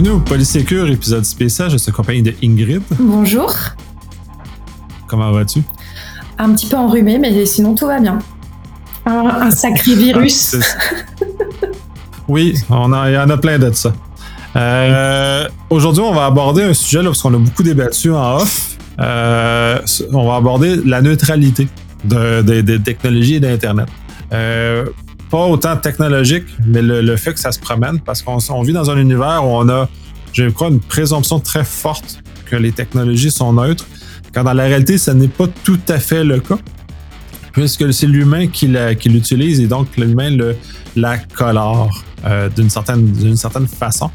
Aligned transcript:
bienvenue 0.00 0.18
au 0.18 0.24
Polysécure 0.24 0.88
épisode 0.88 1.26
spécial. 1.26 1.68
Je 1.68 1.76
suis 1.76 1.90
accompagné 1.90 2.22
de 2.22 2.32
Ingrid. 2.42 2.80
Bonjour. 2.98 3.54
Comment 5.06 5.30
vas-tu? 5.30 5.60
Un 6.38 6.52
petit 6.52 6.68
peu 6.68 6.76
enrhumé, 6.76 7.18
mais 7.18 7.44
sinon 7.44 7.74
tout 7.74 7.86
va 7.86 8.00
bien. 8.00 8.18
Un, 9.04 9.50
sacré 9.50 9.94
virus. 9.94 10.56
Ah, 10.56 11.66
oui, 12.28 12.54
on 12.70 12.94
a, 12.94 13.10
il 13.10 13.14
y 13.14 13.18
en 13.18 13.28
a 13.28 13.36
plein 13.36 13.58
de 13.58 13.70
ça. 13.72 13.92
Euh, 14.56 15.46
aujourd'hui, 15.68 16.02
on 16.02 16.14
va 16.14 16.24
aborder 16.24 16.62
un 16.62 16.72
sujet 16.72 17.02
là, 17.02 17.10
parce 17.10 17.20
qu'on 17.20 17.34
a 17.34 17.38
beaucoup 17.38 17.62
débattu 17.62 18.10
en 18.10 18.36
off. 18.36 18.78
Euh, 19.00 19.80
on 20.14 20.26
va 20.26 20.36
aborder 20.36 20.80
la 20.82 21.02
neutralité 21.02 21.68
des 22.04 22.82
technologies 22.82 23.34
et 23.34 23.40
d'Internet. 23.40 23.88
Euh, 24.32 24.86
pas 25.30 25.46
autant 25.46 25.76
technologique, 25.76 26.44
mais 26.66 26.82
le, 26.82 27.16
fait 27.16 27.32
que 27.32 27.40
ça 27.40 27.52
se 27.52 27.58
promène, 27.58 28.00
parce 28.00 28.22
qu'on 28.22 28.62
vit 28.62 28.72
dans 28.72 28.90
un 28.90 28.98
univers 28.98 29.44
où 29.44 29.48
on 29.48 29.68
a, 29.68 29.88
je 30.32 30.48
crois, 30.50 30.68
une 30.68 30.80
présomption 30.80 31.38
très 31.38 31.64
forte 31.64 32.18
que 32.46 32.56
les 32.56 32.72
technologies 32.72 33.30
sont 33.30 33.52
neutres, 33.52 33.86
quand 34.34 34.44
dans 34.44 34.52
la 34.52 34.64
réalité, 34.64 34.98
ce 34.98 35.12
n'est 35.12 35.28
pas 35.28 35.46
tout 35.64 35.80
à 35.88 35.98
fait 35.98 36.24
le 36.24 36.40
cas, 36.40 36.58
puisque 37.52 37.92
c'est 37.92 38.06
l'humain 38.06 38.48
qui 38.48 38.66
l'utilise 38.66 39.60
et 39.60 39.66
donc 39.66 39.96
l'humain 39.96 40.30
le, 40.30 40.56
la 40.96 41.18
colore 41.18 42.02
euh, 42.26 42.48
d'une 42.48 42.70
certaine, 42.70 43.36
certaine 43.36 43.66
façon, 43.66 44.10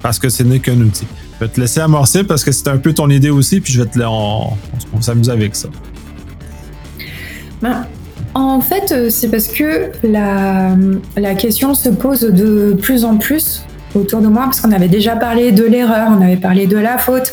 parce 0.00 0.18
que 0.18 0.28
ce 0.28 0.42
n'est 0.44 0.60
qu'un 0.60 0.80
outil. 0.80 1.06
Je 1.34 1.44
vais 1.44 1.50
te 1.50 1.60
laisser 1.60 1.80
amorcer 1.80 2.24
parce 2.24 2.44
que 2.44 2.52
c'est 2.52 2.68
un 2.68 2.78
peu 2.78 2.92
ton 2.92 3.10
idée 3.10 3.30
aussi, 3.30 3.60
puis 3.60 3.72
je 3.72 3.82
vais 3.82 3.88
te 3.88 3.98
on, 4.00 4.56
on 4.92 5.00
s'amuse 5.00 5.30
avec 5.30 5.56
ça. 5.56 5.68
Ben, 7.60 7.86
en 8.34 8.60
fait, 8.60 8.92
euh, 8.92 9.10
c'est 9.10 9.28
parce 9.28 9.48
que 9.48 9.90
la, 10.02 10.76
la, 11.16 11.34
question 11.34 11.74
se 11.74 11.88
pose 11.88 12.20
de 12.20 12.76
plus 12.80 13.04
en 13.04 13.16
plus 13.16 13.64
autour 13.94 14.20
de 14.20 14.28
moi, 14.28 14.44
parce 14.44 14.60
qu'on 14.60 14.72
avait 14.72 14.88
déjà 14.88 15.16
parlé 15.16 15.52
de 15.52 15.64
l'erreur, 15.64 16.08
on 16.10 16.22
avait 16.22 16.36
parlé 16.36 16.66
de 16.66 16.76
la 16.76 16.96
faute, 16.96 17.32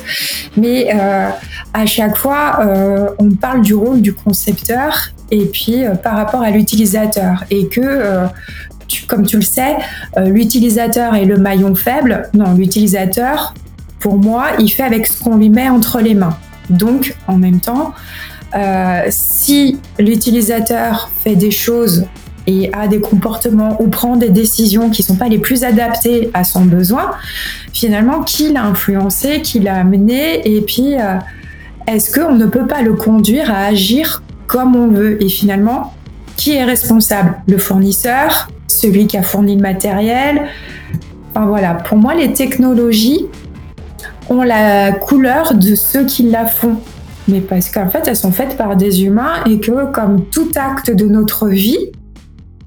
mais 0.55 0.89
euh, 0.93 1.29
à 1.73 1.85
chaque 1.85 2.17
fois, 2.17 2.59
euh, 2.61 3.09
on 3.19 3.29
parle 3.31 3.61
du 3.61 3.75
rôle 3.75 4.01
du 4.01 4.13
concepteur 4.13 5.11
et 5.31 5.45
puis 5.45 5.85
euh, 5.85 5.95
par 5.95 6.15
rapport 6.15 6.41
à 6.41 6.51
l'utilisateur, 6.51 7.43
et 7.49 7.67
que, 7.67 7.81
euh, 7.83 8.25
tu, 8.87 9.05
comme 9.05 9.25
tu 9.25 9.37
le 9.37 9.43
sais, 9.43 9.75
euh, 10.17 10.29
l'utilisateur 10.29 11.15
est 11.15 11.25
le 11.25 11.37
maillon 11.37 11.75
faible. 11.75 12.29
Non, 12.33 12.53
l'utilisateur, 12.53 13.53
pour 13.99 14.17
moi, 14.17 14.47
il 14.59 14.69
fait 14.69 14.83
avec 14.83 15.07
ce 15.07 15.21
qu'on 15.21 15.37
lui 15.37 15.49
met 15.49 15.69
entre 15.69 15.99
les 15.99 16.15
mains. 16.15 16.37
Donc, 16.69 17.15
en 17.27 17.37
même 17.37 17.59
temps, 17.59 17.93
euh, 18.55 19.03
si 19.09 19.79
l'utilisateur 19.99 21.09
fait 21.23 21.35
des 21.35 21.51
choses 21.51 22.05
et 22.47 22.69
a 22.73 22.87
des 22.87 23.01
comportements 23.01 23.81
ou 23.81 23.87
prend 23.87 24.15
des 24.15 24.29
décisions 24.29 24.89
qui 24.89 25.01
ne 25.01 25.07
sont 25.07 25.15
pas 25.15 25.27
les 25.27 25.37
plus 25.37 25.65
adaptées 25.65 26.29
à 26.33 26.45
son 26.45 26.63
besoin, 26.63 27.11
finalement, 27.73 28.21
qui 28.21 28.53
l'a 28.53 28.63
influencé, 28.63 29.41
qui 29.41 29.59
l'a 29.59 29.75
amené, 29.75 30.47
et 30.47 30.61
puis 30.61 30.95
euh, 30.95 31.15
est-ce 31.87 32.17
qu'on 32.17 32.35
ne 32.35 32.45
peut 32.45 32.65
pas 32.65 32.81
le 32.81 32.93
conduire 32.93 33.51
à 33.51 33.65
agir 33.65 34.23
comme 34.47 34.75
on 34.75 34.87
veut? 34.87 35.21
Et 35.21 35.27
finalement, 35.27 35.93
qui 36.37 36.53
est 36.53 36.63
responsable? 36.63 37.35
Le 37.47 37.57
fournisseur, 37.57 38.47
celui 38.67 39.07
qui 39.07 39.17
a 39.17 39.23
fourni 39.23 39.55
le 39.55 39.61
matériel? 39.61 40.43
Enfin 41.31 41.47
voilà, 41.47 41.73
pour 41.73 41.97
moi, 41.97 42.15
les 42.15 42.31
technologies 42.31 43.25
ont 44.29 44.43
la 44.43 44.93
couleur 44.93 45.53
de 45.53 45.75
ceux 45.75 46.05
qui 46.05 46.23
la 46.23 46.45
font 46.45 46.77
mais 47.27 47.41
parce 47.41 47.69
qu'en 47.69 47.89
fait, 47.89 48.07
elles 48.07 48.15
sont 48.15 48.31
faites 48.31 48.57
par 48.57 48.75
des 48.75 49.03
humains 49.03 49.43
et 49.45 49.59
que, 49.59 49.91
comme 49.91 50.25
tout 50.29 50.49
acte 50.55 50.91
de 50.91 51.05
notre 51.05 51.47
vie, 51.47 51.91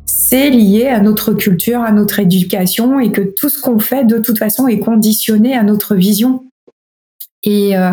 c'est 0.07 0.51
lié 0.51 0.89
à 0.89 1.01
notre 1.01 1.33
culture, 1.33 1.81
à 1.81 1.93
notre 1.93 2.19
éducation 2.19 3.01
et 3.01 3.11
que 3.11 3.23
tout 3.23 3.49
ce 3.49 3.61
qu'on 3.61 3.79
fait, 3.79 4.05
de 4.05 4.19
toute 4.19 4.39
façon, 4.39 4.69
est 4.69 4.79
conditionné 4.79 5.57
à 5.57 5.63
notre 5.63 5.95
vision. 5.95 6.45
Et 7.43 7.77
euh, 7.77 7.93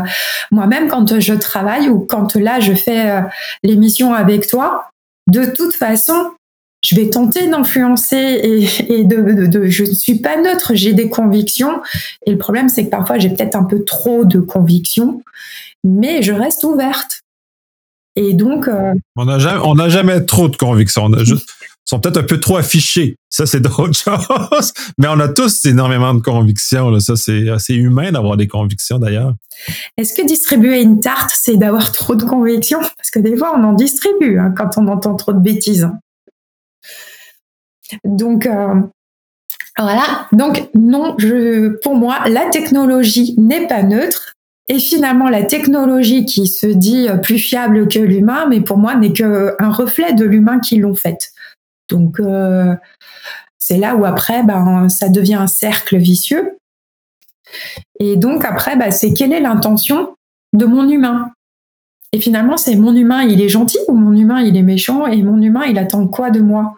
moi-même, 0.51 0.87
quand 0.87 1.19
je 1.19 1.33
travaille 1.33 1.89
ou 1.89 1.99
quand 2.01 2.35
là, 2.35 2.59
je 2.59 2.73
fais 2.73 3.09
euh, 3.09 3.21
l'émission 3.63 4.13
avec 4.13 4.47
toi, 4.47 4.89
de 5.27 5.45
toute 5.45 5.73
façon, 5.73 6.31
je 6.83 6.95
vais 6.95 7.09
tenter 7.09 7.47
d'influencer 7.47 8.15
et, 8.17 8.65
je 8.65 9.83
ne 9.83 9.93
suis 9.93 10.19
pas 10.19 10.39
neutre, 10.39 10.73
j'ai 10.75 10.93
des 10.93 11.09
convictions. 11.09 11.81
Et 12.25 12.31
le 12.31 12.37
problème, 12.37 12.69
c'est 12.69 12.85
que 12.85 12.89
parfois, 12.89 13.17
j'ai 13.19 13.29
peut-être 13.29 13.55
un 13.55 13.63
peu 13.63 13.83
trop 13.83 14.25
de 14.25 14.39
convictions 14.39 15.23
mais 15.87 16.21
je 16.21 16.33
reste 16.33 16.63
ouverte. 16.63 17.21
Et 18.15 18.33
donc. 18.33 18.67
Euh, 18.67 18.93
on 19.15 19.25
n'a 19.25 19.39
jamais, 19.39 19.89
jamais, 19.89 20.25
trop 20.25 20.49
de 20.49 20.57
convictions. 20.57 21.05
On 21.05 21.11
sont 21.85 21.99
peut-être 22.01 22.17
un 22.17 22.23
peu 22.23 22.39
trop 22.39 22.57
affichés. 22.57 23.15
Ça, 23.29 23.45
c'est 23.45 23.59
d'autres 23.61 23.93
choses. 23.93 24.73
Mais 24.97 25.07
on 25.07 25.19
a 25.19 25.29
tous 25.29 25.65
énormément 25.65 26.13
de 26.13 26.19
convictions. 26.19 26.99
Ça, 26.99 27.15
c'est 27.15 27.49
assez 27.49 27.73
humain 27.73 28.11
d'avoir 28.11 28.35
des 28.35 28.47
convictions 28.47 28.99
d'ailleurs. 28.99 29.33
Est-ce 29.97 30.13
que 30.13 30.25
distribuer 30.25 30.81
une 30.81 30.99
tarte, 30.99 31.31
c'est 31.33 31.55
d'avoir 31.55 31.91
trop 31.91 32.15
de 32.15 32.25
convictions? 32.25 32.79
Parce 32.79 33.09
que 33.11 33.19
des 33.19 33.37
fois, 33.37 33.53
on 33.55 33.63
en 33.63 33.73
distribue 33.73 34.37
hein, 34.37 34.53
quand 34.55 34.77
on 34.77 34.87
entend 34.87 35.15
trop 35.15 35.33
de 35.33 35.39
bêtises. 35.39 35.89
Donc, 38.03 38.45
euh, 38.45 38.75
voilà. 39.77 40.27
Donc, 40.33 40.69
non, 40.75 41.15
je, 41.17 41.69
pour 41.81 41.95
moi, 41.95 42.27
la 42.27 42.49
technologie 42.49 43.33
n'est 43.37 43.67
pas 43.67 43.83
neutre. 43.83 44.33
Et 44.69 44.79
finalement, 44.79 45.29
la 45.29 45.43
technologie 45.43 46.25
qui 46.25 46.47
se 46.47 46.67
dit 46.67 47.07
plus 47.23 47.39
fiable 47.39 47.87
que 47.87 47.99
l'humain, 47.99 48.47
mais 48.47 48.61
pour 48.61 48.77
moi, 48.77 48.95
n'est 48.95 49.13
qu'un 49.13 49.69
reflet 49.69 50.13
de 50.13 50.25
l'humain 50.25 50.59
qui 50.59 50.77
l'ont 50.77 50.95
faite. 50.95 51.31
Donc, 51.89 52.19
euh, 52.19 52.75
c'est 53.57 53.77
là 53.77 53.95
où 53.95 54.05
après, 54.05 54.43
ben, 54.43 54.89
ça 54.89 55.09
devient 55.09 55.35
un 55.35 55.47
cercle 55.47 55.97
vicieux. 55.97 56.57
Et 57.99 58.17
donc, 58.17 58.43
après, 58.43 58.75
ben, 58.75 58.91
c'est 58.91 59.13
quelle 59.13 59.31
est 59.31 59.39
l'intention 59.39 60.15
de 60.53 60.65
mon 60.65 60.89
humain? 60.89 61.31
Et 62.13 62.19
finalement, 62.19 62.57
c'est 62.57 62.75
mon 62.75 62.95
humain, 62.95 63.23
il 63.23 63.41
est 63.41 63.49
gentil 63.49 63.79
ou 63.87 63.93
mon 63.93 64.15
humain, 64.15 64.41
il 64.41 64.55
est 64.55 64.63
méchant 64.63 65.07
et 65.07 65.21
mon 65.23 65.41
humain, 65.41 65.65
il 65.65 65.77
attend 65.77 66.07
quoi 66.07 66.29
de 66.29 66.39
moi? 66.39 66.77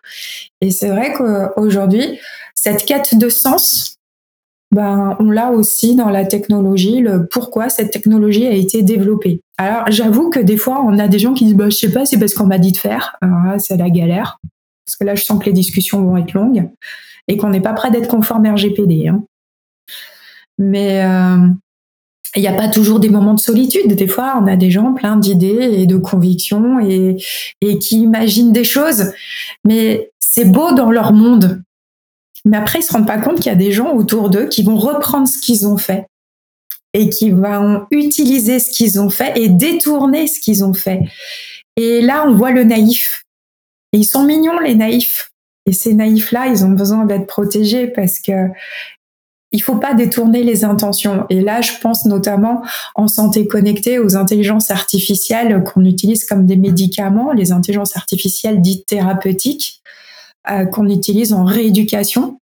Et 0.61 0.71
c'est 0.71 0.89
vrai 0.89 1.13
qu'aujourd'hui, 1.13 2.19
cette 2.55 2.85
quête 2.85 3.15
de 3.15 3.29
sens, 3.29 3.98
ben, 4.71 5.17
on 5.19 5.31
l'a 5.31 5.51
aussi 5.51 5.95
dans 5.95 6.09
la 6.09 6.25
technologie, 6.25 6.99
le 6.99 7.27
pourquoi 7.27 7.69
cette 7.69 7.91
technologie 7.91 8.45
a 8.45 8.53
été 8.53 8.83
développée. 8.83 9.41
Alors, 9.57 9.85
j'avoue 9.89 10.29
que 10.29 10.39
des 10.39 10.57
fois, 10.57 10.83
on 10.85 10.99
a 10.99 11.07
des 11.07 11.19
gens 11.19 11.33
qui 11.33 11.45
disent, 11.45 11.55
bah, 11.55 11.69
je 11.69 11.75
sais 11.75 11.91
pas, 11.91 12.05
c'est 12.05 12.19
parce 12.19 12.33
qu'on 12.33 12.45
m'a 12.45 12.59
dit 12.59 12.71
de 12.71 12.77
faire. 12.77 13.17
c'est 13.57 13.77
la 13.77 13.89
galère. 13.89 14.37
Parce 14.85 14.95
que 14.95 15.03
là, 15.03 15.15
je 15.15 15.23
sens 15.23 15.39
que 15.39 15.45
les 15.45 15.53
discussions 15.53 16.03
vont 16.03 16.17
être 16.17 16.33
longues 16.33 16.69
et 17.27 17.37
qu'on 17.37 17.49
n'est 17.49 17.61
pas 17.61 17.73
prêt 17.73 17.91
d'être 17.91 18.07
conforme 18.07 18.47
RGPD. 18.47 19.07
Hein. 19.07 19.23
Mais 20.57 21.03
euh, 21.03 21.47
il 22.35 22.41
n'y 22.41 22.47
a 22.47 22.53
pas 22.53 22.67
toujours 22.67 22.99
des 22.99 23.09
moments 23.09 23.33
de 23.33 23.39
solitude. 23.39 23.95
Des 23.95 24.07
fois, 24.07 24.39
on 24.41 24.47
a 24.47 24.55
des 24.55 24.71
gens 24.71 24.93
pleins 24.93 25.17
d'idées 25.17 25.69
et 25.73 25.87
de 25.87 25.97
convictions 25.97 26.79
et, 26.79 27.17
et 27.61 27.79
qui 27.79 28.01
imaginent 28.01 28.51
des 28.51 28.63
choses. 28.63 29.11
Mais 29.65 30.11
c'est 30.19 30.45
beau 30.45 30.73
dans 30.73 30.91
leur 30.91 31.13
monde. 31.13 31.61
Mais 32.45 32.57
après, 32.57 32.79
ils 32.79 32.83
se 32.83 32.93
rendent 32.93 33.07
pas 33.07 33.17
compte 33.17 33.37
qu'il 33.37 33.47
y 33.47 33.55
a 33.55 33.55
des 33.55 33.71
gens 33.71 33.93
autour 33.93 34.29
d'eux 34.29 34.47
qui 34.47 34.63
vont 34.63 34.77
reprendre 34.77 35.27
ce 35.27 35.39
qu'ils 35.39 35.67
ont 35.67 35.77
fait 35.77 36.05
et 36.93 37.09
qui 37.09 37.31
vont 37.31 37.85
utiliser 37.91 38.59
ce 38.59 38.71
qu'ils 38.71 38.99
ont 38.99 39.09
fait 39.09 39.39
et 39.39 39.49
détourner 39.49 40.27
ce 40.27 40.39
qu'ils 40.39 40.63
ont 40.63 40.73
fait. 40.73 41.01
Et 41.75 42.01
là, 42.01 42.25
on 42.27 42.35
voit 42.35 42.51
le 42.51 42.63
naïf. 42.63 43.23
Et 43.93 43.99
ils 43.99 44.05
sont 44.05 44.23
mignons, 44.23 44.59
les 44.59 44.75
naïfs. 44.75 45.31
Et 45.65 45.73
ces 45.73 45.93
naïfs-là, 45.93 46.47
ils 46.47 46.65
ont 46.65 46.71
besoin 46.71 47.05
d'être 47.05 47.27
protégés 47.27 47.87
parce 47.87 48.19
que 48.19 48.49
il 49.51 49.63
faut 49.63 49.77
pas 49.77 49.95
détourner 49.95 50.43
les 50.43 50.63
intentions. 50.63 51.25
Et 51.29 51.41
là, 51.41 51.61
je 51.61 51.71
pense 51.81 52.05
notamment 52.05 52.61
en 52.93 53.07
santé 53.07 53.47
connectée 53.47 53.97
aux 53.97 54.15
intelligences 54.15 54.69
artificielles 54.69 55.63
qu'on 55.63 55.85
utilise 55.85 56.23
comme 56.23 56.45
des 56.45 56.55
médicaments, 56.55 57.33
les 57.33 57.51
intelligences 57.51 57.97
artificielles 57.97 58.61
dites 58.61 58.85
thérapeutiques. 58.85 59.81
Euh, 60.49 60.65
qu'on 60.65 60.87
utilise 60.87 61.33
en 61.33 61.43
rééducation 61.43 62.39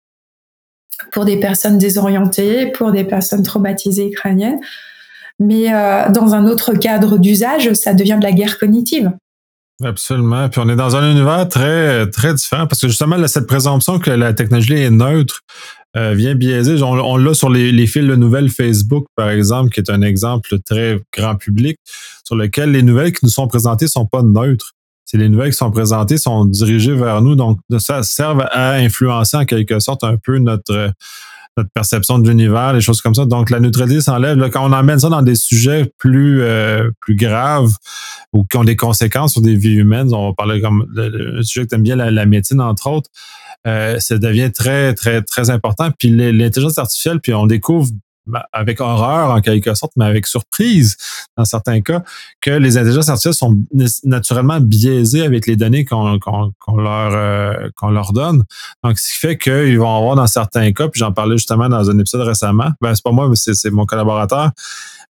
pour 1.13 1.27
des 1.27 1.39
personnes 1.39 1.77
désorientées, 1.77 2.69
pour 2.69 2.91
des 2.91 3.05
personnes 3.05 3.43
traumatisées 3.43 4.11
crâniennes. 4.11 4.61
Mais 5.39 5.75
euh, 5.75 6.09
dans 6.11 6.33
un 6.33 6.47
autre 6.47 6.73
cadre 6.73 7.19
d'usage, 7.19 7.75
ça 7.75 7.93
devient 7.93 8.17
de 8.19 8.25
la 8.25 8.33
guerre 8.33 8.59
cognitive. 8.59 9.13
Absolument. 9.85 10.49
Puis 10.49 10.61
on 10.65 10.71
est 10.71 10.77
dans 10.77 10.97
un 10.97 11.11
univers 11.11 11.47
très, 11.51 12.09
très 12.09 12.33
différent 12.33 12.67
parce 12.67 12.81
que 12.81 12.89
justement, 12.89 13.27
cette 13.27 13.47
présomption 13.47 13.99
que 13.99 14.11
la 14.11 14.33
technologie 14.33 14.73
est 14.73 14.91
neutre 14.91 15.41
euh, 15.95 16.15
vient 16.15 16.35
biaiser. 16.35 16.83
On, 16.83 17.17
l'a 17.19 17.35
sur 17.35 17.51
les, 17.51 17.73
les, 17.73 17.87
fils 17.87 18.07
de 18.07 18.17
nouvelles 18.17 18.49
Facebook, 18.49 19.05
par 19.17 19.29
exemple, 19.29 19.71
qui 19.71 19.81
est 19.81 19.91
un 19.91 20.01
exemple 20.01 20.59
très 20.61 20.99
grand 21.13 21.37
public, 21.37 21.77
sur 22.25 22.37
lequel 22.37 22.71
les 22.71 22.83
nouvelles 22.83 23.13
qui 23.13 23.25
nous 23.25 23.31
sont 23.31 23.49
présentées 23.49 23.87
sont 23.87 24.07
pas 24.07 24.23
neutres 24.23 24.73
les 25.19 25.29
nouvelles 25.29 25.51
qui 25.51 25.57
sont 25.57 25.71
présentées 25.71 26.19
sont 26.19 26.45
dirigées 26.45 26.95
vers 26.95 27.23
nous, 27.23 27.35
donc 27.35 27.59
ça 27.79 28.03
sert 28.03 28.37
à 28.53 28.73
influencer 28.73 29.37
en 29.37 29.45
quelque 29.45 29.79
sorte 29.81 30.05
un 30.05 30.17
peu 30.17 30.39
notre 30.39 30.93
notre 31.57 31.71
perception 31.71 32.19
de 32.19 32.29
l'univers, 32.29 32.73
les 32.73 32.81
choses 32.81 33.01
comme 33.01 33.15
ça. 33.15 33.27
Donc 33.27 33.51
la 33.51 33.61
neutralité 33.61 34.01
s'enlève. 34.01 34.39
Quand 34.51 34.67
on 34.67 34.73
emmène 34.73 34.99
ça 34.99 35.09
dans 35.09 35.23
des 35.23 35.35
sujets 35.35 35.93
plus 35.99 36.43
euh, 36.43 36.91
plus 37.01 37.15
graves 37.15 37.73
ou 38.33 38.45
qui 38.45 38.57
ont 38.57 38.65
des 38.65 38.77
conséquences 38.77 39.33
sur 39.33 39.43
des 39.43 39.55
vies 39.55 39.75
humaines, 39.75 40.15
on 40.15 40.29
va 40.29 40.35
parler 40.35 40.61
comme 40.61 40.87
le, 40.95 41.43
sujet 41.43 41.65
que 41.65 41.71
tu 41.71 41.75
aimes 41.75 41.83
bien, 41.83 41.97
la, 41.97 42.27
médecine 42.27 42.61
entre 42.61 42.89
autres. 42.89 43.11
Euh, 43.67 43.99
ça 44.01 44.19
devient 44.19 44.51
très 44.51 44.95
très 44.95 45.23
très 45.23 45.51
important. 45.51 45.91
Puis 45.99 46.09
l'intelligence 46.11 46.79
artificielle, 46.79 47.21
puis 47.21 47.35
on 47.35 47.47
découvre 47.47 47.91
avec 48.53 48.81
horreur 48.81 49.31
en 49.31 49.41
quelque 49.41 49.75
sorte, 49.75 49.93
mais 49.97 50.05
avec 50.05 50.27
surprise 50.27 50.97
dans 51.37 51.45
certains 51.45 51.81
cas, 51.81 52.03
que 52.41 52.51
les 52.51 52.77
intelligences 52.77 53.09
artificielles 53.09 53.35
sont 53.35 53.59
naturellement 54.05 54.61
biaisées 54.61 55.23
avec 55.23 55.47
les 55.47 55.57
données 55.57 55.85
qu'on 55.85 56.19
leur, 56.77 57.15
euh, 57.15 57.69
qu'on 57.77 57.91
leur 57.91 58.13
donne. 58.13 58.45
Donc, 58.85 58.99
ce 58.99 59.13
qui 59.13 59.19
fait 59.19 59.39
qu'ils 59.39 59.79
vont 59.79 59.97
avoir 59.97 60.17
dans 60.17 60.27
certains 60.27 60.73
cas, 60.73 60.89
puis 60.89 60.99
j'en 60.99 61.13
parlais 61.13 61.37
justement 61.37 61.69
dans 61.69 61.91
un 61.91 61.99
épisode 61.99 62.23
récemment, 62.23 62.71
ben, 62.81 62.95
c'est 62.95 63.05
pas 63.05 63.13
moi, 63.13 63.29
mais 63.29 63.37
c'est 63.37 63.71
mon 63.71 63.87
collaborateur, 63.87 64.51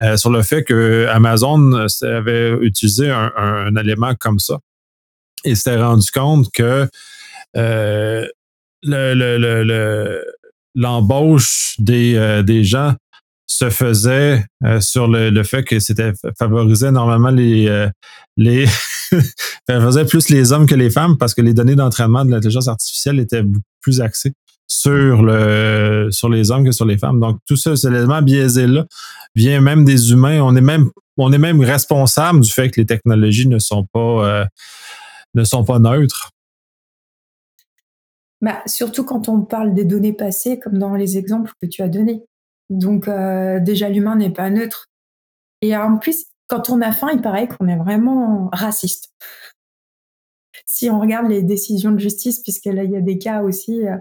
euh, 0.03 0.17
sur 0.17 0.31
le 0.31 0.43
fait 0.43 0.65
que 0.65 1.07
Amazon 1.11 1.87
avait 2.03 2.53
utilisé 2.63 3.11
un, 3.11 3.75
élément 3.77 4.15
comme 4.19 4.39
ça 4.39 4.59
et 5.45 5.55
s'était 5.55 5.77
rendu 5.81 6.11
compte 6.11 6.51
que 6.53 6.89
euh, 7.57 8.27
l'embauche 10.75 11.75
le, 11.79 11.85
des, 11.85 12.17
euh, 12.17 12.43
des 12.43 12.65
gens 12.65 12.95
se 13.51 13.69
faisait 13.71 14.45
euh, 14.65 14.81
sur 14.81 15.09
le, 15.09 15.43
fait 15.43 15.65
que 15.65 15.81
c'était 15.81 16.13
favorisait 16.39 16.93
normalement 16.93 17.31
les 17.31 17.89
les 18.37 18.67
favorisait 19.69 20.05
plus 20.05 20.29
les 20.29 20.53
hommes 20.53 20.67
que 20.67 20.75
les 20.75 20.91
femmes 20.91 21.17
parce 21.19 21.35
que 21.35 21.43
les 21.43 21.55
données 21.55 21.75
d'entraînement 21.75 22.25
de 22.25 22.31
l'intelligence 22.31 22.69
artificielle 22.69 23.19
étaient 23.19 23.45
plus 23.81 24.01
axées 24.01 24.33
sur 24.69 25.23
le 25.23 26.09
sur 26.11 26.29
les 26.29 26.51
hommes 26.51 26.65
que 26.65 26.73
sur 26.73 26.85
les 26.85 26.97
femmes. 26.97 27.19
Donc 27.19 27.39
tout 27.47 27.57
ça, 27.57 27.75
cet 27.77 27.93
élément 27.93 28.23
biaisé 28.23 28.67
là 28.67 28.87
vient 29.35 29.61
même 29.61 29.85
des 29.85 30.13
humains. 30.13 30.41
On 30.43 30.55
est 30.55 30.61
même 30.61 30.91
on 31.17 31.33
est 31.33 31.39
même 31.39 31.61
responsable 31.61 32.41
du 32.41 32.51
fait 32.51 32.71
que 32.71 32.81
les 32.81 32.87
technologies 32.87 33.49
ne 33.49 33.59
sont 33.59 33.85
pas 33.93 34.47
ne 35.35 35.45
sont 35.45 35.65
pas 35.65 35.79
neutres. 35.79 36.31
Bah, 38.41 38.63
surtout 38.67 39.05
quand 39.05 39.29
on 39.29 39.43
parle 39.43 39.75
des 39.75 39.85
données 39.85 40.15
passées, 40.15 40.59
comme 40.59 40.79
dans 40.79 40.95
les 40.95 41.19
exemples 41.19 41.53
que 41.61 41.67
tu 41.67 41.83
as 41.83 41.89
donnés. 41.89 42.23
Donc 42.71 43.09
euh, 43.09 43.61
déjà, 43.61 43.89
l'humain 43.89 44.17
n'est 44.17 44.33
pas 44.33 44.49
neutre. 44.51 44.89
Et 45.61 45.77
en 45.77 45.99
plus, 45.99 46.27
quand 46.49 46.71
on 46.71 46.81
a 46.81 46.93
faim, 46.93 47.09
il 47.13 47.21
paraît 47.21 47.49
qu'on 47.49 47.69
est 47.69 47.77
vraiment 47.77 48.49
raciste. 48.53 49.13
si 50.67 50.89
on 50.89 51.01
regarde 51.01 51.29
les 51.29 51.43
décisions 51.43 51.91
de 51.91 51.99
justice, 51.99 52.41
puisque 52.41 52.67
là, 52.67 52.85
il 52.85 52.91
y 52.91 52.97
a 52.97 53.01
des 53.01 53.19
cas 53.19 53.43
aussi. 53.43 53.87
Euh, 53.87 53.97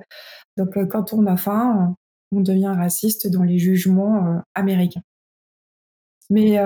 donc 0.57 0.77
euh, 0.77 0.85
quand 0.85 1.13
on 1.13 1.25
a 1.25 1.35
faim, 1.35 1.95
on 2.31 2.41
devient 2.41 2.73
raciste 2.75 3.27
dans 3.27 3.43
les 3.43 3.57
jugements 3.57 4.41
américains. 4.53 5.01
Mais 6.29 6.59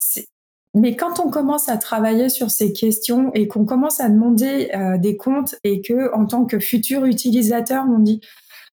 c'est 0.00 0.26
mais 0.74 0.96
quand 0.96 1.20
on 1.20 1.30
commence 1.30 1.68
à 1.68 1.76
travailler 1.76 2.28
sur 2.28 2.50
ces 2.50 2.72
questions 2.72 3.32
et 3.32 3.46
qu'on 3.46 3.64
commence 3.64 4.00
à 4.00 4.08
demander 4.08 4.70
euh, 4.74 4.98
des 4.98 5.16
comptes 5.16 5.54
et 5.62 5.80
que, 5.80 6.12
en 6.14 6.26
tant 6.26 6.46
que 6.46 6.58
futur 6.58 7.04
utilisateur, 7.04 7.84
on 7.88 8.00
dit 8.00 8.20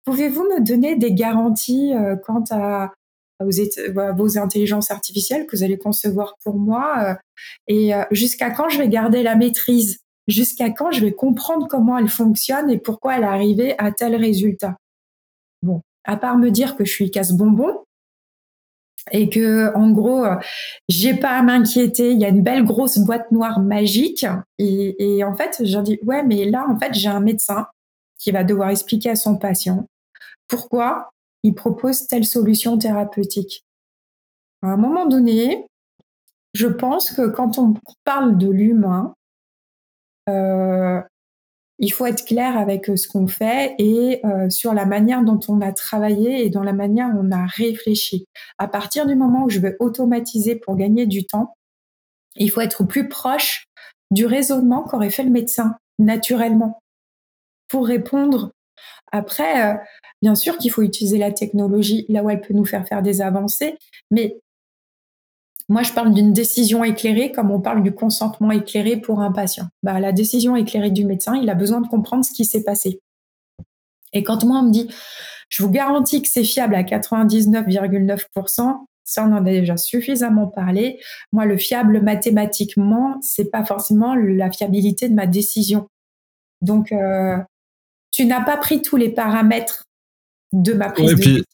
pouvez-vous 0.09 0.45
me 0.45 0.65
donner 0.65 0.97
des 0.97 1.13
garanties 1.13 1.93
euh, 1.95 2.17
quant 2.17 2.43
à, 2.51 2.93
vos, 3.41 4.39
intelligences 4.39 4.91
artificielles 4.91 5.47
que 5.47 5.55
vous 5.55 5.63
allez 5.63 5.77
concevoir 5.77 6.37
pour 6.43 6.57
moi 6.57 7.05
euh, 7.05 7.15
et 7.67 7.93
jusqu'à 8.11 8.51
quand 8.51 8.71
je 8.71 8.79
vais 8.79 8.89
garder 8.89 9.23
la 9.23 9.37
maîtrise? 9.37 10.01
Jusqu'à 10.27 10.71
quand 10.71 10.91
je 10.91 11.05
vais 11.05 11.13
comprendre 11.13 11.69
comment 11.69 11.99
elle 11.99 12.09
fonctionne 12.09 12.71
et 12.71 12.79
pourquoi 12.79 13.17
elle 13.17 13.23
est 13.23 13.27
arrivée 13.27 13.75
à 13.79 13.93
tel 13.93 14.17
résultat? 14.17 14.77
Bon, 15.63 15.83
à 16.05 16.17
part 16.17 16.39
me 16.39 16.51
dire 16.51 16.75
que 16.77 16.85
je 16.85 16.93
suis 16.93 17.11
casse-bonbon, 17.11 17.85
et 19.13 19.29
que 19.29 19.75
en 19.75 19.91
gros 19.91 20.25
j'ai 20.89 21.15
pas 21.15 21.31
à 21.31 21.43
m'inquiéter 21.43 22.13
il 22.13 22.19
y 22.19 22.25
a 22.25 22.29
une 22.29 22.43
belle 22.43 22.65
grosse 22.65 22.99
boîte 22.99 23.31
noire 23.31 23.61
magique 23.61 24.27
et, 24.59 25.25
en 25.25 25.35
fait 25.35 25.63
j'ai 25.65 25.83
dit 25.83 25.99
ouais 26.05 26.23
mais 26.23 26.45
là 26.45 26.67
en 26.69 26.79
fait 26.79 26.93
j'ai 26.93 27.09
un 27.09 27.21
médecin 27.21 27.67
qui 28.19 28.33
va 28.33 28.45
devoir 28.45 28.71
expliquer 28.71 29.11
à 29.11 29.17
son 29.17 29.37
patient 29.37 29.87
pourquoi 30.49 31.11
il 31.43 31.55
propose 31.55 32.07
telle 32.07 32.25
solution 32.25 32.79
thérapeutique 32.79 33.65
à 34.63 34.69
un 34.69 34.77
moment 34.77 35.07
donné 35.07 35.67
je 36.55 36.67
pense 36.67 37.11
que 37.13 37.29
quand 37.29 37.59
on 37.59 37.75
parle 38.05 38.39
de 38.39 38.51
l'humain 38.51 39.15
euh, 40.29 41.01
il 41.79 41.93
faut 41.93 42.07
être 42.07 42.25
clair 42.25 42.57
avec 42.57 42.91
euh, 42.91 42.97
ce 42.97 43.07
qu'on 43.07 43.29
fait 43.29 43.75
et 43.79 44.21
euh, 44.27 44.51
sur 44.51 44.75
la 44.75 44.85
manière 44.85 45.23
dont 45.23 45.39
on 45.49 45.61
a 45.61 45.73
travaillé 45.73 46.45
et 46.45 46.51
dans 46.51 46.65
la 46.65 46.73
manière 46.73 47.13
dont 47.15 47.25
on 47.25 47.33
a 47.33 47.47
réfléchi. 47.47 48.27
À 48.59 48.67
partir 48.67 49.07
du 49.07 49.15
moment 49.15 49.45
où 49.45 49.51
je 49.51 49.61
veux 49.61 49.77
automatiser 49.79 50.57
pour 50.57 50.77
gagner 50.77 51.07
du 51.07 51.25
temps, 51.25 51.55
il 52.37 52.51
faut 52.51 52.61
être 52.61 52.85
plus 52.85 53.09
proche 53.09 53.65
du 54.11 54.27
raisonnement 54.27 54.83
qu'aurait 54.83 55.11
fait 55.11 55.23
le 55.23 55.31
médecin 55.31 55.77
naturellement 55.99 56.81
pour 57.69 57.87
répondre. 57.87 58.51
Après, 59.13 59.73
euh, 59.73 59.77
bien 60.23 60.35
sûr 60.35 60.59
qu'il 60.59 60.71
faut 60.71 60.83
utiliser 60.83 61.19
la 61.19 61.33
technologie 61.33 62.07
là 62.09 62.23
où 62.23 62.31
elle 62.31 62.41
peut 62.41 62.55
nous 62.55 62.65
faire 62.65 62.87
faire 62.87 63.03
des 63.03 63.21
avancées, 63.21 63.77
mais 64.11 64.41
moi, 65.71 65.83
je 65.83 65.93
parle 65.93 66.15
d'une 66.15 66.33
décision 66.33 66.83
éclairée 66.83 67.31
comme 67.31 67.51
on 67.51 67.61
parle 67.61 67.83
du 67.83 67.93
consentement 67.93 68.51
éclairé 68.53 68.97
pour 68.97 69.21
un 69.21 69.31
patient. 69.31 69.67
Bah, 69.83 70.01
la 70.01 70.13
décision 70.13 70.57
éclairée 70.57 70.91
du 70.91 71.05
médecin, 71.05 71.37
il 71.37 71.51
a 71.51 71.55
besoin 71.55 71.83
de 71.83 71.89
comprendre 71.89 72.25
ce 72.25 72.33
qui 72.33 72.47
s'est 72.47 72.65
passé. 72.65 73.03
Et 74.15 74.23
quand 74.23 74.45
moi, 74.45 74.61
on 74.61 74.63
me 74.63 74.73
dit, 74.73 74.89
je 75.51 75.63
vous 75.63 75.71
garantis 75.71 76.23
que 76.23 76.29
c'est 76.29 76.45
fiable 76.45 76.75
à 76.75 76.85
99,9%, 76.85 78.87
ça, 79.05 79.25
on 79.25 79.33
en 79.33 79.37
a 79.37 79.51
déjà 79.51 79.77
suffisamment 79.79 80.49
parlé. 80.49 81.01
Moi, 81.33 81.47
le 81.47 81.57
fiable 81.57 82.03
mathématiquement, 82.03 83.17
c'est 83.23 83.51
pas 83.51 83.65
forcément 83.65 84.15
la 84.15 84.51
fiabilité 84.51 85.09
de 85.09 85.15
ma 85.15 85.27
décision. 85.27 85.89
Donc, 86.61 86.93
euh, 86.93 87.39
tu 88.11 88.27
n'as 88.27 88.43
pas 88.43 88.57
pris 88.57 88.83
tous 88.83 88.97
les 88.97 89.11
paramètres 89.11 89.85
de 90.53 90.73
ma 90.73 90.91
prise 90.91 91.11
de 91.11 91.15
décision 91.15 91.45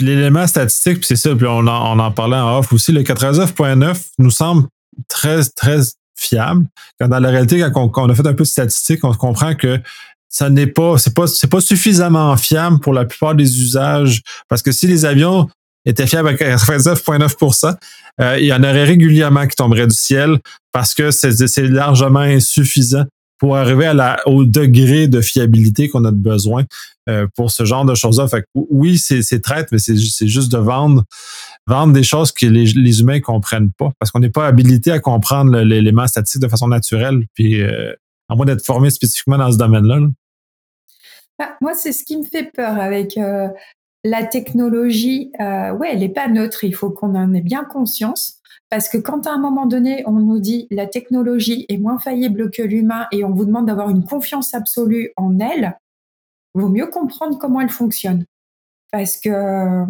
l'élément 0.00 0.46
statistique, 0.46 0.98
puis 0.98 1.06
c'est 1.06 1.16
ça, 1.16 1.34
puis 1.34 1.46
on 1.46 1.66
en, 1.66 1.96
on 1.96 1.98
en 1.98 2.10
parlait 2.10 2.36
en 2.36 2.58
off 2.58 2.72
aussi, 2.72 2.92
le 2.92 3.02
89.9 3.02 3.96
nous 4.18 4.30
semble 4.30 4.66
très, 5.08 5.42
très 5.56 5.78
fiable. 6.16 6.66
Quand 6.98 7.08
dans 7.08 7.20
la 7.20 7.30
réalité, 7.30 7.60
quand 7.72 7.90
on, 7.96 8.08
a 8.08 8.14
fait 8.14 8.26
un 8.26 8.34
peu 8.34 8.44
de 8.44 8.48
statistiques, 8.48 9.04
on 9.04 9.12
comprend 9.12 9.54
que 9.54 9.80
ça 10.28 10.50
n'est 10.50 10.66
pas, 10.66 10.98
c'est 10.98 11.14
pas, 11.14 11.26
c'est 11.26 11.50
pas 11.50 11.60
suffisamment 11.60 12.36
fiable 12.36 12.80
pour 12.80 12.92
la 12.92 13.04
plupart 13.04 13.34
des 13.34 13.60
usages. 13.60 14.22
Parce 14.48 14.62
que 14.62 14.72
si 14.72 14.86
les 14.86 15.04
avions 15.04 15.48
étaient 15.84 16.06
fiables 16.06 16.28
à 16.28 16.34
99,9 16.34 17.76
euh, 18.20 18.38
il 18.38 18.46
y 18.46 18.52
en 18.52 18.62
aurait 18.62 18.84
régulièrement 18.84 19.46
qui 19.46 19.56
tomberaient 19.56 19.86
du 19.86 19.94
ciel 19.94 20.38
parce 20.72 20.94
que 20.94 21.10
c'est 21.10 21.62
largement 21.62 22.20
insuffisant 22.20 23.04
pour 23.38 23.56
arriver 23.56 23.90
au 24.26 24.44
degré 24.44 25.08
de 25.08 25.20
fiabilité 25.20 25.88
qu'on 25.88 26.04
a 26.04 26.10
besoin 26.10 26.64
euh, 27.08 27.26
pour 27.36 27.50
ce 27.50 27.64
genre 27.64 27.84
de 27.84 27.94
choses-là. 27.94 28.28
Fait 28.28 28.44
oui, 28.54 28.98
c'est 28.98 29.40
traite, 29.42 29.68
mais 29.72 29.78
c'est 29.78 29.96
juste 30.26 30.50
de 30.52 30.58
vendre, 30.58 31.04
des 31.92 32.02
choses 32.02 32.32
que 32.32 32.46
les, 32.46 32.66
les 32.66 33.00
humains 33.00 33.20
comprennent 33.20 33.72
pas 33.72 33.90
parce 33.98 34.10
qu'on 34.10 34.20
n'est 34.20 34.30
pas 34.30 34.46
habilité 34.46 34.90
à 34.90 35.00
comprendre 35.00 35.58
l'élément 35.60 36.06
statistique 36.06 36.42
de 36.42 36.48
façon 36.48 36.68
naturelle, 36.68 37.26
puis 37.34 37.60
euh, 37.60 37.92
à 38.28 38.36
moins 38.36 38.46
d'être 38.46 38.64
formé 38.64 38.90
spécifiquement 38.90 39.38
dans 39.38 39.52
ce 39.52 39.58
domaine-là. 39.58 40.00
Ah, 41.40 41.56
moi, 41.60 41.74
c'est 41.74 41.92
ce 41.92 42.04
qui 42.04 42.16
me 42.16 42.24
fait 42.24 42.50
peur 42.54 42.78
avec 42.78 43.18
euh, 43.18 43.48
la 44.04 44.24
technologie. 44.24 45.32
ouais, 45.40 45.88
elle 45.92 45.98
n'est 45.98 46.08
pas 46.08 46.28
neutre, 46.28 46.64
il 46.64 46.74
faut 46.74 46.90
qu'on 46.90 47.14
en 47.16 47.34
ait 47.34 47.42
bien 47.42 47.64
conscience. 47.64 48.40
Parce 48.74 48.88
que 48.88 48.98
quand 48.98 49.28
à 49.28 49.30
un 49.30 49.38
moment 49.38 49.66
donné, 49.66 50.02
on 50.04 50.14
nous 50.14 50.40
dit 50.40 50.66
la 50.72 50.88
technologie 50.88 51.64
est 51.68 51.78
moins 51.78 52.00
faillible 52.00 52.50
que 52.50 52.60
l'humain 52.60 53.06
et 53.12 53.22
on 53.22 53.30
vous 53.30 53.44
demande 53.44 53.66
d'avoir 53.66 53.88
une 53.88 54.02
confiance 54.02 54.52
absolue 54.52 55.12
en 55.16 55.38
elle, 55.38 55.78
vaut 56.54 56.68
mieux 56.68 56.88
comprendre 56.88 57.38
comment 57.38 57.60
elle 57.60 57.70
fonctionne. 57.70 58.24
Parce 58.90 59.16
que 59.16 59.84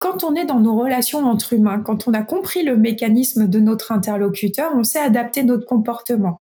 quand 0.00 0.24
on 0.24 0.34
est 0.34 0.44
dans 0.44 0.58
nos 0.58 0.76
relations 0.76 1.20
entre 1.24 1.52
humains, 1.52 1.78
quand 1.78 2.08
on 2.08 2.14
a 2.14 2.24
compris 2.24 2.64
le 2.64 2.76
mécanisme 2.76 3.46
de 3.46 3.60
notre 3.60 3.92
interlocuteur, 3.92 4.72
on 4.74 4.82
sait 4.82 4.98
adapter 4.98 5.44
notre 5.44 5.66
comportement. 5.66 6.40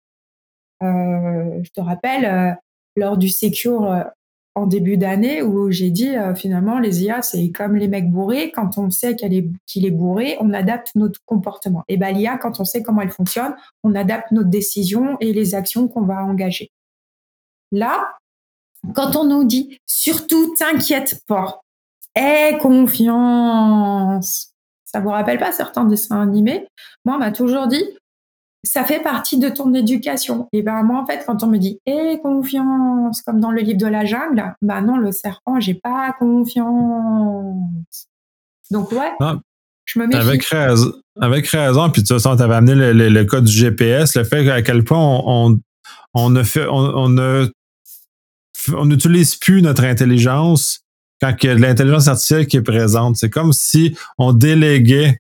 Euh, 0.82 1.62
je 1.62 1.70
te 1.70 1.82
rappelle, 1.82 2.26
euh, 2.26 2.52
lors 2.96 3.18
du 3.18 3.30
Secure 3.30 3.92
euh, 3.92 4.04
en 4.56 4.68
début 4.68 4.98
d'année 4.98 5.42
où 5.42 5.72
j'ai 5.72 5.90
dit 5.90 6.16
euh, 6.16 6.36
finalement 6.36 6.80
les 6.80 7.04
IA 7.04 7.22
c'est 7.22 7.50
comme 7.52 7.76
les 7.76 7.88
mecs 7.88 8.12
bourrés. 8.12 8.52
Quand 8.52 8.78
on 8.78 8.90
sait 8.92 9.16
qu'il 9.16 9.34
est, 9.34 9.48
est, 9.76 9.92
bourré 9.92 10.38
on 10.40 10.54
adapte 10.54 10.92
notre 10.96 11.20
comportement. 11.26 11.84
Et 11.88 11.98
ben 11.98 12.14
l'IA 12.16 12.38
quand 12.38 12.60
on 12.60 12.66
sait 12.66 12.84
comment 12.84 13.02
elle 13.02 13.12
fonctionne 13.12 13.56
on 13.84 13.96
adapte 13.96 14.32
notre 14.32 14.50
décision 14.50 15.18
et 15.20 15.34
les 15.34 15.56
actions 15.56 15.88
qu'on 15.88 16.04
va 16.04 16.24
engager. 16.24 16.72
Là 17.72 18.14
quand 18.94 19.16
on 19.16 19.26
nous 19.26 19.44
dit 19.44 19.80
surtout 19.86 20.54
t'inquiète 20.56 21.24
pas 21.26 21.62
aie 22.16 22.58
confiance. 22.62 24.50
Ça 24.86 25.00
vous 25.00 25.10
rappelle 25.10 25.40
pas 25.40 25.52
certains 25.52 25.86
dessins 25.86 26.22
animés? 26.22 26.68
Moi 27.06 27.16
on 27.16 27.20
m'a 27.20 27.32
toujours 27.32 27.68
dit 27.68 27.84
ça 28.64 28.84
fait 28.84 29.02
partie 29.02 29.38
de 29.38 29.50
ton 29.50 29.74
éducation. 29.74 30.48
Et 30.54 30.62
ben 30.62 30.84
moi 30.84 31.02
en 31.02 31.06
fait 31.06 31.24
quand 31.26 31.44
on 31.44 31.48
me 31.48 31.58
dit 31.58 31.80
"aie 31.86 32.20
confiance" 32.22 33.22
comme 33.22 33.40
dans 33.40 33.52
le 33.52 33.62
livre 33.62 33.78
de 33.78 33.88
la 33.88 34.06
jungle, 34.06 34.56
ben 34.62 34.82
non 34.82 34.98
le 34.98 35.12
serpent, 35.12 35.60
j'ai 35.60 35.74
pas 35.74 36.16
confiance. 36.18 38.08
Donc 38.72 38.92
ouais. 38.92 39.12
Ah, 39.20 39.40
je 39.86 40.00
me 40.00 40.08
méfie. 40.08 40.20
Avec 40.20 40.46
raison, 40.46 40.94
avec 41.20 41.48
raison 41.48 41.90
puis 41.90 42.02
de 42.02 42.08
toute 42.08 42.18
façon 42.18 42.36
tu 42.38 42.44
avais 42.44 42.56
amené 42.56 42.94
le, 42.94 43.10
le, 43.10 43.26
code 43.26 43.44
du 43.44 43.52
GPS, 43.52 44.16
le 44.16 44.24
fait 44.24 44.50
à 44.50 44.62
quel 44.62 44.84
point 44.84 44.98
on, 45.00 45.60
on, 46.14 46.30
ne 46.30 46.44
fait 46.44 46.66
on, 46.68 46.78
on 46.78 47.10
ne 47.10 47.52
on 48.74 48.86
n'utilise 48.86 49.36
plus 49.36 49.62
notre 49.62 49.84
intelligence 49.84 50.84
quand 51.20 51.36
il 51.42 51.48
y 51.48 51.50
a 51.50 51.56
de 51.56 51.62
l'intelligence 51.62 52.08
artificielle 52.08 52.48
qui 52.48 52.58
est 52.58 52.62
présente. 52.62 53.18
C'est 53.18 53.30
comme 53.30 53.54
si 53.54 53.96
on 54.18 54.34
déléguait 54.34 55.18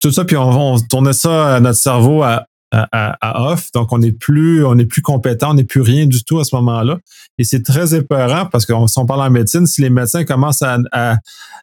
tout 0.00 0.10
ça, 0.10 0.24
puis 0.24 0.36
on, 0.36 0.78
tournait 0.90 1.12
ça 1.12 1.56
à 1.56 1.60
notre 1.60 1.78
cerveau 1.78 2.22
à, 2.22 2.46
à, 2.72 3.52
off. 3.52 3.70
Donc, 3.74 3.92
on 3.92 3.98
n'est 3.98 4.12
plus, 4.12 4.64
on 4.64 4.76
plus 4.76 5.02
compétent, 5.02 5.50
on 5.50 5.54
n'est 5.54 5.64
plus 5.64 5.80
rien 5.82 6.06
du 6.06 6.24
tout 6.24 6.40
à 6.40 6.44
ce 6.44 6.54
moment-là. 6.56 6.98
Et 7.38 7.44
c'est 7.44 7.62
très 7.62 7.94
épeurant 7.94 8.46
parce 8.46 8.66
que 8.66 8.72
si 8.86 8.98
on 8.98 9.06
parle 9.06 9.22
en 9.22 9.30
médecine, 9.30 9.66
si 9.66 9.82
les 9.82 9.90
médecins 9.90 10.24
commencent 10.24 10.62
à, 10.62 11.16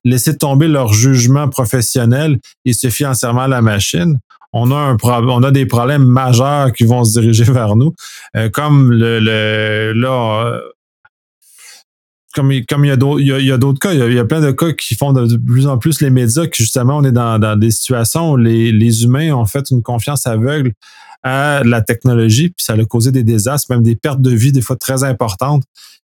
laisser 0.05 0.37
tomber 0.37 0.67
leur 0.69 0.93
jugement 0.93 1.49
professionnel 1.49 2.39
et 2.63 2.71
se 2.71 2.89
fient 2.89 3.07
entièrement 3.07 3.41
à 3.41 3.47
la 3.47 3.61
machine, 3.61 4.19
on 4.53 4.71
a 4.71 4.75
un 4.75 4.97
on 5.03 5.43
a 5.43 5.51
des 5.51 5.65
problèmes 5.65 6.05
majeurs 6.05 6.71
qui 6.71 6.85
vont 6.85 7.03
se 7.03 7.19
diriger 7.19 7.43
vers 7.51 7.75
nous. 7.75 7.93
Euh, 8.35 8.49
comme 8.49 8.91
le, 8.91 9.19
le 9.19 9.93
là, 9.93 10.61
comme, 12.33 12.51
comme 12.67 12.85
il 12.85 12.89
y 12.89 12.91
a 12.91 12.95
d'autres, 12.95 13.21
il 13.21 13.27
y 13.27 13.51
a, 13.51 13.57
d'autres 13.57 13.79
cas, 13.79 13.93
il 13.93 14.13
y 14.13 14.19
a, 14.19 14.25
plein 14.25 14.41
de 14.41 14.51
cas 14.51 14.71
qui 14.73 14.95
font 14.95 15.13
de, 15.13 15.35
plus 15.37 15.67
en 15.67 15.77
plus 15.77 16.01
les 16.01 16.09
médias 16.09 16.45
que 16.47 16.55
justement 16.55 16.97
on 16.97 17.03
est 17.03 17.11
dans, 17.11 17.57
des 17.57 17.71
situations 17.71 18.31
où 18.31 18.37
les, 18.37 18.71
les, 18.71 19.03
humains 19.03 19.33
ont 19.33 19.45
fait 19.45 19.71
une 19.71 19.81
confiance 19.81 20.27
aveugle 20.27 20.73
à 21.23 21.63
la 21.65 21.81
technologie, 21.81 22.49
puis 22.49 22.63
ça 22.63 22.73
a 22.73 22.85
causé 22.85 23.11
des 23.11 23.23
désastres, 23.23 23.71
même 23.71 23.83
des 23.83 23.95
pertes 23.95 24.21
de 24.21 24.31
vie 24.31 24.51
des 24.51 24.61
fois 24.61 24.75
très 24.75 25.03
importantes 25.03 25.63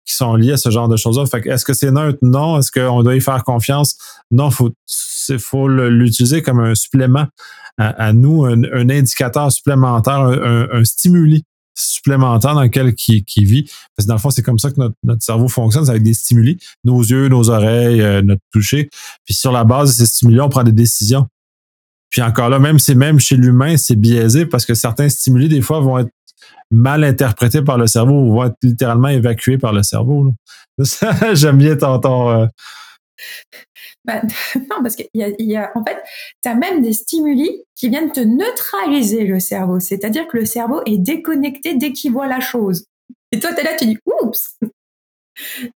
qui 0.06 0.16
sont 0.16 0.36
liées 0.36 0.54
à 0.54 0.58
ce 0.58 0.70
genre 0.70 0.88
de 0.88 0.98
choses-là. 0.98 1.26
Fait 1.26 1.46
est-ce 1.48 1.66
que 1.66 1.74
c'est 1.74 1.92
neutre? 1.92 2.20
Non. 2.22 2.60
Est-ce 2.60 2.72
qu'on 2.72 3.04
doit 3.04 3.16
y 3.16 3.22
faire 3.22 3.44
confiance? 3.44 3.96
Non, 4.32 4.50
faut, 4.50 4.72
faut 5.40 5.68
l'utiliser 5.68 6.42
comme 6.42 6.60
un 6.60 6.76
supplément 6.76 7.28
à, 7.78 8.12
nous, 8.12 8.44
un, 8.44 8.90
indicateur 8.90 9.52
supplémentaire, 9.52 10.20
un, 10.20 10.68
un 10.72 10.84
stimuli 10.84 11.46
supplémentaire 11.80 12.54
dans 12.54 12.64
lequel 12.64 12.94
qui, 12.96 13.24
vit. 13.38 13.64
Parce 13.96 14.06
que 14.06 14.08
dans 14.08 14.16
le 14.16 14.20
fond, 14.20 14.30
c'est 14.30 14.42
comme 14.42 14.60
ça 14.60 14.72
que 14.72 14.76
notre, 15.04 15.24
cerveau 15.24 15.48
fonctionne, 15.48 15.86
c'est 15.86 15.92
avec 15.92 16.04
des 16.04 16.14
stimuli, 16.14 16.58
nos 16.84 17.02
yeux, 17.02 17.28
nos 17.30 17.50
oreilles, 17.50 18.02
euh, 18.02 18.22
notre 18.22 18.42
toucher. 18.52 18.90
Puis 19.26 19.34
sur 19.34 19.52
la 19.52 19.64
base 19.64 19.90
de 19.90 19.94
ces 19.96 20.06
stimuli, 20.06 20.40
on 20.42 20.50
prend 20.50 20.64
des 20.64 20.72
décisions. 20.72 21.28
Puis 22.10 22.22
encore 22.22 22.50
là, 22.50 22.60
même 22.60 22.80
c'est 22.80 22.96
même 22.96 23.20
chez 23.20 23.38
l'humain, 23.38 23.78
c'est 23.78 23.96
biaisé 23.96 24.46
parce 24.46 24.66
que 24.66 24.74
certains 24.74 25.10
stimuli, 25.10 25.48
des 25.48 25.62
fois, 25.62 25.80
vont 25.80 26.00
être 26.00 26.10
mal 26.72 27.04
interprétés 27.04 27.62
par 27.62 27.78
le 27.78 27.88
cerveau 27.88 28.14
ou 28.14 28.34
vont 28.34 28.46
être 28.46 28.58
littéralement 28.64 29.08
évacués 29.10 29.58
par 29.58 29.74
le 29.74 29.84
cerveau. 29.84 30.34
J'aime 31.34 31.58
bien 31.58 31.76
ton, 31.76 32.30
euh, 32.30 32.46
bah, 34.06 34.22
non, 34.56 34.82
parce 34.82 34.96
qu'il 34.96 35.08
y, 35.14 35.56
a, 35.56 35.72
en 35.76 35.84
fait, 35.84 36.02
tu 36.44 36.50
as 36.50 36.56
même 36.56 36.82
des 36.82 36.94
stimuli 36.94 37.64
qui 37.76 37.90
viennent 37.90 38.12
te 38.12 38.20
neutraliser 38.20 39.24
le 39.24 39.40
cerveau. 39.40 39.80
C'est-à-dire 39.80 40.28
que 40.28 40.38
le 40.38 40.46
cerveau 40.46 40.82
est 40.86 40.98
déconnecté 40.98 41.76
dès 41.76 41.92
qu'il 41.92 42.12
voit 42.12 42.28
la 42.28 42.40
chose. 42.40 42.86
Et 43.32 43.40
toi, 43.40 43.54
tu 43.54 43.62
es 43.62 43.64
là, 43.64 43.76
tu 43.78 43.86
dis, 43.86 43.98
oups! 44.06 44.58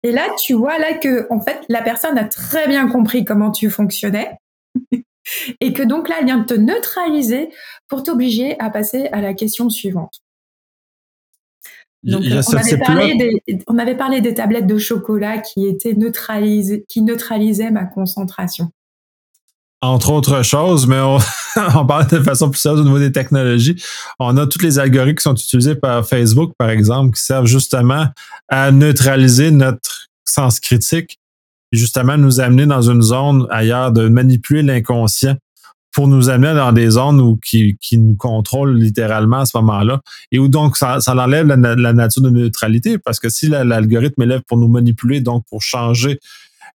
Et 0.04 0.12
là, 0.12 0.28
tu 0.38 0.54
vois 0.54 0.78
là 0.78 0.94
que, 0.94 1.28
en 1.30 1.40
fait, 1.40 1.62
la 1.70 1.82
personne 1.82 2.18
a 2.18 2.26
très 2.26 2.68
bien 2.68 2.88
compris 2.90 3.24
comment 3.24 3.52
tu 3.52 3.70
fonctionnais. 3.70 4.38
et 5.62 5.74
que 5.74 5.84
donc 5.84 6.10
là, 6.10 6.18
elle 6.20 6.26
vient 6.26 6.44
te 6.44 6.54
neutraliser 6.54 7.50
pour 7.88 8.04
t'obliger 8.04 8.60
à 8.60 8.70
passer 8.70 9.08
à 9.12 9.22
la 9.22 9.34
question 9.34 9.70
suivante. 9.70 10.22
Donc, 12.04 12.24
on, 12.24 12.54
avait 12.54 12.78
parlé 12.78 13.16
des, 13.16 13.64
on, 13.68 13.78
avait 13.78 13.96
parlé 13.96 14.20
des, 14.20 14.34
tablettes 14.34 14.68
de 14.68 14.78
chocolat 14.78 15.38
qui 15.38 15.66
étaient 15.66 15.94
neutralisées, 15.94 16.86
qui 16.90 17.02
neutralisaient 17.02 17.72
ma 17.72 17.86
concentration. 17.86 18.72
Entre 19.82 20.12
autres 20.12 20.44
choses, 20.44 20.86
mais 20.86 21.00
on, 21.00 21.18
on 21.76 21.86
parle 21.86 22.08
de 22.08 22.20
façon 22.20 22.50
plus 22.50 22.60
sérieuse 22.60 22.82
au 22.82 22.84
niveau 22.84 23.00
des 23.00 23.12
technologies. 23.12 23.82
On 24.20 24.36
a 24.38 24.48
tous 24.48 24.62
les 24.62 24.80
algorithmes 24.80 25.16
qui 25.16 25.24
sont 25.24 25.36
utilisés 25.36 25.76
par 25.76 26.06
Facebook, 26.06 26.54
par 26.58 26.70
exemple, 26.70 27.16
qui 27.16 27.24
servent 27.24 27.46
justement 27.46 28.08
à 28.50 28.72
neutraliser 28.72 29.52
notre 29.52 30.10
sens 30.26 30.60
critique 30.60 31.20
et 31.72 31.78
justement 31.78 32.18
nous 32.18 32.40
amener 32.40 32.66
dans 32.66 32.82
une 32.82 33.02
zone 33.02 33.48
ailleurs 33.50 33.92
de 33.92 34.08
manipuler 34.08 34.62
l'inconscient 34.62 35.36
pour 35.94 36.08
nous 36.08 36.30
amener 36.30 36.56
dans 36.56 36.72
des 36.72 36.90
zones 36.90 37.22
où, 37.22 37.38
qui, 37.38 37.78
qui 37.80 37.98
nous 37.98 38.16
contrôlent 38.16 38.76
littéralement 38.76 39.40
à 39.40 39.46
ce 39.46 39.56
moment-là 39.58 40.02
et 40.32 40.40
où 40.40 40.48
donc 40.48 40.76
ça, 40.76 41.00
ça 41.00 41.16
enlève 41.16 41.48
la, 41.48 41.76
la, 41.76 41.94
nature 41.94 42.24
de 42.24 42.32
neutralité 42.32 42.98
parce 42.98 43.20
que 43.20 43.30
si 43.30 43.48
l'algorithme 43.48 44.24
est 44.24 44.26
là 44.26 44.40
pour 44.48 44.58
nous 44.58 44.68
manipuler, 44.68 45.22
donc 45.22 45.46
pour 45.50 45.62
changer 45.62 46.20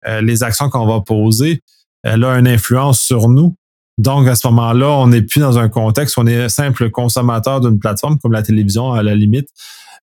euh, 0.06 0.20
les 0.20 0.42
actions 0.42 0.68
qu'on 0.68 0.86
va 0.86 1.00
poser, 1.00 1.62
elle 2.02 2.24
a 2.24 2.38
une 2.38 2.46
influence 2.46 3.00
sur 3.00 3.28
nous. 3.28 3.56
Donc, 3.98 4.28
à 4.28 4.34
ce 4.34 4.46
moment-là, 4.48 4.90
on 4.90 5.08
n'est 5.08 5.22
plus 5.22 5.40
dans 5.40 5.58
un 5.58 5.70
contexte 5.70 6.18
où 6.18 6.20
on 6.20 6.26
est 6.26 6.50
simple 6.50 6.90
consommateur 6.90 7.60
d'une 7.62 7.78
plateforme 7.78 8.18
comme 8.18 8.32
la 8.32 8.42
télévision, 8.42 8.92
à 8.92 9.02
la 9.02 9.14
limite, 9.14 9.48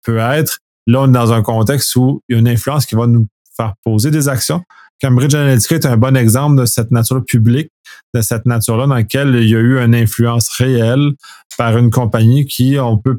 peut 0.03 0.17
être. 0.17 0.59
Là, 0.87 1.01
on 1.01 1.09
est 1.09 1.11
dans 1.11 1.33
un 1.33 1.41
contexte 1.41 1.95
où 1.97 2.21
il 2.29 2.33
y 2.33 2.35
a 2.37 2.39
une 2.39 2.47
influence 2.47 2.85
qui 2.85 2.95
va 2.95 3.05
nous 3.05 3.27
faire 3.55 3.73
poser 3.83 4.09
des 4.09 4.29
actions 4.29 4.63
Cambridge 5.01 5.33
Analytica 5.33 5.75
est 5.75 5.85
un 5.85 5.97
bon 5.97 6.15
exemple 6.15 6.61
de 6.61 6.65
cette 6.65 6.91
nature 6.91 7.25
publique, 7.25 7.71
de 8.13 8.21
cette 8.21 8.45
nature-là 8.45 8.85
dans 8.85 8.93
laquelle 8.93 9.35
il 9.35 9.49
y 9.49 9.55
a 9.55 9.59
eu 9.59 9.79
une 9.79 9.95
influence 9.95 10.49
réelle 10.49 11.13
par 11.57 11.77
une 11.77 11.89
compagnie 11.89 12.45
qui, 12.45 12.77
on 12.79 12.97
peut, 12.97 13.17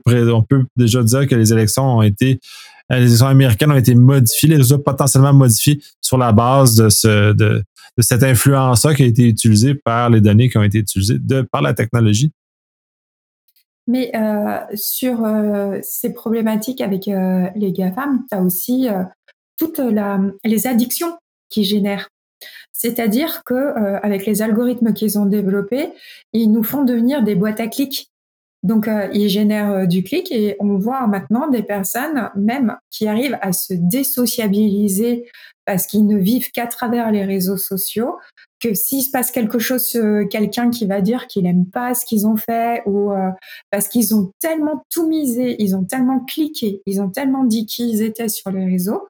déjà 0.76 1.02
dire 1.02 1.26
que 1.26 1.34
les 1.34 1.52
élections 1.52 1.98
ont 1.98 2.02
été, 2.02 2.38
les 2.88 3.06
élections 3.06 3.26
américaines 3.26 3.72
ont 3.72 3.76
été 3.76 3.96
modifiées, 3.96 4.50
les 4.50 4.56
résultats 4.56 4.92
potentiellement 4.92 5.32
modifiés 5.32 5.82
sur 6.00 6.18
la 6.18 6.30
base 6.30 6.76
de, 6.76 6.88
ce, 6.88 7.32
de, 7.32 7.64
cette 7.98 8.22
influence-là 8.22 8.94
qui 8.94 9.02
a 9.02 9.06
été 9.06 9.26
utilisée 9.26 9.74
par 9.74 10.08
les 10.08 10.20
données 10.20 10.48
qui 10.48 10.58
ont 10.58 10.62
été 10.62 10.78
utilisées 10.78 11.18
par 11.50 11.62
la 11.62 11.74
technologie. 11.74 12.32
Mais 13.88 14.12
euh, 14.14 14.58
sur 14.74 15.24
euh, 15.24 15.78
ces 15.82 16.12
problématiques 16.12 16.80
avec 16.80 17.08
euh, 17.08 17.48
les 17.56 17.72
GAFAM, 17.72 18.24
tu 18.30 18.36
as 18.36 18.40
aussi 18.40 18.86
toutes 19.58 19.80
les 20.44 20.66
addictions 20.68 21.16
qui 21.52 21.64
génèrent. 21.64 22.08
C'est-à-dire 22.72 23.44
que 23.44 23.54
euh, 23.54 24.00
avec 24.02 24.26
les 24.26 24.42
algorithmes 24.42 24.92
qu'ils 24.92 25.18
ont 25.18 25.26
développés, 25.26 25.90
ils 26.32 26.50
nous 26.50 26.64
font 26.64 26.82
devenir 26.82 27.22
des 27.22 27.34
boîtes 27.34 27.60
à 27.60 27.68
clics. 27.68 28.10
Donc 28.62 28.88
euh, 28.88 29.08
ils 29.12 29.28
génèrent 29.28 29.70
euh, 29.70 29.86
du 29.86 30.02
clic 30.02 30.30
et 30.32 30.56
on 30.60 30.78
voit 30.78 31.06
maintenant 31.06 31.48
des 31.48 31.62
personnes 31.62 32.30
même 32.36 32.76
qui 32.90 33.06
arrivent 33.06 33.38
à 33.40 33.52
se 33.52 33.74
désociabiliser 33.74 35.28
parce 35.64 35.86
qu'ils 35.86 36.06
ne 36.06 36.18
vivent 36.18 36.50
qu'à 36.50 36.66
travers 36.66 37.12
les 37.12 37.24
réseaux 37.24 37.56
sociaux, 37.56 38.18
que 38.60 38.74
s'il 38.74 39.02
se 39.02 39.10
passe 39.10 39.30
quelque 39.30 39.60
chose, 39.60 39.96
quelqu'un 40.28 40.70
qui 40.70 40.86
va 40.86 41.00
dire 41.00 41.28
qu'il 41.28 41.44
n'aime 41.44 41.66
pas 41.66 41.94
ce 41.94 42.04
qu'ils 42.04 42.26
ont 42.26 42.36
fait 42.36 42.82
ou 42.86 43.12
parce 43.70 43.86
qu'ils 43.86 44.12
ont 44.12 44.32
tellement 44.40 44.84
tout 44.90 45.06
misé, 45.06 45.54
ils 45.60 45.76
ont 45.76 45.84
tellement 45.84 46.18
cliqué, 46.18 46.82
ils 46.86 47.00
ont 47.00 47.10
tellement 47.10 47.44
dit 47.44 47.64
qu'ils 47.64 48.02
étaient 48.02 48.28
sur 48.28 48.50
les 48.50 48.64
réseaux 48.64 49.06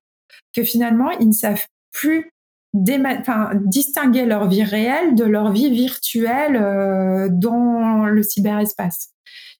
que 0.55 0.63
finalement 0.63 1.11
ils 1.13 1.29
ne 1.29 1.33
savent 1.33 1.65
plus 1.91 2.32
distinguer 2.75 4.25
leur 4.25 4.49
vie 4.49 4.63
réelle 4.63 5.15
de 5.15 5.25
leur 5.25 5.53
vie 5.53 5.71
virtuelle 5.71 6.57
euh, 6.57 7.29
dans 7.31 8.07
le 8.07 8.23
cyberespace. 8.23 9.11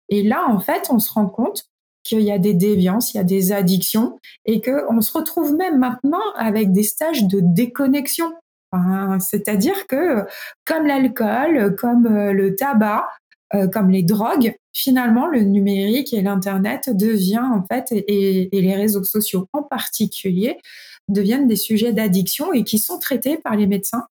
Et 0.09 0.23
là, 0.23 0.47
en 0.49 0.61
fait, 0.61 0.89
on 0.91 0.99
se 0.99 1.13
rend 1.13 1.27
compte 1.27 1.65
qu'il 2.05 2.23
y 2.23 2.33
a 2.33 2.39
des 2.39 2.55
déviances, 2.55 3.15
il 3.15 3.19
y 3.19 3.21
a 3.21 3.25
des 3.25 3.53
addictions, 3.53 4.19
et 4.45 4.61
qu'on 4.61 5.01
se 5.01 5.17
retrouve 5.17 5.55
même 5.55 5.79
maintenant 5.79 6.23
avec 6.37 6.73
des 6.73 6.83
stages 6.83 7.25
de 7.25 7.41
déconnexion. 7.43 8.33
C'est-à-dire 9.21 9.87
que, 9.87 10.25
comme 10.65 10.87
l'alcool, 10.87 11.77
comme 11.77 12.07
euh, 12.07 12.33
le 12.33 12.57
tabac, 12.57 13.07
euh, 13.55 13.69
comme 13.69 13.91
les 13.91 14.03
drogues, 14.03 14.55
finalement, 14.73 15.27
le 15.27 15.41
numérique 15.43 16.15
et 16.15 16.23
l'Internet 16.23 16.89
devient, 16.89 17.43
en 17.45 17.63
fait, 17.71 17.89
et 17.93 18.49
les 18.51 18.75
réseaux 18.75 19.05
sociaux 19.05 19.47
en 19.53 19.63
particulier, 19.63 20.59
deviennent 21.09 21.47
des 21.47 21.57
sujets 21.57 21.93
d'addiction 21.93 22.53
et 22.53 22.65
qui 22.65 22.79
sont 22.79 22.99
traités 22.99 23.39
par 23.39 23.57
les 23.57 23.67
médecins. 23.67 24.07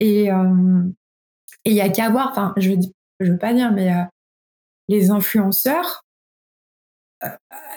Et 0.00 0.30
euh, 0.30 0.82
il 1.64 1.72
y 1.72 1.80
a 1.80 1.88
qu'à 1.88 2.10
voir, 2.10 2.28
enfin, 2.30 2.52
je 2.56 2.72
ne 2.72 3.30
veux 3.30 3.38
pas 3.38 3.54
dire, 3.54 3.72
mais 3.72 3.92
euh, 3.92 4.02
les 4.88 5.10
influenceurs, 5.10 6.02
euh, 7.22 7.28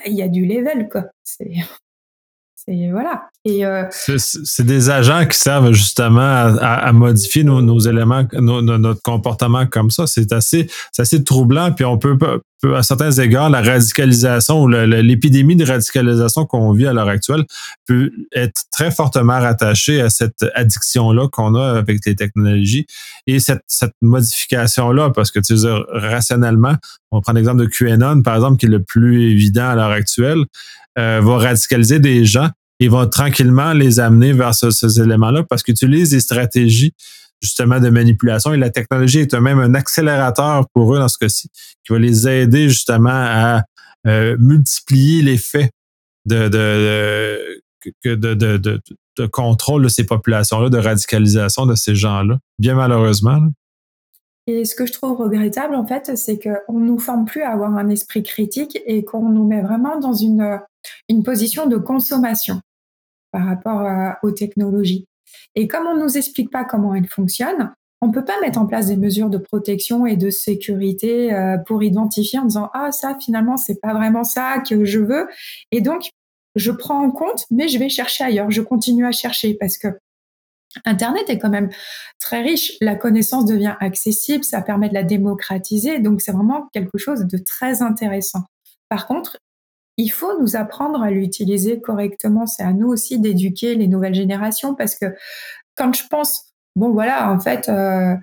il 0.05 0.13
y 0.13 0.21
a 0.21 0.27
du 0.27 0.45
level, 0.45 0.89
quoi. 0.89 1.05
C'est 1.23 1.51
voilà. 2.91 3.29
Et 3.45 3.63
c'est 3.91 4.65
des 4.65 4.89
agents 4.89 5.25
qui 5.25 5.37
servent 5.37 5.71
justement 5.71 6.19
à, 6.19 6.91
modifier 6.91 7.45
nos, 7.45 7.79
éléments, 7.79 8.27
notre 8.33 9.01
comportement 9.03 9.65
comme 9.67 9.89
ça. 9.89 10.05
C'est 10.05 10.33
assez, 10.33 10.69
assez 10.97 11.23
troublant. 11.23 11.71
Puis 11.71 11.85
on 11.85 11.97
peut 11.97 12.17
à 12.63 12.83
certains 12.83 13.11
égards, 13.11 13.49
la 13.49 13.61
radicalisation 13.61 14.63
ou 14.63 14.67
l'épidémie 14.67 15.55
de 15.55 15.65
radicalisation 15.65 16.45
qu'on 16.45 16.71
vit 16.71 16.87
à 16.87 16.93
l'heure 16.93 17.07
actuelle 17.07 17.45
peut 17.85 18.11
être 18.33 18.63
très 18.71 18.89
fortement 18.89 19.39
rattachée 19.39 20.01
à 20.01 20.09
cette 20.09 20.45
addiction-là 20.55 21.27
qu'on 21.31 21.55
a 21.55 21.77
avec 21.77 22.05
les 22.05 22.15
technologies 22.15 22.87
et 23.27 23.39
cette, 23.39 23.61
cette 23.67 23.93
modification-là, 24.01 25.11
parce 25.11 25.31
que 25.31 25.39
tu 25.39 25.57
sais, 25.57 25.67
rationnellement, 25.89 26.75
on 27.11 27.21
prend 27.21 27.33
l'exemple 27.33 27.61
de 27.61 27.67
QAnon, 27.67 28.21
par 28.21 28.35
exemple, 28.35 28.57
qui 28.57 28.65
est 28.65 28.69
le 28.69 28.83
plus 28.83 29.31
évident 29.31 29.69
à 29.69 29.75
l'heure 29.75 29.91
actuelle, 29.91 30.43
euh, 30.97 31.21
va 31.23 31.37
radicaliser 31.37 31.99
des 31.99 32.25
gens 32.25 32.49
et 32.79 32.89
va 32.89 33.07
tranquillement 33.07 33.73
les 33.73 33.99
amener 33.99 34.33
vers 34.33 34.53
ces 34.53 35.01
éléments-là 35.01 35.43
parce 35.43 35.63
qu'ils 35.63 35.73
utilisent 35.73 36.11
des 36.11 36.19
stratégies 36.19 36.93
justement 37.41 37.79
de 37.79 37.89
manipulation 37.89 38.53
et 38.53 38.57
la 38.57 38.69
technologie 38.69 39.19
est 39.19 39.33
même 39.33 39.59
un 39.59 39.73
accélérateur 39.73 40.67
pour 40.73 40.95
eux 40.95 40.99
dans 40.99 41.07
ce 41.07 41.17
cas-ci, 41.17 41.49
qui 41.85 41.93
va 41.93 41.99
les 41.99 42.27
aider 42.27 42.69
justement 42.69 43.09
à 43.11 43.63
euh, 44.07 44.37
multiplier 44.39 45.21
l'effet 45.21 45.71
de, 46.25 46.47
de, 46.47 47.61
de, 48.15 48.81
de, 49.17 49.25
contrôle 49.27 49.83
de 49.83 49.87
ces 49.87 50.05
populations-là, 50.05 50.69
de 50.69 50.77
radicalisation 50.77 51.65
de 51.65 51.75
ces 51.75 51.95
gens-là, 51.95 52.37
bien 52.59 52.75
malheureusement. 52.75 53.39
Et 54.47 54.63
ce 54.63 54.75
que 54.75 54.85
je 54.85 54.93
trouve 54.93 55.17
regrettable, 55.17 55.75
en 55.75 55.85
fait, 55.85 56.15
c'est 56.15 56.39
qu'on 56.39 56.79
ne 56.79 56.85
nous 56.85 56.99
forme 56.99 57.25
plus 57.25 57.41
à 57.41 57.51
avoir 57.51 57.75
un 57.75 57.89
esprit 57.89 58.23
critique 58.23 58.79
et 58.85 59.03
qu'on 59.03 59.29
nous 59.29 59.45
met 59.45 59.61
vraiment 59.61 59.99
dans 59.99 60.13
une, 60.13 60.59
une 61.09 61.23
position 61.23 61.67
de 61.67 61.77
consommation 61.77 62.61
par 63.31 63.45
rapport 63.45 64.15
aux 64.23 64.31
technologies. 64.31 65.05
Et 65.55 65.67
comme 65.67 65.87
on 65.87 65.95
ne 65.95 66.03
nous 66.03 66.17
explique 66.17 66.51
pas 66.51 66.63
comment 66.63 66.95
elles 66.95 67.07
fonctionnent, 67.07 67.73
on 68.01 68.07
ne 68.07 68.13
peut 68.13 68.25
pas 68.25 68.39
mettre 68.41 68.59
en 68.59 68.67
place 68.67 68.87
des 68.87 68.97
mesures 68.97 69.29
de 69.29 69.37
protection 69.37 70.05
et 70.05 70.15
de 70.15 70.29
sécurité 70.29 71.33
euh, 71.33 71.57
pour 71.57 71.81
identifier 71.81 72.39
en 72.39 72.45
disant 72.45 72.69
ah 72.73 72.91
ça 72.91 73.17
finalement 73.19 73.57
c'est 73.57 73.81
pas 73.81 73.93
vraiment 73.93 74.23
ça 74.23 74.61
que 74.67 74.85
je 74.85 74.99
veux. 74.99 75.27
Et 75.71 75.81
donc 75.81 76.11
je 76.55 76.71
prends 76.71 77.03
en 77.03 77.11
compte 77.11 77.45
mais 77.49 77.67
je 77.67 77.79
vais 77.79 77.89
chercher 77.89 78.23
ailleurs. 78.23 78.51
Je 78.51 78.61
continue 78.61 79.05
à 79.05 79.11
chercher 79.11 79.55
parce 79.55 79.77
que 79.77 79.87
Internet 80.85 81.29
est 81.29 81.39
quand 81.39 81.49
même 81.49 81.69
très 82.19 82.41
riche, 82.41 82.73
la 82.81 82.95
connaissance 82.95 83.45
devient 83.45 83.75
accessible, 83.79 84.43
ça 84.43 84.61
permet 84.61 84.89
de 84.89 84.93
la 84.93 85.03
démocratiser, 85.03 85.99
donc 85.99 86.21
c'est 86.21 86.33
vraiment 86.33 86.67
quelque 86.73 86.97
chose 86.97 87.21
de 87.21 87.37
très 87.37 87.81
intéressant. 87.81 88.43
Par 88.89 89.07
contre, 89.07 89.37
il 89.97 90.09
faut 90.09 90.39
nous 90.39 90.55
apprendre 90.55 91.01
à 91.01 91.09
l'utiliser 91.09 91.81
correctement. 91.81 92.45
C'est 92.45 92.63
à 92.63 92.73
nous 92.73 92.87
aussi 92.87 93.19
d'éduquer 93.19 93.75
les 93.75 93.87
nouvelles 93.87 94.13
générations 94.13 94.75
parce 94.75 94.95
que 94.95 95.05
quand 95.75 95.93
je 95.93 96.07
pense, 96.07 96.53
bon 96.75 96.91
voilà, 96.91 97.31
en 97.31 97.39
fait, 97.39 97.67
euh, 97.67 98.15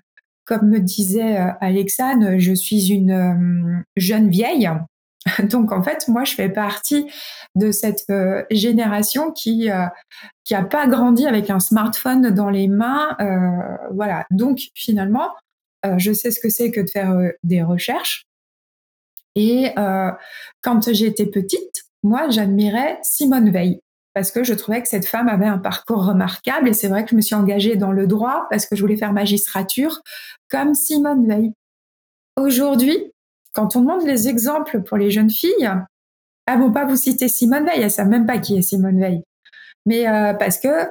comme 0.44 0.68
me 0.68 0.78
disait 0.78 1.40
euh, 1.40 1.50
Alexane, 1.60 2.38
je 2.38 2.52
suis 2.52 2.92
une 2.92 3.10
euh, 3.10 3.82
jeune 3.96 4.30
vieille. 4.30 4.70
Donc 5.50 5.72
en 5.72 5.82
fait, 5.82 6.06
moi, 6.06 6.24
je 6.24 6.34
fais 6.34 6.48
partie 6.48 7.10
de 7.56 7.72
cette 7.72 8.06
génération 8.50 9.32
qui 9.32 9.70
qui 10.44 10.54
a 10.54 10.62
pas 10.62 10.86
grandi 10.86 11.26
avec 11.26 11.50
un 11.50 11.60
smartphone 11.60 12.30
dans 12.30 12.50
les 12.50 12.68
mains. 12.68 13.16
voilà. 13.92 14.26
Donc 14.30 14.60
finalement, 14.74 15.30
je 15.96 16.12
sais 16.12 16.30
ce 16.30 16.40
que 16.40 16.50
c'est 16.50 16.70
que 16.70 16.82
de 16.82 16.90
faire 16.90 17.16
des 17.42 17.62
recherches. 17.62 18.26
Et 19.34 19.70
euh, 19.78 20.10
quand 20.62 20.92
j'étais 20.92 21.26
petite, 21.26 21.84
moi, 22.02 22.28
j'admirais 22.28 22.98
Simone 23.02 23.50
Veil 23.50 23.80
parce 24.14 24.30
que 24.30 24.44
je 24.44 24.54
trouvais 24.54 24.80
que 24.80 24.88
cette 24.88 25.06
femme 25.06 25.28
avait 25.28 25.46
un 25.46 25.58
parcours 25.58 26.06
remarquable. 26.06 26.68
Et 26.68 26.72
c'est 26.72 26.88
vrai 26.88 27.04
que 27.04 27.10
je 27.10 27.16
me 27.16 27.20
suis 27.20 27.34
engagée 27.34 27.76
dans 27.76 27.92
le 27.92 28.06
droit 28.06 28.46
parce 28.48 28.66
que 28.66 28.76
je 28.76 28.80
voulais 28.80 28.96
faire 28.96 29.12
magistrature 29.12 30.00
comme 30.48 30.74
Simone 30.74 31.26
Veil. 31.26 31.52
Aujourd'hui, 32.36 33.12
quand 33.52 33.76
on 33.76 33.80
demande 33.80 34.06
les 34.06 34.28
exemples 34.28 34.82
pour 34.82 34.96
les 34.96 35.10
jeunes 35.10 35.30
filles, 35.30 35.70
elles 36.46 36.58
vont 36.58 36.72
pas 36.72 36.84
vous 36.84 36.96
citer 36.96 37.28
Simone 37.28 37.64
Veil, 37.64 37.82
elles 37.82 37.90
savent 37.90 38.08
même 38.08 38.26
pas 38.26 38.38
qui 38.38 38.56
est 38.56 38.62
Simone 38.62 39.00
Veil. 39.00 39.22
Mais 39.86 40.08
euh, 40.08 40.32
parce 40.34 40.58
que 40.58 40.88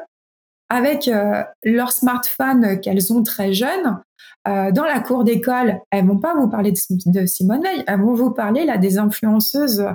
avec 0.69 1.07
euh, 1.07 1.43
leur 1.63 1.91
smartphone 1.91 2.79
qu'elles 2.81 3.13
ont 3.13 3.23
très 3.23 3.53
jeunes, 3.53 4.01
euh, 4.47 4.71
dans 4.71 4.83
la 4.83 4.99
cour 4.99 5.23
d'école, 5.23 5.79
elles 5.89 6.05
vont 6.05 6.19
pas 6.19 6.35
vous 6.35 6.49
parler 6.49 6.71
de, 6.71 7.25
Simone 7.25 7.61
Veil, 7.61 7.83
elles 7.87 8.01
vont 8.01 8.13
vous 8.13 8.31
parler 8.31 8.65
là 8.65 8.77
des 8.77 8.97
influenceuses. 8.97 9.85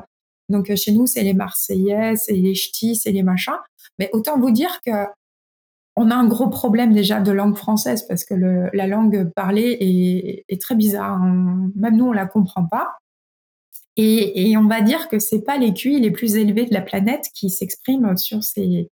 Donc 0.48 0.70
euh, 0.70 0.76
chez 0.76 0.92
nous, 0.92 1.06
c'est 1.06 1.22
les 1.22 1.34
Marseillaises, 1.34 2.24
c'est 2.26 2.32
les 2.32 2.54
Ch'tis, 2.54 2.96
c'est 2.96 3.12
les 3.12 3.22
machins. 3.22 3.58
Mais 3.98 4.08
autant 4.12 4.38
vous 4.38 4.50
dire 4.50 4.80
que 4.84 4.92
on 5.96 6.10
a 6.10 6.14
un 6.14 6.28
gros 6.28 6.48
problème 6.48 6.92
déjà 6.92 7.20
de 7.20 7.32
langue 7.32 7.56
française 7.56 8.06
parce 8.06 8.24
que 8.24 8.34
la 8.72 8.86
langue 8.86 9.32
parlée 9.34 10.44
est, 10.48 10.60
très 10.60 10.76
bizarre. 10.76 11.18
Même 11.18 11.96
nous, 11.96 12.06
on 12.06 12.12
la 12.12 12.26
comprend 12.26 12.64
pas. 12.64 12.98
Et, 13.96 14.56
on 14.56 14.68
va 14.68 14.80
dire 14.80 15.08
que 15.08 15.18
c'est 15.18 15.42
pas 15.42 15.58
les 15.58 15.74
QI 15.74 15.98
les 15.98 16.12
plus 16.12 16.36
élevés 16.36 16.66
de 16.66 16.72
la 16.72 16.82
planète 16.82 17.26
qui 17.34 17.50
s'expriment 17.50 18.16
sur 18.16 18.44
ces 18.44 18.88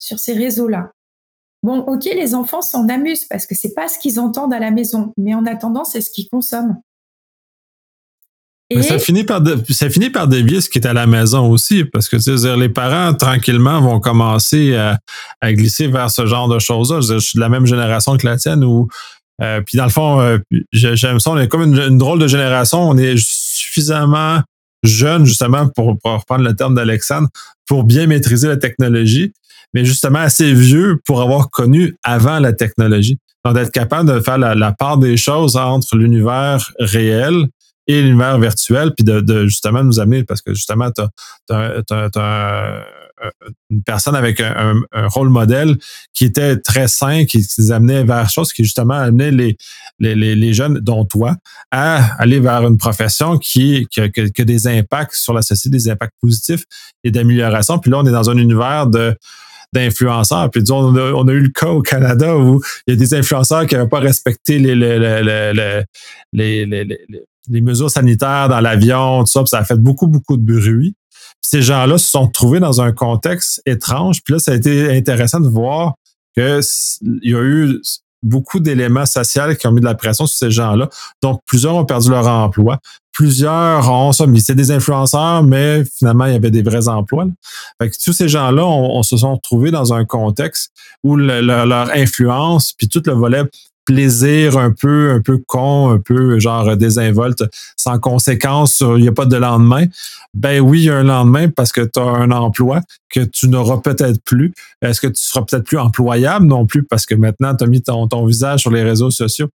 sur 0.00 0.18
ces 0.18 0.34
réseaux-là. 0.34 0.90
Bon, 1.66 1.80
ok, 1.80 2.04
les 2.04 2.36
enfants 2.36 2.62
s'en 2.62 2.88
amusent 2.88 3.24
parce 3.24 3.44
que 3.44 3.56
c'est 3.56 3.74
pas 3.74 3.88
ce 3.88 3.98
qu'ils 3.98 4.20
entendent 4.20 4.54
à 4.54 4.60
la 4.60 4.70
maison, 4.70 5.12
mais 5.16 5.34
en 5.34 5.44
attendant, 5.46 5.82
c'est 5.82 6.00
ce 6.00 6.12
qu'ils 6.12 6.28
consomment. 6.28 6.76
Et... 8.70 8.82
ça 8.82 9.00
finit 9.00 9.24
par 9.24 9.42
ça 9.70 9.90
finit 9.90 10.10
par 10.10 10.28
dévier 10.28 10.60
ce 10.60 10.68
qui 10.68 10.78
est 10.78 10.86
à 10.86 10.92
la 10.92 11.08
maison 11.08 11.50
aussi, 11.50 11.82
parce 11.84 12.08
que 12.08 12.18
tu 12.18 12.38
sais, 12.38 12.56
les 12.56 12.68
parents 12.68 13.14
tranquillement 13.14 13.80
vont 13.80 13.98
commencer 13.98 14.76
à, 14.76 15.00
glisser 15.52 15.88
vers 15.88 16.08
ce 16.08 16.24
genre 16.26 16.46
de 16.46 16.60
choses-là. 16.60 17.00
Je, 17.00 17.18
suis 17.18 17.36
de 17.36 17.40
la 17.40 17.48
même 17.48 17.66
génération 17.66 18.16
que 18.16 18.28
la 18.28 18.36
tienne 18.36 18.62
où 18.62 18.86
euh, 19.42 19.60
puis 19.60 19.76
dans 19.76 19.86
le 19.86 19.90
fond, 19.90 20.20
euh, 20.20 20.38
j'aime 20.72 21.18
ça, 21.18 21.32
on 21.32 21.38
est 21.38 21.48
comme 21.48 21.62
une, 21.62 21.98
drôle 21.98 22.20
de 22.20 22.28
génération, 22.28 22.88
on 22.88 22.96
est 22.96 23.16
suffisamment 23.18 24.40
jeune 24.86 25.24
justement 25.24 25.68
pour, 25.68 25.98
pour 25.98 26.12
reprendre 26.12 26.44
le 26.44 26.54
terme 26.54 26.74
d'Alexandre 26.74 27.28
pour 27.66 27.84
bien 27.84 28.06
maîtriser 28.06 28.48
la 28.48 28.56
technologie 28.56 29.32
mais 29.74 29.84
justement 29.84 30.20
assez 30.20 30.54
vieux 30.54 31.00
pour 31.04 31.20
avoir 31.20 31.50
connu 31.50 31.96
avant 32.02 32.38
la 32.38 32.54
technologie. 32.54 33.18
Donc, 33.44 33.54
d'être 33.54 33.70
capable 33.70 34.10
de 34.10 34.20
faire 34.20 34.38
la, 34.38 34.72
part 34.72 34.96
des 34.96 35.18
choses 35.18 35.56
entre 35.56 35.96
l'univers 35.96 36.72
réel 36.78 37.46
et 37.86 38.02
l'univers 38.02 38.38
virtuel, 38.38 38.92
puis 38.96 39.04
de, 39.04 39.46
justement 39.46 39.84
nous 39.84 40.00
amener, 40.00 40.24
parce 40.24 40.40
que 40.40 40.54
justement, 40.54 40.90
tu 40.90 41.02
as, 41.52 42.86
une 43.70 43.82
personne 43.82 44.14
avec 44.14 44.40
un, 44.40 44.74
rôle 45.08 45.28
modèle 45.28 45.76
qui 46.12 46.24
était 46.24 46.56
très 46.56 46.88
sain, 46.88 47.24
qui, 47.24 47.46
qui 47.46 47.60
les 47.60 47.72
amenait 47.72 48.04
vers 48.04 48.28
choses 48.28 48.52
qui 48.52 48.64
justement 48.64 48.94
amenait 48.94 49.30
les, 49.30 49.56
les, 49.98 50.34
les, 50.34 50.52
jeunes, 50.52 50.80
dont 50.80 51.04
toi, 51.04 51.36
à 51.70 52.14
aller 52.20 52.40
vers 52.40 52.66
une 52.66 52.76
profession 52.76 53.38
qui, 53.38 53.86
qui, 53.90 54.00
a, 54.00 54.04
a 54.04 54.44
des 54.44 54.66
impacts 54.66 55.14
sur 55.14 55.32
la 55.32 55.42
société, 55.42 55.76
des 55.76 55.88
impacts 55.88 56.14
positifs 56.20 56.64
et 57.04 57.10
d'amélioration. 57.10 57.78
Puis 57.78 57.90
là, 57.90 57.98
on 57.98 58.06
est 58.06 58.12
dans 58.12 58.30
un 58.30 58.36
univers 58.36 58.86
de 58.86 59.16
d'influenceurs. 59.72 60.50
Puis 60.50 60.62
disons, 60.62 60.94
on 60.96 61.28
a, 61.28 61.32
eu 61.32 61.40
le 61.40 61.48
cas 61.48 61.68
au 61.68 61.82
Canada 61.82 62.36
où 62.36 62.60
il 62.86 62.94
y 62.94 62.96
a 62.96 62.98
des 62.98 63.14
influenceurs 63.14 63.66
qui 63.66 63.74
n'avaient 63.74 63.88
pas 63.88 63.98
respecté 63.98 64.58
les, 64.58 64.74
les, 64.74 65.84
les, 66.32 67.60
mesures 67.60 67.90
sanitaires 67.90 68.48
dans 68.48 68.60
l'avion, 68.60 69.20
tout 69.20 69.30
ça, 69.30 69.40
puis 69.40 69.48
ça 69.48 69.58
a 69.58 69.64
fait 69.64 69.78
beaucoup, 69.78 70.06
beaucoup 70.06 70.36
de 70.36 70.42
bruit. 70.42 70.94
Ces 71.48 71.62
gens-là 71.62 71.96
se 71.96 72.10
sont 72.10 72.26
trouvés 72.26 72.58
dans 72.58 72.80
un 72.80 72.90
contexte 72.90 73.62
étrange. 73.66 74.20
Puis 74.24 74.34
là, 74.34 74.40
ça 74.40 74.50
a 74.50 74.54
été 74.56 74.90
intéressant 74.96 75.38
de 75.38 75.48
voir 75.48 75.94
qu'il 76.34 76.60
y 77.22 77.34
a 77.34 77.40
eu 77.40 77.80
beaucoup 78.20 78.58
d'éléments 78.58 79.06
sociaux 79.06 79.54
qui 79.54 79.64
ont 79.68 79.70
mis 79.70 79.80
de 79.80 79.84
la 79.84 79.94
pression 79.94 80.26
sur 80.26 80.36
ces 80.36 80.50
gens-là. 80.50 80.88
Donc, 81.22 81.40
plusieurs 81.46 81.76
ont 81.76 81.84
perdu 81.84 82.10
leur 82.10 82.26
emploi. 82.26 82.80
Plusieurs 83.12 83.88
ont 83.88 84.10
c'est 84.12 84.56
des 84.56 84.72
influenceurs, 84.72 85.44
mais 85.44 85.84
finalement, 85.84 86.24
il 86.26 86.32
y 86.32 86.36
avait 86.36 86.50
des 86.50 86.62
vrais 86.62 86.88
emplois. 86.88 87.26
Fait 87.80 87.90
que 87.90 87.96
tous 88.02 88.12
ces 88.12 88.28
gens-là, 88.28 88.66
on, 88.66 89.04
se 89.04 89.16
sont 89.16 89.36
retrouvés 89.36 89.70
dans 89.70 89.94
un 89.94 90.04
contexte 90.04 90.72
où 91.04 91.14
leur 91.14 91.90
influence, 91.90 92.72
puis 92.72 92.88
tout 92.88 93.02
le 93.06 93.12
volet 93.12 93.44
plaisir 93.86 94.58
un 94.58 94.72
peu, 94.72 95.12
un 95.12 95.22
peu 95.22 95.38
con, 95.38 95.90
un 95.90 95.98
peu 95.98 96.38
genre 96.38 96.76
désinvolte, 96.76 97.44
sans 97.76 97.98
conséquence, 97.98 98.80
il 98.80 99.02
n'y 99.02 99.08
a 99.08 99.12
pas 99.12 99.24
de 99.24 99.36
lendemain. 99.36 99.86
Ben 100.34 100.60
oui, 100.60 100.80
il 100.80 100.84
y 100.84 100.90
a 100.90 100.96
un 100.96 101.04
lendemain 101.04 101.48
parce 101.48 101.72
que 101.72 101.80
tu 101.80 101.98
as 101.98 102.02
un 102.02 102.30
emploi 102.30 102.82
que 103.08 103.20
tu 103.20 103.48
n'auras 103.48 103.78
peut-être 103.78 104.20
plus. 104.22 104.52
Est-ce 104.82 105.00
que 105.00 105.06
tu 105.06 105.22
seras 105.22 105.42
peut-être 105.42 105.64
plus 105.64 105.78
employable 105.78 106.46
non 106.46 106.66
plus 106.66 106.82
parce 106.82 107.06
que 107.06 107.14
maintenant, 107.14 107.54
tu 107.54 107.64
as 107.64 107.66
mis 107.66 107.80
ton, 107.80 108.26
visage 108.26 108.60
sur 108.60 108.70
les 108.70 108.82
réseaux 108.82 109.10
sociaux? 109.10 109.48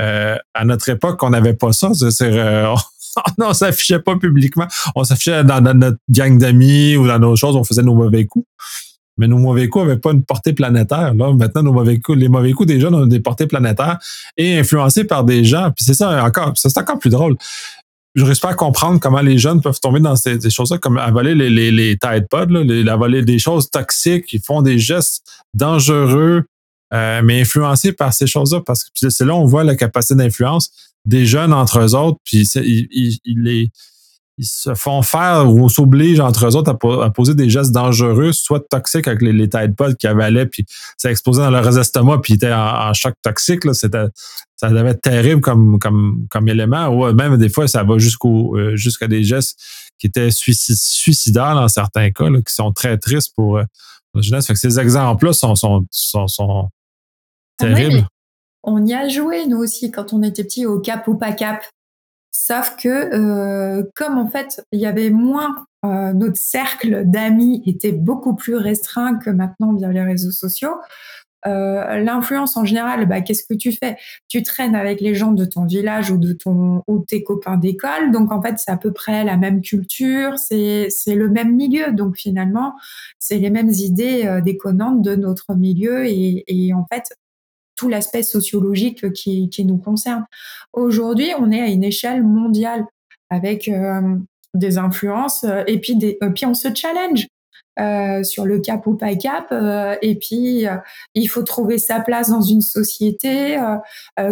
Euh, 0.00 0.36
à 0.54 0.64
notre 0.64 0.88
époque, 0.88 1.22
on 1.22 1.30
n'avait 1.30 1.54
pas 1.54 1.72
ça. 1.72 1.90
C'est, 1.92 2.22
euh, 2.22 2.74
on, 3.38 3.52
s'affichait 3.52 3.98
pas 3.98 4.16
publiquement. 4.16 4.66
On 4.94 5.04
s'affichait 5.04 5.44
dans, 5.44 5.60
dans 5.60 5.74
notre 5.74 5.98
gang 6.08 6.38
d'amis 6.38 6.96
ou 6.96 7.06
dans 7.06 7.18
nos 7.18 7.36
choses, 7.36 7.56
on 7.56 7.64
faisait 7.64 7.82
nos 7.82 7.94
mauvais 7.94 8.24
coups. 8.24 8.46
Mais 9.16 9.28
nos 9.28 9.38
mauvais 9.38 9.68
coups 9.68 9.86
n'avaient 9.86 10.00
pas 10.00 10.12
une 10.12 10.24
portée 10.24 10.52
planétaire. 10.52 11.14
Là, 11.14 11.32
maintenant, 11.32 11.62
nos 11.62 11.72
mauvais 11.72 11.98
coups, 12.00 12.18
les 12.18 12.28
mauvais 12.28 12.52
coups 12.52 12.68
des 12.68 12.80
jeunes 12.80 12.94
ont 12.94 13.06
des 13.06 13.20
portées 13.20 13.46
planétaires 13.46 13.98
et 14.36 14.58
influencés 14.58 15.04
par 15.04 15.24
des 15.24 15.44
gens. 15.44 15.70
Puis 15.74 15.84
c'est 15.84 15.94
ça 15.94 16.24
encore, 16.24 16.52
c'est 16.56 16.76
encore 16.76 16.98
plus 16.98 17.10
drôle. 17.10 17.36
Je 18.14 18.22
n'arrive 18.22 18.40
pas 18.40 18.50
à 18.50 18.54
comprendre 18.54 19.00
comment 19.00 19.20
les 19.20 19.38
jeunes 19.38 19.60
peuvent 19.60 19.80
tomber 19.80 19.98
dans 20.00 20.14
ces, 20.14 20.38
choses-là, 20.48 20.78
comme 20.78 20.98
avaler 20.98 21.34
les, 21.34 21.50
les, 21.50 21.72
les 21.72 21.98
Tide 21.98 22.26
Pods, 22.30 22.46
les, 22.46 22.88
avaler 22.88 23.22
des 23.22 23.40
choses 23.40 23.70
toxiques, 23.70 24.32
ils 24.32 24.40
font 24.40 24.62
des 24.62 24.78
gestes 24.78 25.24
dangereux, 25.52 26.44
euh, 26.92 27.22
mais 27.24 27.40
influencés 27.40 27.92
par 27.92 28.14
ces 28.14 28.28
choses-là, 28.28 28.60
parce 28.64 28.84
que 28.84 29.10
c'est 29.10 29.24
là 29.24 29.34
où 29.34 29.38
on 29.38 29.46
voit 29.46 29.64
la 29.64 29.74
capacité 29.74 30.14
d'influence 30.14 30.70
des 31.04 31.26
jeunes 31.26 31.52
entre 31.52 31.80
eux 31.80 31.94
autres, 31.96 32.18
puis 32.24 32.48
ils, 32.54 33.18
ils, 33.24 33.70
ils 34.36 34.46
se 34.46 34.74
font 34.74 35.02
faire 35.02 35.48
ou 35.48 35.68
s'obligent 35.68 36.20
entre 36.20 36.46
eux 36.46 36.56
autres 36.56 36.76
à, 37.02 37.10
poser 37.10 37.34
des 37.34 37.48
gestes 37.48 37.72
dangereux, 37.72 38.32
soit 38.32 38.60
toxiques 38.68 39.06
avec 39.06 39.22
les, 39.22 39.32
les 39.32 39.48
Tide 39.48 39.76
Pods 39.76 39.94
qui 39.94 40.06
avalaient, 40.06 40.46
puis 40.46 40.66
ça 40.96 41.10
explosait 41.10 41.42
dans 41.42 41.50
leur 41.50 41.78
estomac, 41.78 42.18
puis 42.18 42.32
ils 42.32 42.36
étaient 42.36 42.52
en, 42.52 42.92
choc 42.94 43.14
toxique. 43.22 43.64
Là, 43.64 43.74
c'était, 43.74 44.06
ça 44.56 44.70
devait 44.70 44.90
être 44.90 45.02
terrible 45.02 45.40
comme, 45.40 45.78
comme, 45.78 46.26
comme 46.30 46.48
élément. 46.48 46.88
Ou 46.88 47.12
même 47.12 47.36
des 47.36 47.48
fois, 47.48 47.68
ça 47.68 47.84
va 47.84 47.98
jusqu'au, 47.98 48.56
euh, 48.56 48.74
jusqu'à 48.76 49.06
des 49.06 49.22
gestes 49.22 49.58
qui 49.98 50.08
étaient 50.08 50.30
suicidaires 50.30 51.54
dans 51.54 51.68
certains 51.68 52.10
cas, 52.10 52.28
là, 52.28 52.40
qui 52.42 52.52
sont 52.52 52.72
très 52.72 52.98
tristes 52.98 53.32
pour 53.36 53.58
euh, 53.58 53.64
la 54.14 54.22
jeunesse. 54.22 54.46
Fait 54.48 54.54
que 54.54 54.58
ces 54.58 54.80
exemples-là 54.80 55.32
sont, 55.32 55.54
sont, 55.54 55.86
sont, 55.90 56.26
sont 56.26 56.68
ah 57.60 57.66
terribles. 57.66 58.08
on 58.64 58.84
y 58.84 58.94
a 58.94 59.08
joué, 59.08 59.46
nous 59.46 59.58
aussi, 59.58 59.92
quand 59.92 60.12
on 60.12 60.24
était 60.24 60.42
petits, 60.42 60.66
au 60.66 60.80
cap 60.80 61.06
ou 61.06 61.16
pas 61.16 61.32
cap. 61.32 61.62
Sauf 62.36 62.74
que 62.76 62.88
euh, 62.88 63.84
comme 63.94 64.18
en 64.18 64.26
fait 64.26 64.60
il 64.72 64.80
y 64.80 64.86
avait 64.86 65.10
moins 65.10 65.66
euh, 65.86 66.12
notre 66.12 66.36
cercle 66.36 67.04
d'amis 67.06 67.62
était 67.64 67.92
beaucoup 67.92 68.34
plus 68.34 68.56
restreint 68.56 69.18
que 69.18 69.30
maintenant 69.30 69.72
via 69.72 69.88
les 69.92 70.02
réseaux 70.02 70.32
sociaux. 70.32 70.74
Euh, 71.46 71.98
l'influence 72.00 72.56
en 72.56 72.64
général, 72.64 73.06
bah, 73.06 73.20
qu'est-ce 73.20 73.44
que 73.44 73.54
tu 73.54 73.70
fais? 73.70 73.96
Tu 74.28 74.42
traînes 74.42 74.74
avec 74.74 75.00
les 75.00 75.14
gens 75.14 75.30
de 75.30 75.44
ton 75.44 75.64
village 75.66 76.10
ou 76.10 76.16
de 76.18 76.32
ton 76.32 76.82
ou 76.88 77.04
tes 77.06 77.22
copains 77.22 77.56
d'école, 77.56 78.10
donc 78.10 78.32
en 78.32 78.42
fait 78.42 78.56
c'est 78.58 78.70
à 78.70 78.78
peu 78.78 78.92
près 78.92 79.22
la 79.24 79.36
même 79.36 79.60
culture, 79.60 80.36
c'est 80.38 80.88
le 81.06 81.28
même 81.28 81.54
milieu, 81.54 81.92
donc 81.92 82.16
finalement 82.16 82.74
c'est 83.20 83.38
les 83.38 83.50
mêmes 83.50 83.70
idées 83.70 84.40
déconnantes 84.42 85.02
de 85.02 85.14
notre 85.14 85.54
milieu 85.54 86.04
et 86.06 86.72
en 86.74 86.86
fait 86.92 87.14
tout 87.76 87.88
l'aspect 87.88 88.22
sociologique 88.22 89.12
qui, 89.12 89.64
nous 89.64 89.78
concerne. 89.78 90.24
Aujourd'hui, 90.72 91.30
on 91.38 91.50
est 91.50 91.60
à 91.60 91.66
une 91.66 91.84
échelle 91.84 92.22
mondiale 92.22 92.86
avec 93.30 93.68
euh, 93.68 94.16
des 94.54 94.78
influences 94.78 95.44
euh, 95.44 95.64
et 95.66 95.80
puis, 95.80 95.96
des, 95.96 96.18
puis 96.34 96.46
on 96.46 96.54
se 96.54 96.68
challenge. 96.74 97.26
Euh, 97.80 98.22
sur 98.22 98.44
le 98.44 98.60
cap 98.60 98.86
ou 98.86 98.94
pas 98.94 99.16
cap. 99.16 99.48
Euh, 99.50 99.96
et 100.00 100.14
puis, 100.14 100.64
euh, 100.64 100.76
il 101.14 101.26
faut 101.26 101.42
trouver 101.42 101.78
sa 101.78 101.98
place 101.98 102.30
dans 102.30 102.40
une 102.40 102.60
société. 102.60 103.56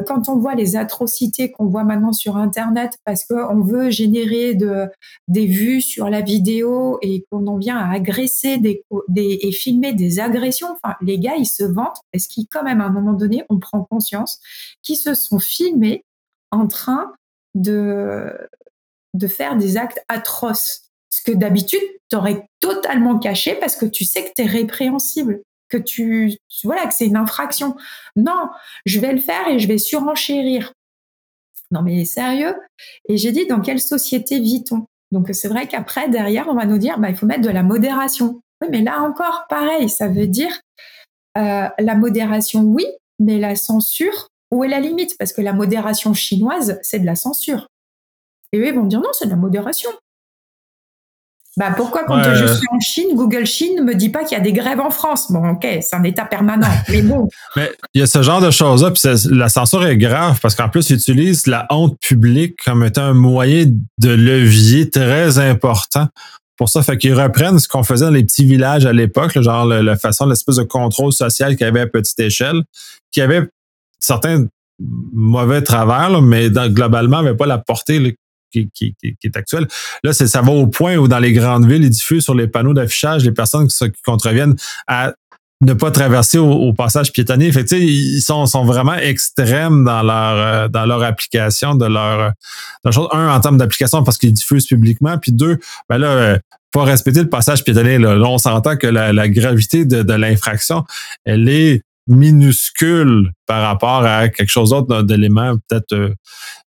quand 0.07 0.29
on 0.29 0.37
voit 0.37 0.55
les 0.55 0.77
atrocités 0.77 1.51
qu'on 1.51 1.67
voit 1.67 1.83
maintenant 1.83 2.13
sur 2.13 2.37
Internet, 2.37 2.99
parce 3.05 3.25
qu'on 3.25 3.63
veut 3.63 3.91
générer 3.91 4.55
de, 4.55 4.87
des 5.27 5.47
vues 5.47 5.81
sur 5.81 6.09
la 6.09 6.21
vidéo 6.21 6.99
et 7.03 7.25
qu'on 7.31 7.47
en 7.49 7.57
vient 7.57 7.77
à 7.79 7.93
agresser 7.93 8.59
des, 8.59 8.85
des, 9.09 9.41
et 9.43 9.51
filmer 9.51 9.93
des 9.93 10.21
agressions, 10.21 10.69
enfin, 10.73 10.95
les 11.01 11.19
gars, 11.19 11.35
ils 11.37 11.47
se 11.47 11.65
vantent 11.65 12.01
parce 12.13 12.27
qu'ils, 12.27 12.47
quand 12.49 12.63
même, 12.63 12.81
à 12.81 12.85
un 12.85 12.91
moment 12.91 13.13
donné, 13.13 13.45
on 13.49 13.59
prend 13.59 13.83
conscience 13.83 14.41
qu'ils 14.83 14.97
se 14.97 15.15
sont 15.15 15.41
filmés 15.41 16.05
en 16.53 16.69
train 16.69 17.13
de, 17.55 18.33
de 19.15 19.27
faire 19.27 19.57
des 19.57 19.77
actes 19.77 20.03
atroces 20.09 20.92
ce 21.13 21.23
que 21.23 21.37
d'habitude, 21.37 21.83
tu 22.09 22.17
aurais 22.17 22.47
totalement 22.59 23.19
caché 23.19 23.55
parce 23.57 23.77
que 23.77 23.85
tu 23.85 24.07
sais 24.07 24.25
que 24.25 24.31
tu 24.35 24.43
es 24.43 24.47
répréhensible, 24.47 25.43
que 25.69 25.77
tu, 25.77 26.39
voilà, 26.65 26.87
que 26.87 26.95
c'est 26.95 27.07
une 27.07 27.19
infraction. 27.19 27.77
Non, 28.17 28.49
je 28.87 28.99
vais 28.99 29.13
le 29.13 29.21
faire 29.21 29.47
et 29.49 29.59
je 29.59 29.69
vais 29.69 29.77
surenchérir. 29.77 30.73
Non, 31.71 31.83
mais 31.83 32.07
sérieux? 32.07 32.55
Et 33.11 33.19
j'ai 33.19 33.31
dit, 33.31 33.47
dans 33.47 33.61
quelle 33.61 33.81
société 33.81 34.41
vit-on? 34.41 34.87
Donc, 35.11 35.29
c'est 35.33 35.49
vrai 35.49 35.69
qu'après, 35.69 36.09
derrière, 36.09 36.49
on 36.49 36.55
va 36.55 36.65
nous 36.65 36.79
dire, 36.79 36.99
bah, 36.99 37.11
il 37.11 37.17
faut 37.17 37.27
mettre 37.27 37.43
de 37.43 37.51
la 37.51 37.63
modération. 37.63 38.41
Oui, 38.63 38.69
mais 38.71 38.81
là 38.81 39.03
encore, 39.03 39.45
pareil, 39.51 39.91
ça 39.91 40.09
veut 40.09 40.27
dire, 40.27 40.61
euh, 41.37 41.69
la 41.79 41.95
modération, 41.95 42.63
oui, 42.63 42.87
mais 43.19 43.39
la 43.39 43.55
censure, 43.55 44.29
où 44.51 44.65
est 44.65 44.69
la 44.69 44.81
limite? 44.81 45.19
Parce 45.19 45.35
que 45.35 45.43
la 45.43 45.53
modération 45.53 46.15
chinoise, 46.15 46.79
c'est 46.83 47.01
de 47.01 47.07
la 47.07 47.17
censure. 47.17 47.67
Et 48.53 48.59
eux, 48.59 48.67
ils 48.67 48.75
vont 48.75 48.85
me 48.85 48.89
dire, 48.89 49.01
non, 49.01 49.13
c'est 49.13 49.27
de 49.27 49.31
la 49.31 49.37
modération. 49.37 49.91
Bah 51.59 51.73
pourquoi 51.77 52.05
quand 52.05 52.23
je 52.23 52.47
suis 52.47 52.67
en 52.71 52.81
Chine, 52.81 53.09
Google 53.15 53.45
Chine 53.45 53.77
ne 53.77 53.83
me 53.83 53.95
dit 53.95 54.09
pas 54.09 54.25
qu'il 54.25 54.39
y 54.39 54.41
a 54.41 54.43
des 54.43 54.55
grèves 54.55 54.81
en 54.81 54.91
France? 54.91 55.31
Bon, 55.31 55.51
ok, 55.51 55.67
c'est 55.83 55.95
un 55.95 56.03
état 56.03 56.25
permanent, 56.25 56.71
mais 56.89 57.03
bon. 57.03 57.29
Mais 57.57 57.71
il 57.93 58.01
y 58.01 58.03
a 58.03 58.07
ce 58.07 58.23
genre 58.23 58.41
de 58.41 58.51
choses-là, 58.51 58.91
puis 58.91 59.03
la 59.31 59.51
censure 59.51 59.85
est 59.85 59.99
grave 59.99 60.39
parce 60.41 60.55
qu'en 60.55 60.71
plus, 60.71 60.89
ils 60.89 60.97
utilisent 60.97 61.47
la 61.47 61.67
honte 61.69 61.99
publique 62.01 62.57
comme 62.65 62.85
étant 62.85 63.03
un 63.03 63.13
moyen 63.13 63.67
de 63.99 64.11
levier 64.11 64.89
très 64.89 65.39
important. 65.39 66.09
Pour 66.57 66.71
ça, 66.71 66.83
fait 66.83 66.97
qu'ils 66.97 67.15
reprennent 67.15 67.59
ce 67.59 67.69
qu'on 67.69 67.83
faisait 67.83 68.07
dans 68.07 68.13
les 68.13 68.25
petits 68.25 68.47
villages 68.47 68.87
à 68.87 68.93
l'époque, 68.93 69.39
genre 69.41 69.67
la 69.67 69.97
façon, 69.97 70.27
l'espèce 70.27 70.57
de 70.57 70.63
contrôle 70.63 71.13
social 71.13 71.57
qu'il 71.57 71.67
y 71.67 71.69
avait 71.69 71.81
à 71.81 71.87
petite 71.87 72.21
échelle, 72.21 72.63
qui 73.11 73.21
avait 73.21 73.43
certains 73.99 74.47
mauvais 74.79 75.63
travers, 75.63 76.23
mais 76.23 76.51
globalement, 76.51 77.23
n'avait 77.23 77.37
pas 77.37 77.47
la 77.47 77.59
portée 77.59 78.17
qui, 78.53 78.95
est 79.25 79.37
actuel. 79.37 79.67
Là, 80.05 80.13
c'est, 80.13 80.27
ça 80.27 80.43
va 80.43 80.53
au 80.53 80.67
point 80.67 80.97
où 80.97 81.09
dans 81.09 81.19
les 81.19 81.33
grandes 81.33 81.67
villes, 81.67 81.85
ils 81.85 81.91
diffusent 81.91 82.25
sur 82.25 82.35
les 82.35 82.47
panneaux 82.47 82.75
d'affichage 82.75 83.25
les 83.25 83.33
personnes 83.33 83.69
qui, 83.69 83.85
contreviennent 84.05 84.57
à 84.87 85.15
ne 85.61 85.75
pas 85.75 85.93
traverser 85.93 86.39
au, 86.39 86.73
passage 86.73 87.13
piétonnier. 87.13 87.53
Fait 87.53 87.71
ils 87.71 88.21
sont, 88.21 88.47
sont 88.47 88.65
vraiment 88.65 88.95
extrêmes 88.95 89.85
dans 89.85 90.03
leur 90.03 90.37
euh, 90.37 90.69
dans 90.69 90.87
leur 90.87 91.03
application 91.05 91.77
de 91.77 91.87
leur, 91.87 92.33
chose. 92.91 93.09
Un, 93.13 93.29
en 93.29 93.41
termes 93.41 93.59
d'application 93.59 94.03
parce 94.03 94.19
qu'ils 94.19 94.33
diffusent 94.33 94.67
publiquement, 94.67 95.19
puis 95.19 95.31
deux, 95.31 95.59
ben 95.89 95.99
là, 95.99 96.09
euh, 96.09 96.39
pas 96.73 96.83
respecter 96.85 97.21
le 97.21 97.29
passage 97.29 97.63
piétonnier. 97.63 97.99
Là, 97.99 98.17
on 98.17 98.39
s'entend 98.39 98.77
que 98.77 98.89
la, 98.89 99.29
gravité 99.29 99.85
de, 99.85 100.03
de 100.03 100.13
l'infraction, 100.15 100.85
elle 101.25 101.49
est 101.49 101.83
minuscule 102.07 103.31
par 103.47 103.63
rapport 103.63 104.05
à 104.05 104.29
quelque 104.29 104.49
chose 104.49 104.71
d'autre 104.71 105.03
d'élément 105.03 105.55
peut-être 105.69 105.93
euh, 105.93 106.15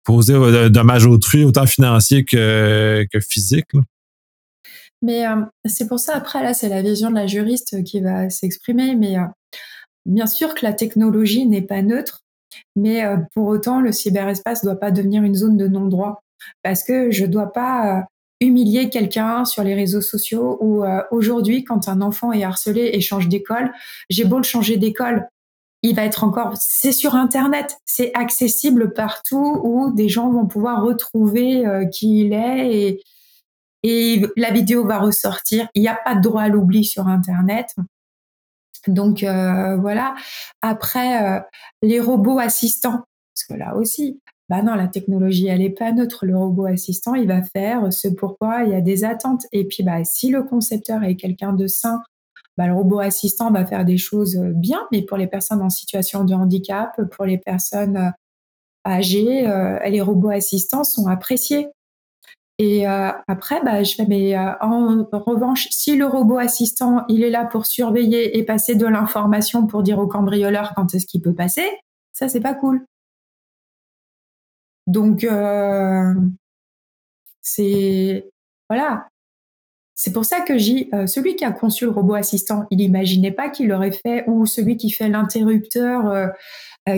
poser 0.04 0.34
euh, 0.34 0.68
dommage 0.68 1.06
autrui, 1.06 1.44
autant 1.44 1.66
financier 1.66 2.24
que, 2.24 3.06
que 3.12 3.20
physique. 3.20 3.68
Mais 5.00 5.26
euh, 5.26 5.42
c'est 5.64 5.88
pour 5.88 5.98
ça, 5.98 6.14
après, 6.16 6.42
là, 6.42 6.54
c'est 6.54 6.68
la 6.68 6.82
vision 6.82 7.10
de 7.10 7.16
la 7.16 7.26
juriste 7.26 7.82
qui 7.84 8.00
va 8.00 8.30
s'exprimer. 8.30 8.94
Mais 8.94 9.18
euh, 9.18 9.24
bien 10.06 10.26
sûr 10.26 10.54
que 10.54 10.64
la 10.64 10.72
technologie 10.72 11.46
n'est 11.46 11.62
pas 11.62 11.82
neutre, 11.82 12.20
mais 12.76 13.02
pour 13.34 13.46
autant, 13.46 13.80
le 13.80 13.92
cyberespace 13.92 14.62
ne 14.62 14.68
doit 14.68 14.78
pas 14.78 14.90
devenir 14.90 15.22
une 15.22 15.34
zone 15.34 15.56
de 15.56 15.66
non-droit. 15.66 16.22
Parce 16.62 16.84
que 16.84 17.10
je 17.10 17.24
ne 17.24 17.30
dois 17.30 17.50
pas 17.50 18.04
humilier 18.42 18.90
quelqu'un 18.90 19.44
sur 19.44 19.62
les 19.62 19.74
réseaux 19.74 20.00
sociaux 20.00 20.58
ou 20.60 20.84
aujourd'hui, 21.10 21.64
quand 21.64 21.88
un 21.88 22.00
enfant 22.00 22.32
est 22.32 22.44
harcelé 22.44 22.90
et 22.92 23.00
change 23.00 23.28
d'école, 23.28 23.72
j'ai 24.10 24.24
beau 24.24 24.36
le 24.36 24.42
changer 24.42 24.76
d'école, 24.76 25.28
il 25.82 25.96
va 25.96 26.04
être 26.04 26.22
encore, 26.22 26.56
c'est 26.56 26.92
sur 26.92 27.16
Internet, 27.16 27.76
c'est 27.84 28.12
accessible 28.14 28.92
partout 28.92 29.60
où 29.64 29.92
des 29.92 30.08
gens 30.08 30.30
vont 30.30 30.46
pouvoir 30.46 30.82
retrouver 30.82 31.66
euh, 31.66 31.86
qui 31.86 32.20
il 32.20 32.32
est 32.32 33.00
et, 33.82 34.22
la 34.36 34.52
vidéo 34.52 34.86
va 34.86 35.00
ressortir. 35.00 35.68
Il 35.74 35.82
n'y 35.82 35.88
a 35.88 35.98
pas 36.04 36.14
de 36.14 36.20
droit 36.20 36.42
à 36.42 36.48
l'oubli 36.48 36.84
sur 36.84 37.08
Internet. 37.08 37.74
Donc 38.86 39.24
euh, 39.24 39.76
voilà. 39.76 40.14
Après, 40.60 41.24
euh, 41.24 41.40
les 41.82 41.98
robots 41.98 42.38
assistants, 42.38 43.02
parce 43.34 43.44
que 43.48 43.54
là 43.54 43.74
aussi, 43.74 44.20
bah 44.52 44.60
non, 44.60 44.74
la 44.74 44.86
technologie, 44.86 45.46
elle 45.46 45.60
n'est 45.60 45.70
pas 45.70 45.92
neutre. 45.92 46.26
Le 46.26 46.36
robot 46.36 46.66
assistant, 46.66 47.14
il 47.14 47.26
va 47.26 47.40
faire 47.40 47.90
ce 47.90 48.06
pourquoi 48.06 48.64
il 48.64 48.72
y 48.72 48.74
a 48.74 48.82
des 48.82 49.02
attentes. 49.02 49.46
Et 49.50 49.66
puis, 49.66 49.82
bah, 49.82 50.04
si 50.04 50.28
le 50.28 50.42
concepteur 50.42 51.02
est 51.04 51.16
quelqu'un 51.16 51.54
de 51.54 51.66
sain, 51.66 52.02
bah, 52.58 52.66
le 52.66 52.74
robot 52.74 52.98
assistant 52.98 53.50
va 53.50 53.64
faire 53.64 53.86
des 53.86 53.96
choses 53.96 54.36
euh, 54.36 54.52
bien, 54.54 54.86
mais 54.92 55.00
pour 55.00 55.16
les 55.16 55.26
personnes 55.26 55.62
en 55.62 55.70
situation 55.70 56.24
de 56.24 56.34
handicap, 56.34 57.00
pour 57.12 57.24
les 57.24 57.38
personnes 57.38 57.96
euh, 57.96 58.10
âgées, 58.86 59.48
euh, 59.48 59.78
les 59.88 60.02
robots 60.02 60.28
assistants 60.28 60.84
sont 60.84 61.06
appréciés. 61.06 61.68
Et 62.58 62.86
après, 62.86 63.60
je 63.84 63.94
fais, 63.94 64.06
mais 64.06 64.36
en 64.36 65.04
revanche, 65.10 65.66
si 65.70 65.96
le 65.96 66.06
robot 66.06 66.36
assistant, 66.36 67.04
il 67.08 67.24
est 67.24 67.30
là 67.30 67.44
pour 67.44 67.66
surveiller 67.66 68.38
et 68.38 68.44
passer 68.44 68.76
de 68.76 68.86
l'information 68.86 69.66
pour 69.66 69.82
dire 69.82 69.98
au 69.98 70.06
cambrioleur 70.06 70.72
quand 70.76 70.94
est-ce 70.94 71.06
qu'il 71.06 71.22
peut 71.22 71.34
passer, 71.34 71.64
ça, 72.12 72.28
c'est 72.28 72.40
pas 72.40 72.54
cool. 72.54 72.84
Donc, 74.86 75.26
c'est 77.42 78.24
voilà, 78.68 79.08
c'est 79.94 80.12
pour 80.12 80.24
ça 80.24 80.40
que 80.40 80.58
j'ai 80.58 80.88
euh, 80.94 81.06
celui 81.06 81.36
qui 81.36 81.44
a 81.44 81.52
conçu 81.52 81.84
le 81.84 81.92
robot 81.92 82.14
assistant, 82.14 82.66
il 82.70 82.78
n'imaginait 82.78 83.30
pas 83.30 83.50
qu'il 83.50 83.72
aurait 83.72 83.92
fait, 83.92 84.24
ou 84.26 84.46
celui 84.46 84.76
qui 84.76 84.90
fait 84.90 85.08
l'interrupteur, 85.08 86.08
euh, 86.08 86.26
euh, 86.26 86.28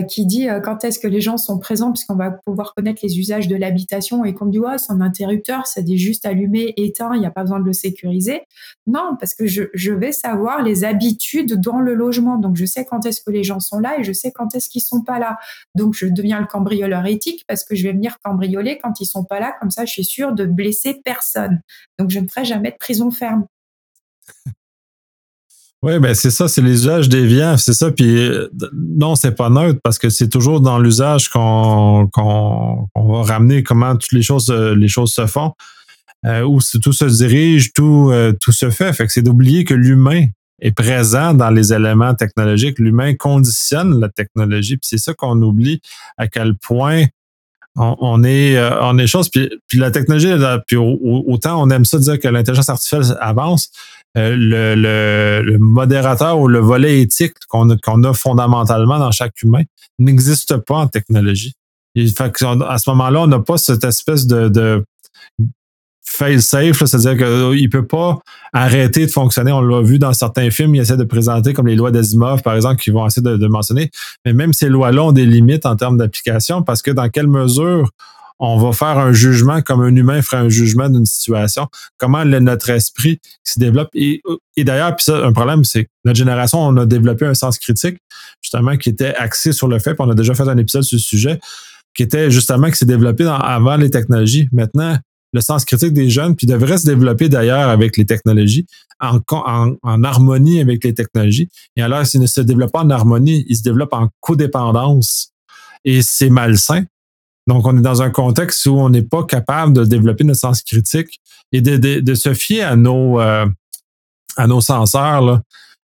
qui 0.07 0.25
dit 0.25 0.47
quand 0.63 0.83
est-ce 0.83 0.99
que 0.99 1.07
les 1.07 1.21
gens 1.21 1.37
sont 1.37 1.59
présents, 1.59 1.91
puisqu'on 1.91 2.15
va 2.15 2.31
pouvoir 2.31 2.73
connaître 2.73 3.01
les 3.03 3.19
usages 3.19 3.47
de 3.47 3.55
l'habitation, 3.55 4.25
et 4.25 4.33
qu'on 4.33 4.45
me 4.45 4.51
dit, 4.51 4.59
ouais, 4.59 4.77
c'est 4.77 4.91
un 4.91 5.01
interrupteur, 5.01 5.67
ça 5.67 5.81
dit 5.81 5.97
juste 5.97 6.25
allumer, 6.25 6.73
éteint, 6.77 7.13
il 7.13 7.19
n'y 7.19 7.25
a 7.25 7.31
pas 7.31 7.41
besoin 7.41 7.59
de 7.59 7.65
le 7.65 7.73
sécuriser. 7.73 8.41
Non, 8.87 9.15
parce 9.19 9.33
que 9.33 9.45
je, 9.45 9.63
je, 9.73 9.93
vais 9.93 10.11
savoir 10.11 10.63
les 10.63 10.83
habitudes 10.83 11.59
dans 11.59 11.79
le 11.79 11.93
logement. 11.93 12.37
Donc, 12.37 12.55
je 12.55 12.65
sais 12.65 12.85
quand 12.85 13.05
est-ce 13.05 13.21
que 13.21 13.31
les 13.31 13.43
gens 13.43 13.59
sont 13.59 13.79
là 13.79 13.99
et 13.99 14.03
je 14.03 14.13
sais 14.13 14.31
quand 14.31 14.55
est-ce 14.55 14.69
qu'ils 14.69 14.81
sont 14.81 15.01
pas 15.01 15.19
là. 15.19 15.37
Donc, 15.75 15.93
je 15.93 16.07
deviens 16.07 16.39
le 16.39 16.47
cambrioleur 16.47 17.05
éthique 17.05 17.45
parce 17.47 17.63
que 17.63 17.75
je 17.75 17.83
vais 17.83 17.93
venir 17.93 18.17
cambrioler 18.23 18.79
quand 18.81 18.99
ils 18.99 19.05
sont 19.05 19.23
pas 19.23 19.39
là. 19.39 19.53
Comme 19.59 19.71
ça, 19.71 19.85
je 19.85 19.91
suis 19.91 20.05
sûre 20.05 20.33
de 20.33 20.45
blesser 20.45 21.01
personne. 21.03 21.61
Donc, 21.99 22.09
je 22.09 22.19
ne 22.19 22.27
ferai 22.27 22.45
jamais 22.45 22.71
de 22.71 22.77
prison 22.77 23.11
ferme. 23.11 23.45
Oui, 25.83 25.99
ben 25.99 26.15
c'est 26.15 26.31
ça, 26.31 26.47
c'est 26.47 26.61
les 26.61 26.71
usages 26.71 27.09
déviants, 27.09 27.57
c'est 27.57 27.73
ça. 27.73 27.91
Puis 27.91 28.17
euh, 28.17 28.49
non, 28.73 29.15
c'est 29.15 29.33
pas 29.33 29.49
neutre 29.49 29.79
parce 29.83 29.99
que 29.99 30.09
c'est 30.09 30.29
toujours 30.29 30.61
dans 30.61 30.79
l'usage 30.79 31.29
qu'on 31.29 32.09
va 32.95 33.21
ramener 33.23 33.61
comment 33.61 33.95
toutes 33.95 34.13
les 34.13 34.23
choses, 34.23 34.49
euh, 34.49 34.73
les 34.73 34.87
choses 34.87 35.13
se 35.13 35.27
font, 35.27 35.53
euh, 36.25 36.41
où 36.41 36.59
tout 36.81 36.93
se 36.93 37.05
dirige, 37.05 37.71
tout, 37.73 38.11
tout 38.41 38.51
se 38.51 38.71
fait. 38.71 38.93
Fait 38.93 39.05
que 39.05 39.13
c'est 39.13 39.21
d'oublier 39.21 39.63
que 39.63 39.75
l'humain 39.75 40.25
est 40.59 40.71
présent 40.71 41.33
dans 41.33 41.51
les 41.51 41.71
éléments 41.73 42.15
technologiques. 42.15 42.79
L'humain 42.79 43.13
conditionne 43.13 43.99
la 43.99 44.09
technologie. 44.09 44.77
Puis 44.77 44.87
c'est 44.89 44.97
ça 44.97 45.13
qu'on 45.13 45.39
oublie 45.41 45.81
à 46.17 46.27
quel 46.27 46.55
point 46.55 47.03
on, 47.75 48.23
est 48.23 48.57
on 48.81 48.97
est 48.97 49.05
chose 49.05 49.29
puis, 49.29 49.49
la 49.73 49.91
technologie 49.91 50.31
puis 50.65 50.77
autant 50.77 51.61
on 51.61 51.69
aime 51.69 51.83
ça 51.83 51.99
dire 51.99 52.17
que 52.19 52.29
l'intelligence 52.29 52.69
artificielle 52.69 53.17
avance 53.19 53.69
euh, 54.17 54.35
le, 54.37 55.43
le, 55.43 55.57
modérateur 55.59 56.39
ou 56.39 56.47
le 56.47 56.59
volet 56.59 57.01
éthique 57.01 57.33
qu'on 57.49 57.69
a 57.69 58.13
fondamentalement 58.13 58.97
dans 58.99 59.11
chaque 59.11 59.41
humain 59.41 59.63
n'existe 59.99 60.57
pas 60.57 60.75
en 60.75 60.87
technologie. 60.87 61.53
à 61.95 62.77
ce 62.77 62.89
moment-là, 62.89 63.21
on 63.21 63.27
n'a 63.27 63.39
pas 63.39 63.57
cette 63.57 63.83
espèce 63.83 64.25
de, 64.27 64.47
de 64.49 64.85
fail 66.05 66.41
safe, 66.41 66.85
c'est-à-dire 66.85 67.17
qu'il 67.17 67.63
ne 67.63 67.67
peut 67.67 67.85
pas 67.85 68.19
arrêter 68.53 69.05
de 69.05 69.11
fonctionner. 69.11 69.51
On 69.51 69.61
l'a 69.61 69.81
vu 69.81 69.99
dans 69.99 70.13
certains 70.13 70.49
films, 70.49 70.75
il 70.75 70.81
essaie 70.81 70.97
de 70.97 71.03
présenter 71.03 71.53
comme 71.53 71.67
les 71.67 71.75
lois 71.75 71.91
d'Asimov, 71.91 72.41
par 72.41 72.55
exemple, 72.55 72.81
qui 72.81 72.91
vont 72.91 73.05
essayer 73.05 73.23
de, 73.23 73.47
mentionner. 73.47 73.91
Mais 74.25 74.33
même 74.33 74.53
ces 74.53 74.69
lois-là 74.69 75.03
ont 75.03 75.11
des 75.11 75.25
limites 75.25 75.65
en 75.65 75.75
termes 75.75 75.97
d'application 75.97 76.63
parce 76.63 76.81
que 76.81 76.91
dans 76.91 77.09
quelle 77.09 77.27
mesure 77.27 77.89
on 78.39 78.57
va 78.57 78.73
faire 78.73 78.97
un 78.97 79.13
jugement 79.13 79.61
comme 79.61 79.81
un 79.81 79.95
humain 79.95 80.21
ferait 80.21 80.37
un 80.37 80.49
jugement 80.49 80.89
d'une 80.89 81.05
situation, 81.05 81.67
comment 81.97 82.25
notre 82.25 82.69
esprit 82.69 83.19
se 83.43 83.59
développe. 83.59 83.89
Et, 83.93 84.21
d'ailleurs, 84.57 84.95
un 85.07 85.33
problème, 85.33 85.63
c'est 85.63 85.85
que 85.85 85.89
notre 86.03 86.17
génération, 86.17 86.59
on 86.59 86.75
a 86.77 86.85
développé 86.85 87.25
un 87.25 87.33
sens 87.33 87.57
critique, 87.57 87.97
justement, 88.41 88.75
qui 88.77 88.89
était 88.89 89.15
axé 89.15 89.51
sur 89.51 89.67
le 89.67 89.79
fait, 89.79 89.93
puis 89.93 90.05
on 90.05 90.09
a 90.09 90.15
déjà 90.15 90.33
fait 90.33 90.47
un 90.47 90.57
épisode 90.57 90.83
sur 90.83 90.99
ce 90.99 91.05
sujet, 91.05 91.39
qui 91.95 92.03
était 92.03 92.29
justement 92.29 92.69
qui 92.69 92.75
s'est 92.75 92.85
développé 92.85 93.25
avant 93.25 93.77
les 93.77 93.89
technologies. 93.89 94.49
Maintenant, 94.51 94.97
le 95.31 95.41
sens 95.41 95.65
critique 95.65 95.93
des 95.93 96.09
jeunes, 96.09 96.35
puis 96.35 96.47
devrait 96.47 96.77
se 96.77 96.85
développer 96.85 97.29
d'ailleurs 97.29 97.69
avec 97.69 97.97
les 97.97 98.05
technologies, 98.05 98.65
en, 99.01 99.19
en, 99.29 100.03
harmonie 100.03 100.61
avec 100.61 100.83
les 100.83 100.93
technologies. 100.93 101.49
Et 101.75 101.81
alors, 101.81 102.05
s'il 102.05 102.21
ne 102.21 102.25
se 102.25 102.41
développe 102.41 102.71
pas 102.71 102.81
en 102.81 102.89
harmonie, 102.89 103.45
il 103.47 103.55
se 103.55 103.63
développe 103.63 103.93
en 103.93 104.09
codépendance. 104.21 105.31
Et 105.83 106.01
c'est 106.01 106.29
malsain. 106.29 106.85
Donc, 107.47 107.65
on 107.67 107.77
est 107.77 107.81
dans 107.81 108.01
un 108.01 108.09
contexte 108.09 108.65
où 108.65 108.79
on 108.79 108.89
n'est 108.89 109.03
pas 109.03 109.23
capable 109.23 109.73
de 109.73 109.85
développer 109.85 110.23
notre 110.23 110.39
sens 110.39 110.63
critique 110.63 111.19
et 111.51 111.61
de, 111.61 112.15
se 112.15 112.33
fier 112.33 112.63
à 112.63 112.75
nos, 112.75 113.19
euh, 113.19 113.45
à 114.35 114.47
nos 114.47 114.61
senseurs, 114.61 115.21
là, 115.21 115.41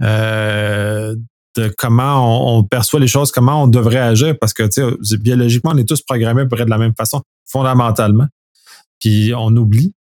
euh, 0.02 1.14
de 1.56 1.74
comment 1.76 2.56
on, 2.56 2.62
perçoit 2.62 3.00
les 3.00 3.08
choses, 3.08 3.32
comment 3.32 3.64
on 3.64 3.66
devrait 3.66 3.98
agir, 3.98 4.38
parce 4.38 4.54
que 4.54 4.62
biologiquement, 5.16 5.72
on 5.74 5.78
est 5.78 5.88
tous 5.88 6.00
programmés 6.02 6.42
à 6.42 6.46
peu 6.46 6.56
de 6.56 6.70
la 6.70 6.78
même 6.78 6.94
façon, 6.94 7.22
fondamentalement 7.44 8.28
puis 9.00 9.32
on 9.36 9.56
oublie. 9.56 9.94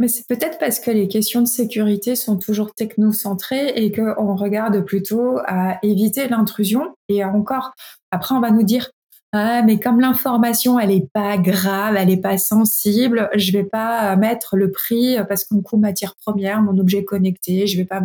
Mais 0.00 0.08
c'est 0.08 0.26
peut-être 0.28 0.58
parce 0.58 0.78
que 0.78 0.92
les 0.92 1.08
questions 1.08 1.40
de 1.40 1.48
sécurité 1.48 2.14
sont 2.14 2.36
toujours 2.36 2.72
technocentrées 2.74 3.70
et 3.70 3.90
qu'on 3.90 4.36
regarde 4.36 4.84
plutôt 4.84 5.38
à 5.46 5.78
éviter 5.82 6.28
l'intrusion. 6.28 6.94
Et 7.08 7.24
encore, 7.24 7.72
après, 8.12 8.34
on 8.34 8.40
va 8.40 8.50
nous 8.50 8.62
dire 8.62 8.90
ah, 9.32 9.62
mais 9.62 9.78
comme 9.78 10.00
l'information, 10.00 10.80
elle 10.80 10.90
est 10.90 11.06
pas 11.12 11.36
grave, 11.36 11.96
elle 11.98 12.08
est 12.08 12.20
pas 12.20 12.38
sensible, 12.38 13.28
je 13.34 13.52
vais 13.52 13.64
pas 13.64 14.16
mettre 14.16 14.56
le 14.56 14.70
prix 14.70 15.18
parce 15.28 15.44
qu'on 15.44 15.60
coûte 15.60 15.80
matière 15.80 16.14
première, 16.16 16.62
mon 16.62 16.78
objet 16.78 17.04
connecté, 17.04 17.66
je 17.66 17.76
vais 17.76 17.84
pas, 17.84 18.00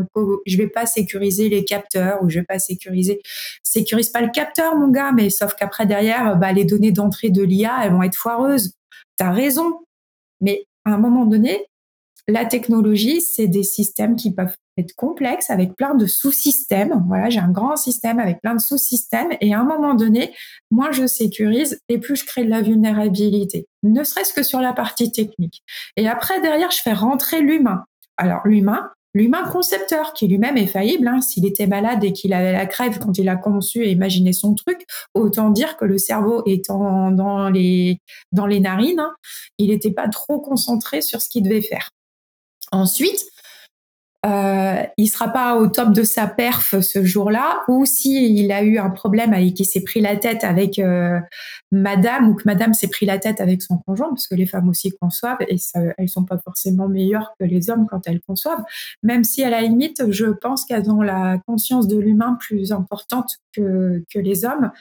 je 0.45 0.57
vais 0.57 0.67
pas 0.67 0.85
sécuriser 0.85 1.47
les 1.47 1.63
capteurs 1.63 2.21
ou 2.21 2.29
je 2.29 2.39
vais 2.39 2.45
pas 2.45 2.59
sécuriser, 2.59 3.21
sécurise 3.63 4.09
pas 4.09 4.19
le 4.19 4.31
capteur, 4.31 4.75
mon 4.75 4.89
gars, 4.89 5.13
mais 5.13 5.29
sauf 5.29 5.53
qu'après 5.55 5.85
derrière, 5.85 6.35
bah, 6.37 6.51
les 6.51 6.65
données 6.65 6.91
d'entrée 6.91 7.29
de 7.29 7.41
l'IA, 7.41 7.85
elles 7.85 7.93
vont 7.93 8.03
être 8.03 8.15
foireuses. 8.15 8.73
T'as 9.17 9.31
raison. 9.31 9.79
Mais 10.41 10.65
à 10.83 10.91
un 10.93 10.97
moment 10.97 11.25
donné, 11.25 11.67
la 12.27 12.45
technologie, 12.45 13.21
c'est 13.21 13.47
des 13.47 13.63
systèmes 13.63 14.15
qui 14.15 14.33
peuvent 14.33 14.55
être 14.77 14.95
complexes 14.95 15.49
avec 15.49 15.75
plein 15.75 15.93
de 15.93 16.05
sous-systèmes. 16.05 17.03
Voilà, 17.07 17.29
j'ai 17.29 17.39
un 17.39 17.51
grand 17.51 17.75
système 17.75 18.19
avec 18.19 18.41
plein 18.41 18.55
de 18.55 18.61
sous-systèmes 18.61 19.31
et 19.41 19.53
à 19.53 19.59
un 19.59 19.65
moment 19.65 19.93
donné, 19.93 20.33
moins 20.71 20.91
je 20.91 21.05
sécurise 21.05 21.79
et 21.89 21.97
plus 21.97 22.15
je 22.15 22.25
crée 22.25 22.45
de 22.45 22.49
la 22.49 22.61
vulnérabilité, 22.61 23.67
ne 23.83 24.03
serait-ce 24.03 24.33
que 24.33 24.43
sur 24.43 24.61
la 24.61 24.73
partie 24.73 25.11
technique. 25.11 25.63
Et 25.97 26.07
après, 26.07 26.39
derrière, 26.41 26.71
je 26.71 26.81
fais 26.81 26.93
rentrer 26.93 27.41
l'humain. 27.41 27.83
Alors, 28.17 28.41
l'humain, 28.45 28.89
L'humain 29.15 29.47
concepteur, 29.47 30.13
qui 30.13 30.27
lui-même 30.27 30.57
est 30.57 30.65
faillible, 30.65 31.07
hein, 31.07 31.21
s'il 31.21 31.45
était 31.45 31.67
malade 31.67 32.03
et 32.03 32.13
qu'il 32.13 32.33
avait 32.33 32.51
la 32.51 32.65
crève 32.65 32.97
quand 32.97 33.15
il 33.19 33.29
a 33.29 33.35
conçu 33.35 33.83
et 33.83 33.91
imaginé 33.91 34.33
son 34.33 34.55
truc, 34.55 34.87
autant 35.13 35.51
dire 35.51 35.77
que 35.77 35.85
le 35.85 35.99
cerveau 35.99 36.41
étant 36.47 37.11
dans 37.11 37.47
les, 37.49 37.99
dans 38.31 38.47
les 38.47 38.59
narines, 38.59 38.99
hein, 38.99 39.13
il 39.59 39.69
n'était 39.69 39.91
pas 39.91 40.07
trop 40.07 40.39
concentré 40.39 41.01
sur 41.01 41.21
ce 41.21 41.29
qu'il 41.29 41.43
devait 41.43 41.61
faire. 41.61 41.91
Ensuite, 42.73 43.23
euh, 44.25 44.83
il 44.97 45.07
sera 45.07 45.27
pas 45.27 45.57
au 45.57 45.67
top 45.67 45.91
de 45.93 46.03
sa 46.03 46.27
perf 46.27 46.79
ce 46.79 47.03
jour-là, 47.03 47.61
ou 47.67 47.85
s'il 47.85 48.39
il 48.39 48.51
a 48.53 48.63
eu 48.63 48.77
un 48.77 48.89
problème 48.89 49.33
et 49.33 49.53
qu'il 49.53 49.65
s'est 49.65 49.83
pris 49.83 49.99
la 49.99 50.15
tête 50.15 50.45
avec 50.45 50.79
euh, 50.79 51.19
madame, 51.71 52.29
ou 52.29 52.35
que 52.35 52.43
madame 52.45 52.73
s'est 52.73 52.87
pris 52.87 53.05
la 53.05 53.19
tête 53.19 53.41
avec 53.41 53.61
son 53.61 53.77
conjoint, 53.79 54.09
parce 54.09 54.27
que 54.27 54.35
les 54.35 54.45
femmes 54.45 54.69
aussi 54.69 54.91
conçoivent, 54.99 55.37
et 55.49 55.57
ça, 55.57 55.81
elles 55.97 56.07
sont 56.07 56.23
pas 56.23 56.37
forcément 56.37 56.87
meilleures 56.87 57.33
que 57.37 57.45
les 57.45 57.69
hommes 57.69 57.85
quand 57.89 58.07
elles 58.07 58.21
conçoivent, 58.21 58.63
même 59.03 59.25
si 59.25 59.43
à 59.43 59.49
la 59.49 59.61
limite, 59.61 60.09
je 60.09 60.25
pense 60.25 60.63
qu'elles 60.65 60.89
ont 60.89 61.01
la 61.01 61.37
conscience 61.45 61.87
de 61.87 61.97
l'humain 61.99 62.37
plus 62.39 62.71
importante 62.71 63.39
que, 63.51 64.03
que 64.11 64.19
les 64.19 64.45
hommes. 64.45 64.71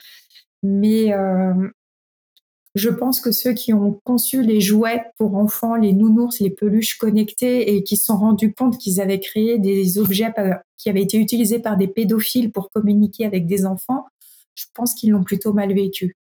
Mais 0.63 1.13
euh, 1.13 1.53
je 2.75 2.89
pense 2.89 3.21
que 3.21 3.31
ceux 3.31 3.53
qui 3.53 3.73
ont 3.73 3.99
conçu 4.03 4.41
les 4.41 4.59
jouets 4.59 5.03
pour 5.17 5.35
enfants, 5.35 5.75
les 5.75 5.93
nounours, 5.93 6.39
les 6.39 6.49
peluches 6.49 6.97
connectées 6.97 7.75
et 7.75 7.83
qui 7.83 7.97
se 7.97 8.05
sont 8.05 8.17
rendus 8.17 8.53
compte 8.53 8.79
qu'ils 8.79 8.99
avaient 8.99 9.19
créé 9.19 9.59
des 9.59 9.99
objets 9.99 10.33
qui 10.77 10.89
avaient 10.89 11.03
été 11.03 11.17
utilisés 11.17 11.59
par 11.59 11.77
des 11.77 11.87
pédophiles 11.87 12.51
pour 12.51 12.71
communiquer 12.71 13.25
avec 13.25 13.45
des 13.45 13.65
enfants, 13.65 14.05
je 14.55 14.65
pense 14.73 14.95
qu'ils 14.95 15.11
l'ont 15.11 15.23
plutôt 15.23 15.53
mal 15.53 15.73
vécu. 15.73 16.15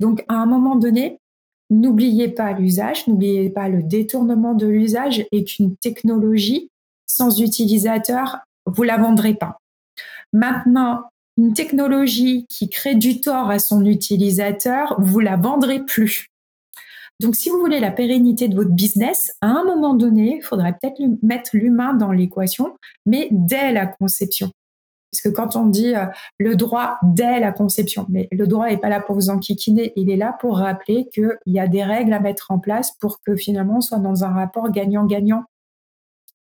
Donc, 0.00 0.24
à 0.28 0.34
un 0.34 0.46
moment 0.46 0.76
donné, 0.76 1.18
n'oubliez 1.70 2.28
pas 2.28 2.52
l'usage, 2.52 3.06
n'oubliez 3.06 3.48
pas 3.50 3.68
le 3.68 3.82
détournement 3.82 4.54
de 4.54 4.66
l'usage 4.66 5.24
et 5.32 5.44
qu'une 5.44 5.76
technologie 5.76 6.70
sans 7.06 7.40
utilisateur, 7.40 8.38
vous 8.66 8.82
la 8.82 8.96
vendrez 8.96 9.34
pas. 9.34 9.58
Maintenant, 10.32 11.04
une 11.36 11.54
technologie 11.54 12.46
qui 12.48 12.68
crée 12.68 12.94
du 12.94 13.20
tort 13.20 13.50
à 13.50 13.58
son 13.58 13.84
utilisateur, 13.84 14.96
vous 14.98 15.20
la 15.20 15.36
vendrez 15.36 15.84
plus. 15.84 16.26
Donc, 17.20 17.36
si 17.36 17.50
vous 17.50 17.58
voulez 17.58 17.80
la 17.80 17.90
pérennité 17.90 18.48
de 18.48 18.56
votre 18.56 18.70
business, 18.70 19.34
à 19.42 19.48
un 19.48 19.64
moment 19.64 19.94
donné, 19.94 20.38
il 20.38 20.42
faudrait 20.42 20.72
peut-être 20.72 21.00
mettre 21.22 21.50
l'humain 21.52 21.92
dans 21.92 22.12
l'équation, 22.12 22.76
mais 23.04 23.28
dès 23.30 23.72
la 23.72 23.86
conception. 23.86 24.50
Parce 25.12 25.22
que 25.22 25.28
quand 25.28 25.56
on 25.56 25.66
dit 25.66 25.94
euh, 25.94 26.06
le 26.38 26.56
droit 26.56 26.98
dès 27.02 27.40
la 27.40 27.52
conception, 27.52 28.06
mais 28.08 28.28
le 28.30 28.46
droit 28.46 28.68
n'est 28.68 28.78
pas 28.78 28.88
là 28.88 29.00
pour 29.00 29.16
vous 29.16 29.28
enquiquiner, 29.28 29.92
il 29.96 30.08
est 30.08 30.16
là 30.16 30.36
pour 30.40 30.58
rappeler 30.58 31.08
qu'il 31.12 31.36
y 31.46 31.58
a 31.58 31.66
des 31.66 31.82
règles 31.82 32.12
à 32.12 32.20
mettre 32.20 32.50
en 32.50 32.58
place 32.58 32.92
pour 33.00 33.20
que 33.22 33.36
finalement 33.36 33.78
on 33.78 33.80
soit 33.80 33.98
dans 33.98 34.24
un 34.24 34.32
rapport 34.32 34.70
gagnant-gagnant 34.70 35.44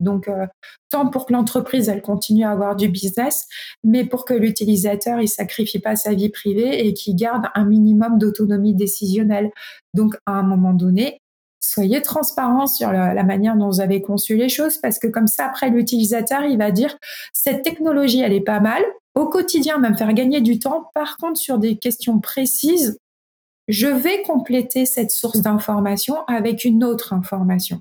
donc, 0.01 0.29
euh, 0.29 0.47
tant 0.91 1.09
pour 1.09 1.27
que 1.27 1.33
l'entreprise, 1.33 1.89
elle 1.89 2.03
continue 2.03 2.45
à 2.45 2.51
avoir 2.51 2.77
du 2.77 2.89
business, 2.89 3.47
mais 3.83 4.05
pour 4.05 4.25
que 4.25 4.35
l'utilisateur, 4.35 5.21
il 5.21 5.29
sacrifie 5.29 5.79
pas 5.79 5.97
sa 5.97 6.15
vie 6.15 6.31
privée 6.31 6.87
et 6.87 6.95
qu'il 6.95 7.17
garde 7.17 7.47
un 7.55 7.65
minimum 7.65 8.19
d'autonomie 8.19 8.75
décisionnelle. 8.75 9.51
Donc, 9.95 10.17
à 10.27 10.33
un 10.33 10.43
moment 10.43 10.75
donné, 10.75 11.21
soyez 11.61 12.03
transparent 12.03 12.67
sur 12.67 12.93
la, 12.93 13.23
manière 13.23 13.57
dont 13.57 13.69
vous 13.69 13.81
avez 13.81 14.03
conçu 14.03 14.37
les 14.37 14.49
choses, 14.49 14.79
parce 14.79 14.99
que 14.99 15.07
comme 15.07 15.27
ça, 15.27 15.47
après, 15.47 15.71
l'utilisateur, 15.71 16.45
il 16.45 16.59
va 16.59 16.71
dire, 16.71 16.97
cette 17.33 17.63
technologie, 17.63 18.21
elle 18.21 18.33
est 18.33 18.41
pas 18.41 18.61
mal. 18.61 18.83
Au 19.15 19.29
quotidien, 19.29 19.79
même 19.79 19.97
faire 19.97 20.13
gagner 20.13 20.41
du 20.41 20.59
temps. 20.59 20.91
Par 20.93 21.17
contre, 21.19 21.39
sur 21.39 21.59
des 21.59 21.77
questions 21.77 22.19
précises, 22.19 22.99
je 23.69 23.87
vais 23.87 24.23
compléter 24.23 24.87
cette 24.87 25.13
source 25.13 25.41
d'information 25.41 26.25
avec 26.27 26.65
une 26.65 26.85
autre 26.85 27.13
information 27.13 27.81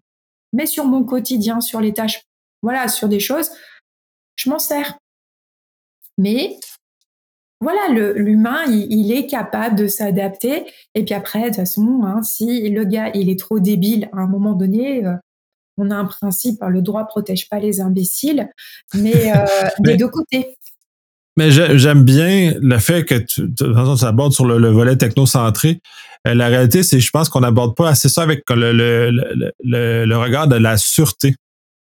mais 0.53 0.65
sur 0.65 0.85
mon 0.85 1.03
quotidien, 1.03 1.59
sur 1.59 1.81
les 1.81 1.93
tâches, 1.93 2.21
voilà, 2.61 2.87
sur 2.87 3.09
des 3.09 3.19
choses, 3.19 3.49
je 4.35 4.49
m'en 4.49 4.59
sers. 4.59 4.97
Mais 6.17 6.57
voilà, 7.59 7.87
l'humain, 7.89 8.63
il, 8.67 9.11
est 9.11 9.25
capable 9.25 9.75
de 9.75 9.87
s'adapter. 9.87 10.65
Et 10.95 11.03
puis 11.05 11.13
après, 11.13 11.41
de 11.41 11.47
toute 11.47 11.55
façon, 11.55 12.01
hein, 12.03 12.21
si 12.21 12.69
le 12.69 12.83
gars, 12.83 13.09
il 13.13 13.29
est 13.29 13.39
trop 13.39 13.59
débile, 13.59 14.09
à 14.13 14.17
un 14.17 14.27
moment 14.27 14.53
donné, 14.53 15.05
euh, 15.05 15.15
on 15.77 15.89
a 15.89 15.95
un 15.95 16.05
principe, 16.05 16.61
hein, 16.61 16.69
le 16.69 16.81
droit 16.81 17.05
protège 17.05 17.49
pas 17.49 17.59
les 17.59 17.81
imbéciles, 17.81 18.49
mais 18.93 19.31
euh, 19.35 19.45
des 19.79 19.97
deux 19.97 20.09
côtés. 20.09 20.57
Mais 21.38 21.52
j'aime 21.52 22.04
bien 22.04 22.54
le 22.62 22.78
fait 22.78 23.06
que 23.06 23.15
tu, 23.15 23.41
de 23.41 23.56
toute 23.56 23.74
façon, 23.74 23.96
tu 23.96 24.06
abordes 24.06 24.34
sur 24.34 24.46
le, 24.46 24.69
volet 24.69 24.96
technocentré. 24.96 25.82
Euh, 26.28 26.36
la 26.36 26.48
réalité, 26.48 26.84
c'est 26.84 27.00
je 27.00 27.10
pense 27.10 27.28
qu'on 27.28 27.41
n'aborde 27.41 27.76
pas 27.76 27.89
assez 27.89 28.08
ça 28.08 28.22
avec 28.22 28.43
le, 28.50 28.72
le, 28.72 30.06
le, 30.06 30.17
regard 30.17 30.48
de 30.48 30.56
la 30.56 30.78
sûreté. 30.78 31.36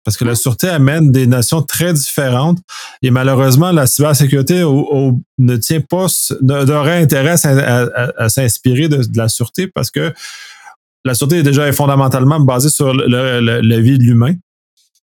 Parce 0.05 0.17
que 0.17 0.25
la 0.25 0.35
sûreté 0.35 0.69
amène 0.69 1.12
des 1.12 1.27
notions 1.27 1.62
très 1.62 1.93
différentes 1.93 2.59
et 3.03 3.11
malheureusement, 3.11 3.71
la 3.71 3.87
cybersécurité 3.87 4.65
ne 5.38 5.57
tient 5.57 5.81
pas, 5.81 6.07
n'aurait 6.41 7.01
intérêt 7.03 7.37
à, 7.45 8.29
s'inspirer 8.29 8.88
de, 8.88 9.01
la 9.15 9.29
sûreté 9.29 9.69
parce 9.69 9.93
que 9.93 10.12
la 11.05 11.15
sûreté 11.15 11.38
est 11.38 11.43
déjà 11.45 11.73
fondamentalement 11.73 12.41
basée 12.41 12.71
sur 12.71 12.93
la 12.93 13.81
vie 13.81 13.99
de 13.99 14.03
l'humain. 14.03 14.35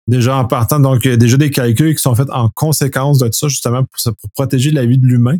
Déjà 0.08 0.36
en 0.36 0.46
partant, 0.46 0.80
donc 0.80 1.04
il 1.04 1.10
y 1.10 1.14
a 1.14 1.18
déjà 1.18 1.36
des 1.36 1.50
calculs 1.50 1.94
qui 1.94 2.00
sont 2.02 2.14
faits 2.14 2.30
en 2.30 2.48
conséquence 2.48 3.18
de 3.18 3.26
tout 3.26 3.34
ça, 3.34 3.48
justement 3.48 3.84
pour, 3.84 4.30
protéger 4.34 4.70
la 4.70 4.86
vie 4.86 4.96
de 4.96 5.06
l'humain 5.06 5.36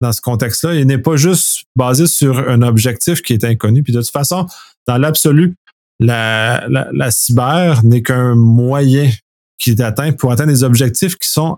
dans 0.00 0.12
ce 0.12 0.20
contexte-là. 0.20 0.76
Il 0.76 0.86
n'est 0.86 0.98
pas 0.98 1.16
juste 1.16 1.64
basé 1.74 2.06
sur 2.06 2.38
un 2.48 2.62
objectif 2.62 3.20
qui 3.20 3.32
est 3.32 3.42
inconnu. 3.42 3.82
Puis 3.82 3.92
de 3.92 4.00
toute 4.00 4.10
façon, 4.10 4.46
dans 4.86 4.96
l'absolu, 4.96 5.56
la, 5.98 6.68
la, 6.68 7.10
cyber 7.10 7.82
n'est 7.84 8.02
qu'un 8.02 8.36
moyen 8.36 9.10
qui 9.58 9.70
est 9.70 9.80
atteint 9.80 10.12
pour 10.12 10.30
atteindre 10.30 10.52
des 10.52 10.62
objectifs 10.62 11.16
qui 11.16 11.28
sont 11.28 11.56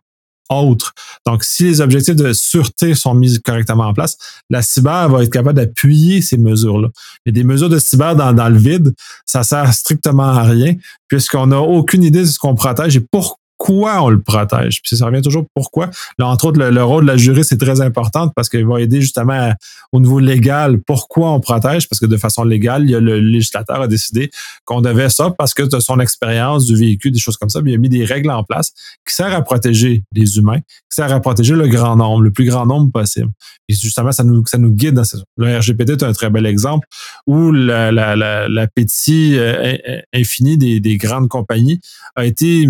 Donc, 0.50 1.44
si 1.44 1.64
les 1.64 1.80
objectifs 1.80 2.16
de 2.16 2.32
sûreté 2.32 2.94
sont 2.94 3.14
mis 3.14 3.40
correctement 3.40 3.84
en 3.84 3.94
place, 3.94 4.16
la 4.48 4.62
cyber 4.62 5.08
va 5.08 5.22
être 5.22 5.32
capable 5.32 5.56
d'appuyer 5.56 6.22
ces 6.22 6.38
mesures-là. 6.38 6.88
Et 7.26 7.32
des 7.32 7.44
mesures 7.44 7.68
de 7.68 7.78
cyber 7.78 8.16
dans, 8.16 8.32
dans 8.32 8.48
le 8.48 8.58
vide, 8.58 8.94
ça 9.26 9.42
sert 9.42 9.72
strictement 9.74 10.22
à 10.22 10.42
rien, 10.44 10.74
puisqu'on 11.06 11.48
n'a 11.48 11.61
aucune 11.61 12.02
idée 12.02 12.20
de 12.20 12.26
ce 12.26 12.38
qu'on 12.38 12.54
protège 12.54 12.96
et 12.96 13.00
pourquoi 13.00 13.37
pourquoi 13.58 14.02
on 14.02 14.08
le 14.08 14.20
protège. 14.20 14.80
Puis 14.82 14.96
ça 14.96 15.06
revient 15.06 15.22
toujours 15.22 15.44
pourquoi. 15.54 15.90
Là, 16.18 16.28
entre 16.28 16.46
autres, 16.46 16.60
le, 16.60 16.84
rôle 16.84 17.04
de 17.04 17.10
la 17.10 17.16
juriste 17.16 17.52
est 17.52 17.58
très 17.58 17.80
important 17.80 18.28
parce 18.28 18.48
qu'il 18.48 18.64
va 18.64 18.80
aider 18.80 19.00
justement 19.00 19.52
au 19.92 20.00
niveau 20.00 20.20
légal 20.20 20.80
pourquoi 20.86 21.32
on 21.32 21.40
protège, 21.40 21.88
parce 21.88 21.98
que 21.98 22.06
de 22.06 22.16
façon 22.16 22.44
légale, 22.44 22.84
il 22.84 22.90
y 22.90 22.94
a 22.94 23.00
le 23.00 23.18
législateur 23.18 23.80
a 23.80 23.88
décidé 23.88 24.30
qu'on 24.64 24.80
devait 24.80 25.08
ça 25.08 25.34
parce 25.36 25.54
que 25.54 25.62
de 25.62 25.80
son 25.80 25.98
expérience 26.00 26.66
du 26.66 26.76
véhicule, 26.76 27.12
des 27.12 27.18
choses 27.18 27.36
comme 27.36 27.48
ça, 27.48 27.60
il 27.64 27.74
a 27.74 27.78
mis 27.78 27.88
des 27.88 28.04
règles 28.04 28.30
en 28.30 28.44
place 28.44 28.72
qui 29.06 29.14
servent 29.14 29.34
à 29.34 29.42
protéger 29.42 30.04
les 30.12 30.38
humains, 30.38 30.60
qui 30.60 30.94
servent 30.94 31.12
à 31.12 31.20
protéger 31.20 31.54
le 31.54 31.68
grand 31.68 31.96
nombre, 31.96 32.22
le 32.22 32.30
plus 32.30 32.44
grand 32.44 32.64
nombre 32.64 32.90
possible. 32.92 33.30
Et 33.68 33.74
justement, 33.74 34.12
ça 34.12 34.24
nous, 34.24 34.46
ça 34.46 34.58
nous 34.58 34.70
guide 34.70 34.94
dans 34.94 35.04
ce 35.04 35.16
Le 35.36 35.58
RGPD 35.58 35.94
est 35.94 36.02
un 36.02 36.12
très 36.12 36.30
bel 36.30 36.46
exemple 36.46 36.86
où 37.26 37.50
l'appétit 37.50 39.32
la, 39.34 39.42
la, 39.42 39.58
euh, 39.58 40.00
infini 40.14 40.56
des, 40.56 40.80
des 40.80 40.96
grandes 40.96 41.28
compagnies 41.28 41.80
a 42.14 42.24
été 42.24 42.68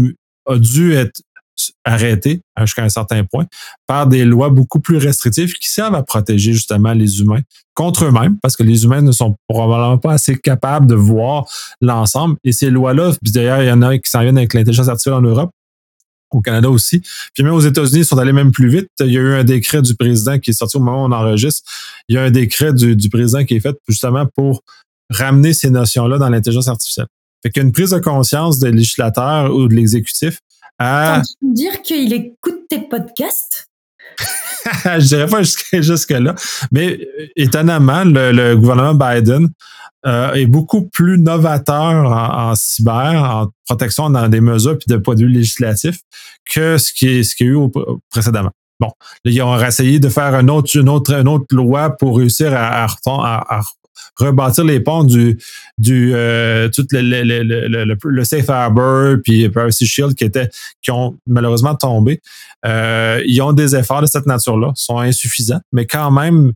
a 0.48 0.58
dû 0.58 0.92
être 0.94 1.20
arrêté 1.84 2.40
jusqu'à 2.60 2.84
un 2.84 2.88
certain 2.88 3.24
point 3.24 3.46
par 3.86 4.06
des 4.06 4.24
lois 4.24 4.48
beaucoup 4.50 4.80
plus 4.80 4.96
restrictives 4.96 5.54
qui 5.54 5.68
servent 5.68 5.94
à 5.94 6.02
protéger 6.02 6.52
justement 6.52 6.92
les 6.92 7.20
humains 7.20 7.40
contre 7.74 8.04
eux-mêmes 8.04 8.38
parce 8.42 8.56
que 8.56 8.62
les 8.62 8.84
humains 8.84 9.02
ne 9.02 9.12
sont 9.12 9.36
probablement 9.48 9.98
pas 9.98 10.12
assez 10.12 10.36
capables 10.36 10.86
de 10.86 10.94
voir 10.94 11.46
l'ensemble 11.80 12.36
et 12.44 12.52
ces 12.52 12.70
lois-là, 12.70 13.12
puis 13.22 13.32
d'ailleurs 13.32 13.62
il 13.62 13.68
y 13.68 13.72
en 13.72 13.82
a 13.82 13.98
qui 13.98 14.10
s'en 14.10 14.20
viennent 14.20 14.38
avec 14.38 14.54
l'intelligence 14.54 14.88
artificielle 14.88 15.14
en 15.14 15.22
Europe, 15.22 15.50
au 16.30 16.40
Canada 16.40 16.68
aussi. 16.70 17.00
Puis 17.34 17.42
même 17.42 17.54
aux 17.54 17.60
États-Unis, 17.60 18.00
ils 18.00 18.04
sont 18.04 18.18
allés 18.18 18.32
même 18.32 18.52
plus 18.52 18.68
vite. 18.68 18.88
Il 19.00 19.12
y 19.12 19.18
a 19.18 19.20
eu 19.20 19.34
un 19.34 19.44
décret 19.44 19.80
du 19.82 19.94
président 19.94 20.38
qui 20.38 20.50
est 20.50 20.54
sorti 20.54 20.76
au 20.76 20.80
moment 20.80 21.04
où 21.04 21.08
on 21.08 21.12
enregistre. 21.12 21.68
Il 22.08 22.16
y 22.16 22.18
a 22.18 22.22
un 22.22 22.30
décret 22.30 22.72
du, 22.74 22.96
du 22.96 23.08
président 23.08 23.44
qui 23.44 23.54
est 23.54 23.60
fait 23.60 23.76
justement 23.88 24.26
pour 24.36 24.62
ramener 25.10 25.54
ces 25.54 25.70
notions-là 25.70 26.18
dans 26.18 26.28
l'intelligence 26.28 26.68
artificielle. 26.68 27.06
Fait 27.42 27.50
qu'il 27.50 27.62
y 27.62 27.64
a 27.64 27.66
une 27.66 27.72
prise 27.72 27.90
de 27.90 27.98
conscience 27.98 28.58
des 28.58 28.72
législateurs 28.72 29.54
ou 29.54 29.68
de 29.68 29.74
l'exécutif 29.74 30.38
à... 30.78 31.22
dire 31.42 31.82
qu'il 31.82 32.12
écoute 32.12 32.66
tes 32.68 32.80
podcasts? 32.80 33.68
je 34.84 35.06
dirais 35.06 35.26
pas 35.26 35.42
jusque-là, 35.80 36.34
mais 36.72 36.98
euh, 36.98 37.26
étonnamment, 37.36 38.04
le, 38.04 38.54
gouvernement 38.54 38.94
Biden 38.94 39.48
euh, 40.06 40.32
est 40.34 40.46
beaucoup 40.46 40.88
plus 40.88 41.18
novateur 41.18 42.12
en, 42.12 42.54
cyber, 42.54 43.22
en 43.22 43.48
protection 43.66 44.10
dans 44.10 44.28
des 44.28 44.40
mesures 44.40 44.78
puis 44.78 44.86
de 44.88 44.96
point 44.96 45.14
de 45.14 45.20
vue 45.20 45.28
législatif 45.28 46.00
que 46.52 46.78
ce 46.78 46.92
qui 46.92 47.08
est 47.08 47.22
ce 47.22 47.34
qu'il 47.34 47.46
y 47.46 47.50
a 47.50 47.52
eu 47.52 47.68
précédemment. 48.10 48.50
Bon, 48.80 48.90
là, 49.24 49.30
ils 49.32 49.42
ont 49.42 49.60
essayé 49.60 49.98
de 49.98 50.08
faire 50.08 50.34
une 50.34 50.50
autre, 50.50 50.76
une 50.76 50.88
autre, 50.88 51.12
une 51.12 51.26
autre 51.26 51.54
loi 51.54 51.90
pour 51.96 52.18
réussir 52.18 52.52
à, 52.54 52.84
à, 52.84 52.88
à, 53.06 53.60
rebâtir 54.16 54.64
les 54.64 54.80
ponts 54.80 55.04
du 55.04 55.38
du 55.78 56.12
euh, 56.14 56.68
tout 56.68 56.86
le, 56.92 57.22
le, 57.22 57.42
le, 57.42 57.96
le, 58.02 58.24
Safe 58.24 58.48
Harbor 58.48 59.16
puis 59.22 59.48
Privacy 59.48 59.86
Shield 59.86 60.14
qui 60.14 60.24
étaient 60.24 60.50
qui 60.82 60.90
ont 60.90 61.16
malheureusement 61.26 61.74
tombé. 61.74 62.20
Euh, 62.66 63.22
ils 63.26 63.40
ont 63.42 63.52
des 63.52 63.76
efforts 63.76 64.02
de 64.02 64.06
cette 64.06 64.26
nature-là, 64.26 64.72
sont 64.74 64.98
insuffisants, 64.98 65.60
mais 65.72 65.86
quand 65.86 66.10
même. 66.10 66.52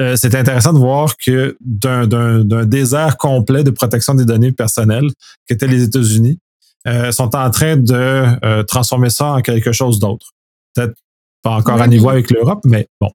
Euh, 0.00 0.16
c'est 0.16 0.34
intéressant 0.34 0.72
de 0.72 0.78
voir 0.78 1.14
que 1.18 1.54
d'un, 1.60 2.06
d'un, 2.06 2.64
désert 2.64 3.18
complet 3.18 3.62
de 3.62 3.70
protection 3.70 4.14
des 4.14 4.24
données 4.24 4.50
personnelles 4.50 5.10
qu'étaient 5.46 5.66
les 5.66 5.82
États-Unis, 5.82 6.38
euh, 6.88 7.12
sont 7.12 7.36
en 7.36 7.50
train 7.50 7.76
de 7.76 7.94
euh, 7.94 8.62
transformer 8.64 9.10
ça 9.10 9.34
en 9.34 9.40
quelque 9.40 9.70
chose 9.70 10.00
d'autre. 10.00 10.32
Peut-être 10.74 10.94
pas 11.42 11.56
encore 11.56 11.80
à 11.80 11.86
niveau 11.86 12.08
avec 12.08 12.30
l'Europe, 12.30 12.60
mais 12.64 12.88
bon 13.00 13.10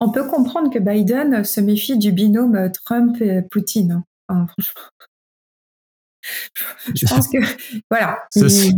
on 0.00 0.10
peut 0.10 0.26
comprendre 0.26 0.70
que 0.70 0.78
Biden 0.78 1.44
se 1.44 1.60
méfie 1.60 1.98
du 1.98 2.12
binôme 2.12 2.70
Trump-Poutine. 2.84 4.02
Hein, 4.28 4.46
je 6.94 7.06
pense 7.06 7.28
que 7.28 7.38
voilà. 7.90 8.18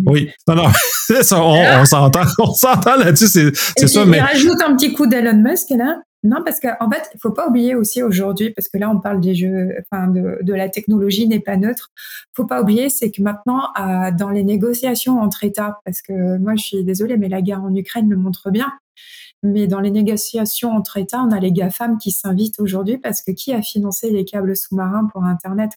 Oui, 0.07 0.31
non, 0.47 0.55
non, 0.55 0.69
ça, 1.23 1.43
on, 1.43 1.85
s'entend, 1.85 2.23
on 2.39 2.53
s'entend 2.53 2.97
là-dessus, 2.97 3.29
c'est 3.29 3.87
ça. 3.87 4.05
Mais 4.05 4.19
il 4.19 4.21
rajoute 4.21 4.61
un 4.67 4.77
petit 4.77 4.93
coup 4.93 5.07
d'Elon 5.07 5.37
Musk 5.37 5.71
là. 5.71 6.01
Non, 6.25 6.39
parce 6.45 6.59
qu'en 6.59 6.91
fait, 6.91 7.09
il 7.15 7.21
faut 7.23 7.31
pas 7.31 7.49
oublier 7.49 7.77
aussi 7.77 8.03
aujourd'hui, 8.03 8.51
parce 8.51 8.69
que 8.69 8.77
là, 8.77 8.91
on 8.91 8.99
parle 8.99 9.21
des 9.21 9.37
jeux, 9.37 9.71
enfin, 9.81 10.09
de, 10.09 10.39
de 10.43 10.53
la 10.53 10.69
technologie 10.69 11.29
n'est 11.29 11.39
pas 11.39 11.57
neutre. 11.57 11.93
Faut 12.35 12.45
pas 12.45 12.61
oublier, 12.61 12.89
c'est 12.89 13.13
que 13.13 13.23
maintenant, 13.23 13.69
dans 14.19 14.31
les 14.31 14.43
négociations 14.43 15.21
entre 15.21 15.45
États, 15.45 15.79
parce 15.85 16.03
que 16.03 16.39
moi, 16.39 16.57
je 16.57 16.65
suis 16.65 16.85
désolée, 16.85 17.17
mais 17.17 17.29
la 17.29 17.41
guerre 17.41 17.63
en 17.63 17.73
Ukraine 17.73 18.11
le 18.11 18.17
montre 18.17 18.51
bien. 18.51 18.67
Mais 19.43 19.69
dans 19.69 19.81
les 19.81 19.91
négociations 19.91 20.73
entre 20.73 20.97
États, 20.97 21.23
on 21.23 21.31
a 21.31 21.39
les 21.39 21.53
GAFAM 21.53 21.99
qui 21.99 22.11
s'invitent 22.11 22.59
aujourd'hui 22.59 22.99
parce 22.99 23.23
que 23.23 23.31
qui 23.31 23.53
a 23.53 23.63
financé 23.63 24.11
les 24.11 24.25
câbles 24.25 24.57
sous-marins 24.57 25.07
pour 25.13 25.25
Internet 25.25 25.73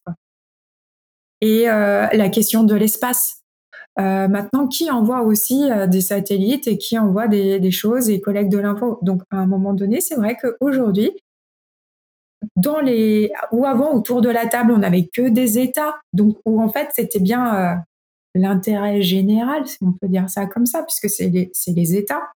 Et 1.42 1.70
euh, 1.70 2.08
la 2.12 2.30
question 2.30 2.64
de 2.64 2.74
l'espace. 2.76 3.38
Euh, 4.00 4.28
maintenant, 4.28 4.68
qui 4.68 4.90
envoie 4.90 5.22
aussi 5.22 5.70
euh, 5.70 5.86
des 5.86 6.02
satellites 6.02 6.68
et 6.68 6.78
qui 6.78 6.98
envoie 6.98 7.28
des, 7.28 7.72
choses 7.72 8.10
et 8.10 8.22
collecte 8.22 8.52
de 8.52 8.58
l'info? 8.58 8.98
Donc, 9.02 9.22
à 9.30 9.38
un 9.38 9.46
moment 9.46 9.74
donné, 9.74 10.02
c'est 10.02 10.16
vrai 10.16 10.38
qu'aujourd'hui, 10.42 11.12
dans 12.56 12.80
les 12.80 13.32
ou 13.52 13.66
avant 13.66 13.94
autour 13.94 14.22
de 14.22 14.30
la 14.30 14.48
table, 14.48 14.72
on 14.72 14.80
n'avait 14.80 15.08
que 15.14 15.30
des 15.30 15.60
États, 15.60 16.00
donc 16.14 16.38
où 16.46 16.60
en 16.60 16.70
fait 16.70 16.90
c'était 16.96 17.20
bien 17.20 17.84
l'intérêt 18.34 19.04
général, 19.04 19.68
si 19.68 19.78
on 19.82 19.92
peut 19.92 20.08
dire 20.08 20.28
ça 20.28 20.48
comme 20.48 20.66
ça, 20.66 20.82
puisque 20.82 21.08
c'est 21.08 21.30
les 21.30 21.96
États 21.96 22.32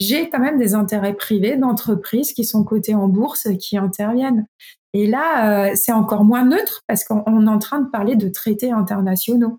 j'ai 0.00 0.30
quand 0.30 0.40
même 0.40 0.58
des 0.58 0.74
intérêts 0.74 1.14
privés 1.14 1.56
d'entreprises 1.56 2.32
qui 2.32 2.44
sont 2.44 2.64
cotées 2.64 2.94
en 2.94 3.06
bourse 3.06 3.48
qui 3.58 3.76
interviennent. 3.76 4.46
Et 4.92 5.06
là, 5.06 5.68
euh, 5.68 5.72
c'est 5.74 5.92
encore 5.92 6.24
moins 6.24 6.44
neutre 6.44 6.82
parce 6.86 7.04
qu'on 7.04 7.46
est 7.46 7.50
en 7.50 7.58
train 7.58 7.80
de 7.80 7.88
parler 7.90 8.16
de 8.16 8.28
traités 8.28 8.72
internationaux. 8.72 9.58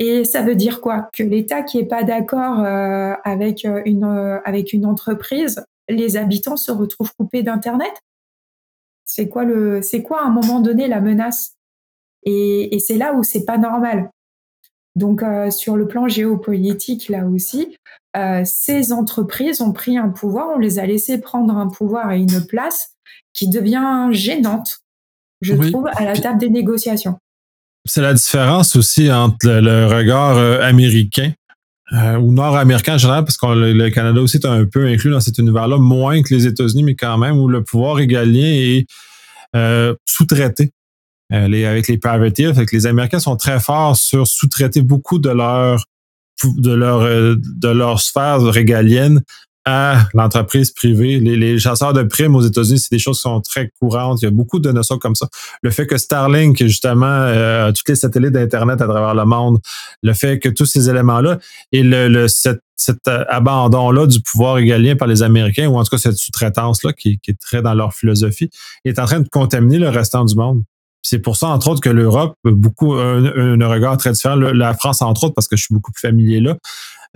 Et 0.00 0.24
ça 0.24 0.42
veut 0.42 0.54
dire 0.54 0.80
quoi? 0.80 1.08
Que 1.12 1.22
l'État 1.22 1.62
qui 1.62 1.76
n'est 1.76 1.86
pas 1.86 2.04
d'accord 2.04 2.60
euh, 2.60 3.14
avec, 3.24 3.64
euh, 3.64 3.82
une, 3.84 4.04
avec 4.44 4.72
une 4.72 4.86
entreprise, 4.86 5.64
les 5.88 6.16
habitants 6.16 6.56
se 6.56 6.72
retrouvent 6.72 7.12
coupés 7.18 7.42
d'Internet? 7.42 7.92
C'est 9.04 9.28
quoi, 9.28 9.44
quoi 10.04 10.22
à 10.22 10.26
un 10.26 10.30
moment 10.30 10.60
donné 10.60 10.88
la 10.88 11.00
menace? 11.00 11.54
Et, 12.24 12.74
et 12.74 12.78
c'est 12.78 12.96
là 12.96 13.14
où 13.14 13.22
c'est 13.22 13.44
pas 13.44 13.58
normal. 13.58 14.10
Donc 14.98 15.22
sur 15.50 15.76
le 15.76 15.86
plan 15.86 16.08
géopolitique, 16.08 17.08
là 17.08 17.24
aussi, 17.24 17.76
euh, 18.16 18.42
ces 18.44 18.92
entreprises 18.92 19.60
ont 19.60 19.72
pris 19.72 19.96
un 19.96 20.08
pouvoir, 20.08 20.48
on 20.56 20.58
les 20.58 20.80
a 20.80 20.86
laissés 20.86 21.18
prendre 21.18 21.56
un 21.56 21.68
pouvoir 21.68 22.10
et 22.10 22.18
une 22.18 22.44
place 22.46 22.90
qui 23.32 23.48
devient 23.48 24.08
gênante, 24.10 24.80
je 25.40 25.54
trouve, 25.54 25.86
à 25.86 26.04
la 26.04 26.16
table 26.16 26.40
des 26.40 26.50
négociations. 26.50 27.18
C'est 27.84 28.00
la 28.00 28.12
différence 28.12 28.74
aussi 28.74 29.10
entre 29.12 29.48
le, 29.48 29.86
regard 29.86 30.36
euh, 30.36 30.60
américain 30.62 31.32
euh, 31.92 32.16
ou 32.16 32.32
nord-américain 32.32 32.94
en 32.94 32.98
général, 32.98 33.24
parce 33.24 33.36
que 33.36 33.46
le, 33.46 33.90
Canada 33.90 34.20
aussi 34.20 34.38
est 34.38 34.46
un 34.46 34.64
peu 34.64 34.86
inclus 34.86 35.12
dans 35.12 35.20
cet 35.20 35.38
univers-là, 35.38 35.78
moins 35.78 36.20
que 36.22 36.34
les 36.34 36.46
États-Unis, 36.46 36.82
mais 36.82 36.96
quand 36.96 37.18
même, 37.18 37.38
où 37.38 37.46
le 37.46 37.62
pouvoir 37.62 37.94
régalien 37.94 38.42
est 38.42 38.86
sous-traité. 40.04 40.72
Avec 41.30 41.88
les 41.88 41.98
privateers, 41.98 42.56
avec 42.56 42.72
les 42.72 42.86
Américains 42.86 43.18
sont 43.18 43.36
très 43.36 43.60
forts 43.60 43.96
sur 43.96 44.26
sous-traiter 44.26 44.82
beaucoup 44.82 45.18
de 45.18 45.30
leurs 45.30 45.84
de 46.44 46.72
leur 46.72 47.02
euh, 47.02 47.36
de 47.36 47.68
leur 47.68 48.00
sphère 48.00 48.40
régalienne 48.42 49.22
à 49.64 50.06
l'entreprise 50.14 50.70
privée. 50.70 51.20
Les, 51.20 51.58
chasseurs 51.58 51.92
de 51.92 52.02
primes 52.02 52.34
aux 52.34 52.40
États-Unis, 52.40 52.78
c'est 52.78 52.94
des 52.94 52.98
choses 52.98 53.18
qui 53.18 53.22
sont 53.22 53.42
très 53.42 53.70
courantes. 53.78 54.22
Il 54.22 54.24
y 54.24 54.28
a 54.28 54.30
beaucoup 54.30 54.60
de 54.60 54.72
notions 54.72 54.98
comme 54.98 55.14
ça. 55.14 55.28
Le 55.62 55.70
fait 55.70 55.86
que 55.86 55.98
Starlink, 55.98 56.56
justement, 56.58 57.06
euh, 57.06 57.70
tous 57.72 57.82
les 57.88 57.96
satellites 57.96 58.32
d'Internet 58.32 58.80
à 58.80 58.86
travers 58.86 59.14
le 59.14 59.26
monde, 59.26 59.58
le 60.02 60.14
fait 60.14 60.38
que 60.38 60.48
tous 60.48 60.64
ces 60.64 60.88
éléments-là 60.88 61.38
et 61.72 61.82
le, 61.82 62.08
le 62.08 62.28
cet, 62.28 62.60
euh, 63.08 63.24
abandon-là 63.28 64.06
du 64.06 64.22
pouvoir 64.22 64.54
régalien 64.54 64.96
par 64.96 65.08
les 65.08 65.22
Américains, 65.22 65.68
ou 65.68 65.76
en 65.76 65.84
tout 65.84 65.90
cas 65.90 65.98
cette 65.98 66.16
sous-traitance-là 66.16 66.94
qui, 66.94 67.18
qui 67.18 67.32
est 67.32 67.38
très 67.38 67.60
dans 67.60 67.74
leur 67.74 67.92
philosophie, 67.92 68.48
est 68.86 68.98
en 68.98 69.04
train 69.04 69.20
de 69.20 69.28
contaminer 69.28 69.78
le 69.78 69.90
restant 69.90 70.24
du 70.24 70.34
monde. 70.34 70.62
C'est 71.02 71.20
pour 71.20 71.36
ça, 71.36 71.48
entre 71.48 71.68
autres, 71.68 71.80
que 71.80 71.90
l'Europe, 71.90 72.34
beaucoup, 72.44 72.94
un, 72.94 73.60
un, 73.60 73.68
regard 73.68 73.96
très 73.96 74.12
différent. 74.12 74.36
La 74.36 74.74
France, 74.74 75.00
entre 75.02 75.24
autres, 75.24 75.34
parce 75.34 75.48
que 75.48 75.56
je 75.56 75.64
suis 75.64 75.74
beaucoup 75.74 75.92
plus 75.92 76.00
familier 76.00 76.40
là, 76.40 76.56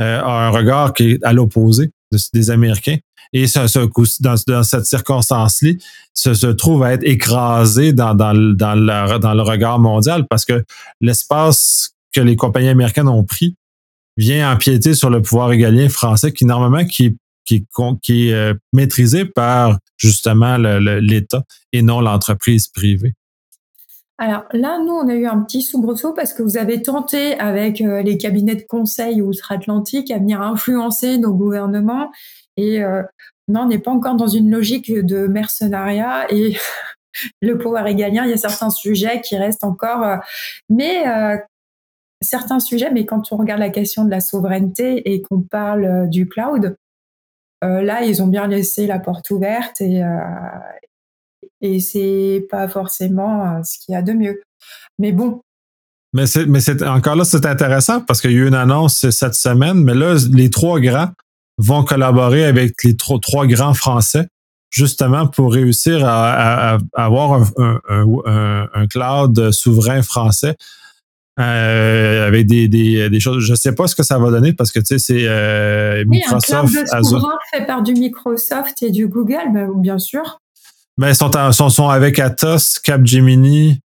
euh, 0.01 0.21
a 0.21 0.47
un 0.47 0.51
regard 0.51 0.95
qui 0.95 1.13
est 1.13 1.25
à 1.25 1.33
l'opposé 1.33 1.91
des 2.33 2.51
Américains. 2.51 2.97
Et 3.35 3.47
ça, 3.47 3.67
dans, 4.21 4.35
dans, 4.47 4.63
cette 4.63 4.85
circonstance-là, 4.85 5.73
se, 6.15 6.35
se, 6.35 6.47
trouve 6.47 6.83
à 6.83 6.93
être 6.93 7.05
écrasé 7.05 7.93
dans, 7.93 8.15
dans, 8.15 8.33
le, 8.33 9.43
regard 9.43 9.79
mondial 9.79 10.27
parce 10.29 10.45
que 10.45 10.65
l'espace 11.01 11.93
que 12.13 12.21
les 12.21 12.37
compagnies 12.37 12.69
américaines 12.69 13.09
ont 13.09 13.25
pris 13.25 13.57
vient 14.19 14.53
empiéter 14.53 14.95
sur 14.95 15.09
le 15.09 15.23
pouvoir 15.23 15.49
régalien 15.49 15.89
français 15.89 16.33
qui, 16.33 16.45
normalement, 16.45 16.85
qui 16.85 17.17
est 17.47 18.33
euh, 18.33 18.55
maîtrisé 18.75 19.25
par 19.25 19.79
justement 19.97 20.59
l'État 20.59 21.43
et 21.73 21.81
non 21.81 22.01
l'entreprise 22.01 22.69
privée. 22.69 23.15
Alors 24.19 24.45
là, 24.53 24.79
nous, 24.79 24.93
on 24.93 25.09
a 25.09 25.15
eu 25.15 25.27
un 25.27 25.41
petit 25.41 25.63
soubresaut 25.63 26.13
parce 26.13 26.33
que 26.33 26.43
vous 26.43 26.57
avez 26.57 26.83
tenté 26.83 27.39
avec 27.39 27.81
euh, 27.81 28.03
les 28.03 28.19
cabinets 28.19 28.55
de 28.55 28.63
conseil 28.63 29.23
outre-Atlantique 29.23 30.11
à 30.11 30.19
venir 30.19 30.43
influencer 30.43 31.19
nos 31.19 31.35
gouvernements. 31.35 32.11
Et 32.57 32.85
euh, 32.85 33.03
non, 33.49 33.63
on 33.63 33.67
n'est 33.67 33.79
pas 33.79 33.91
encore 33.91 34.17
dans 34.17 34.29
une 34.29 34.51
logique 34.51 34.93
de 34.93 35.27
mercenariat 35.27 36.27
et 36.31 36.57
le 37.43 37.59
pouvoir 37.59 37.87
égalien, 37.87 38.25
il 38.25 38.31
y 38.31 38.35
a 38.35 38.39
certains 38.39 38.71
sujets 38.71 39.21
qui 39.23 39.37
restent 39.37 39.65
encore. 39.65 40.03
Euh, 40.03 40.17
mais 40.69 41.05
certains 42.21 42.61
sujets, 42.61 42.91
mais 42.93 43.05
quand 43.05 43.33
on 43.33 43.37
regarde 43.37 43.61
la 43.61 43.71
question 43.71 44.05
de 44.05 44.11
la 44.11 44.21
souveraineté 44.21 45.13
et 45.13 45.23
qu'on 45.23 45.41
parle 45.41 46.09
du 46.09 46.29
cloud, 46.29 46.77
là, 47.63 48.03
ils 48.05 48.23
ont 48.23 48.29
bien 48.29 48.47
laissé 48.47 48.87
la 48.87 49.01
porte 49.01 49.31
ouverte 49.31 49.81
et, 49.81 50.03
et 51.63 51.81
c'est 51.81 52.47
pas 52.51 52.69
forcément 52.69 53.47
euh, 53.47 53.63
ce 53.63 53.79
qu'il 53.79 53.95
y 53.95 53.97
a 53.97 54.03
de 54.03 54.13
mieux. 54.13 54.43
Mais 54.99 55.13
bon. 55.13 55.41
Mais 56.13 56.27
c'est, 56.27 56.45
mais 56.45 56.61
c'est 56.61 56.83
encore 56.83 57.17
là, 57.17 57.25
c'est 57.25 57.47
intéressant 57.47 58.01
parce 58.03 58.21
qu'il 58.21 58.33
y 58.33 58.35
a 58.35 58.39
eu 58.39 58.49
une 58.49 58.55
annonce 58.55 59.09
cette 59.09 59.35
semaine, 59.35 59.83
mais 59.83 59.95
là, 59.95 60.17
les 60.31 60.51
trois 60.51 60.79
grands 60.79 61.11
vont 61.57 61.85
collaborer 61.85 62.45
avec 62.45 62.83
les 62.85 62.97
trois, 62.97 63.19
trois 63.19 63.47
grands 63.47 63.75
français 63.75 64.27
justement 64.69 65.27
pour 65.27 65.53
réussir 65.53 66.05
à, 66.05 66.79
avoir 66.95 67.43
un, 67.59 67.79
un, 68.75 68.87
cloud 68.89 69.53
souverain 69.53 70.03
français 70.03 70.57
euh, 71.39 72.27
avec 72.27 72.47
des, 72.47 72.69
des, 72.69 73.09
des, 73.09 73.21
choses. 73.21 73.45
Je 73.45 73.55
sais 73.55 73.75
pas 73.75 73.87
ce 73.87 73.95
que 73.95 74.03
ça 74.03 74.19
va 74.19 74.31
donner 74.31 74.53
parce 74.53 74.71
que 74.71 74.81
tu 74.81 74.87
sais, 74.87 74.99
c'est 74.99 75.27
euh, 75.27 76.05
Microsoft. 76.07 76.77
Un 76.77 76.85
cloud 76.85 77.05
souverain 77.05 77.39
fait 77.53 77.67
par 77.67 77.83
du 77.83 77.95
Microsoft 77.95 78.83
et 78.83 78.91
du 78.91 79.09
Google, 79.09 79.53
ben, 79.53 79.71
bien 79.77 79.99
sûr. 79.99 80.42
Mais 80.99 81.13
ils 81.13 81.53
sont, 81.53 81.71
sont, 81.71 81.89
avec 81.89 82.19
Atos, 82.19 82.79
Capgemini, 82.79 83.81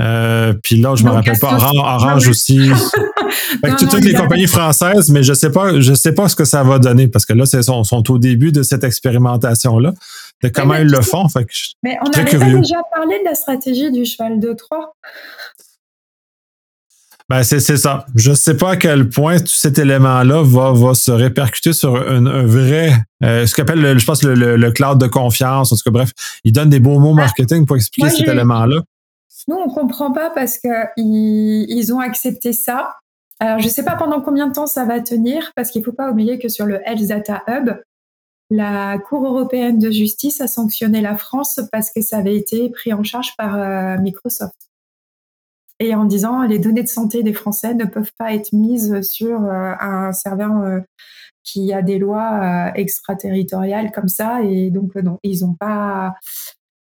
euh, 0.00 0.54
puis 0.62 0.76
là, 0.76 0.94
je 0.94 1.04
me 1.04 1.10
rappelle 1.10 1.38
pas, 1.38 1.56
Orange, 1.56 2.28
aussi. 2.28 2.70
toutes 3.78 4.04
les 4.04 4.14
compagnies 4.14 4.46
françaises, 4.46 5.10
mais 5.10 5.22
je 5.22 5.34
sais 5.34 5.50
pas, 5.50 5.78
je 5.78 5.92
sais 5.92 6.12
pas 6.12 6.28
ce 6.28 6.36
que 6.36 6.44
ça 6.44 6.62
va 6.62 6.78
donner 6.78 7.08
parce 7.08 7.26
que 7.26 7.34
là, 7.34 7.44
ils 7.52 7.62
sont, 7.62 7.84
sont, 7.84 8.10
au 8.10 8.18
début 8.18 8.50
de 8.50 8.62
cette 8.62 8.82
expérimentation-là, 8.82 9.92
de 10.42 10.48
comment 10.48 10.74
ils 10.74 10.88
le 10.88 11.02
font. 11.02 11.28
Fait 11.28 11.46
mais 11.82 11.98
on 12.02 12.10
avait 12.18 12.60
déjà 12.60 12.82
parlé 12.94 13.18
de 13.18 13.24
la 13.24 13.34
stratégie 13.34 13.90
du 13.90 14.06
cheval 14.06 14.40
de 14.40 14.52
Troie. 14.54 14.94
Ben, 17.30 17.44
c'est 17.44 17.60
ça. 17.60 18.06
Je 18.16 18.30
ne 18.30 18.34
sais 18.34 18.56
pas 18.56 18.72
à 18.72 18.76
quel 18.76 19.08
point 19.08 19.38
tout 19.38 19.46
cet 19.46 19.78
élément-là 19.78 20.42
va, 20.42 20.72
va 20.72 20.94
se 20.94 21.12
répercuter 21.12 21.72
sur 21.72 21.94
un, 21.94 22.44
vrai, 22.44 22.92
euh, 23.22 23.46
ce 23.46 23.54
qu'appelle, 23.54 23.96
je 23.96 24.04
pense, 24.04 24.24
le, 24.24 24.56
le, 24.56 24.72
cloud 24.72 24.98
de 24.98 25.06
confiance. 25.06 25.72
En 25.72 25.76
tout 25.76 25.82
cas, 25.84 25.92
bref, 25.92 26.10
il 26.42 26.52
donne 26.52 26.70
des 26.70 26.80
beaux 26.80 26.98
mots 26.98 27.12
ah, 27.12 27.22
marketing 27.22 27.66
pour 27.66 27.76
expliquer 27.76 28.10
cet 28.10 28.26
élément-là. 28.26 28.82
Nous, 29.46 29.54
on 29.54 29.68
comprend 29.68 30.10
pas 30.10 30.30
parce 30.30 30.58
qu'ils 30.58 30.72
ils 31.68 31.94
ont 31.94 32.00
accepté 32.00 32.52
ça. 32.52 32.96
Alors, 33.38 33.60
je 33.60 33.66
ne 33.66 33.70
sais 33.70 33.84
pas 33.84 33.94
pendant 33.94 34.20
combien 34.20 34.48
de 34.48 34.52
temps 34.52 34.66
ça 34.66 34.84
va 34.84 34.98
tenir, 34.98 35.52
parce 35.54 35.70
qu'il 35.70 35.82
ne 35.82 35.84
faut 35.84 35.92
pas 35.92 36.10
oublier 36.10 36.40
que 36.40 36.48
sur 36.48 36.66
le 36.66 36.80
Health 36.84 37.06
Data 37.06 37.44
Hub, 37.46 37.70
la 38.50 38.98
Cour 38.98 39.24
européenne 39.24 39.78
de 39.78 39.92
justice 39.92 40.40
a 40.40 40.48
sanctionné 40.48 41.00
la 41.00 41.16
France 41.16 41.60
parce 41.70 41.92
que 41.92 42.00
ça 42.00 42.16
avait 42.16 42.34
été 42.34 42.70
pris 42.70 42.92
en 42.92 43.04
charge 43.04 43.36
par 43.36 43.54
euh, 43.54 43.98
Microsoft 43.98 44.69
et 45.80 45.94
en 45.94 46.04
disant 46.04 46.42
les 46.42 46.58
données 46.58 46.82
de 46.82 46.88
santé 46.88 47.22
des 47.22 47.32
Français 47.32 47.74
ne 47.74 47.86
peuvent 47.86 48.12
pas 48.18 48.34
être 48.34 48.52
mises 48.52 49.00
sur 49.00 49.42
euh, 49.42 49.72
un 49.80 50.12
serveur 50.12 50.56
euh, 50.58 50.80
qui 51.42 51.72
a 51.72 51.80
des 51.80 51.98
lois 51.98 52.68
euh, 52.68 52.72
extraterritoriales 52.74 53.90
comme 53.90 54.08
ça. 54.08 54.42
Et 54.42 54.70
donc, 54.70 54.94
non, 54.96 55.18
ils 55.22 55.44
ont 55.44 55.54
pas. 55.54 56.14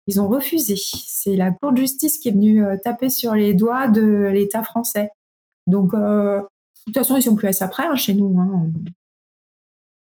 Ils 0.08 0.22
ont 0.22 0.28
refusé. 0.28 0.76
C'est 0.78 1.36
la 1.36 1.52
Cour 1.52 1.74
de 1.74 1.78
justice 1.78 2.18
qui 2.20 2.30
est 2.30 2.32
venue 2.32 2.64
taper 2.84 3.10
sur 3.10 3.34
les 3.34 3.54
doigts 3.54 3.88
de 3.88 4.30
l'État 4.32 4.64
français. 4.64 5.10
Donc, 5.66 5.96
de 5.96 6.42
toute 6.86 6.96
façon, 6.96 7.18
ils 7.18 7.24
sont 7.24 7.36
plus 7.36 7.48
à 7.48 7.54
ça 7.54 7.68
près 7.68 7.88
hein, 7.88 7.96
chez 7.96 8.14
nous. 8.14 8.40
Hein. 8.40 8.70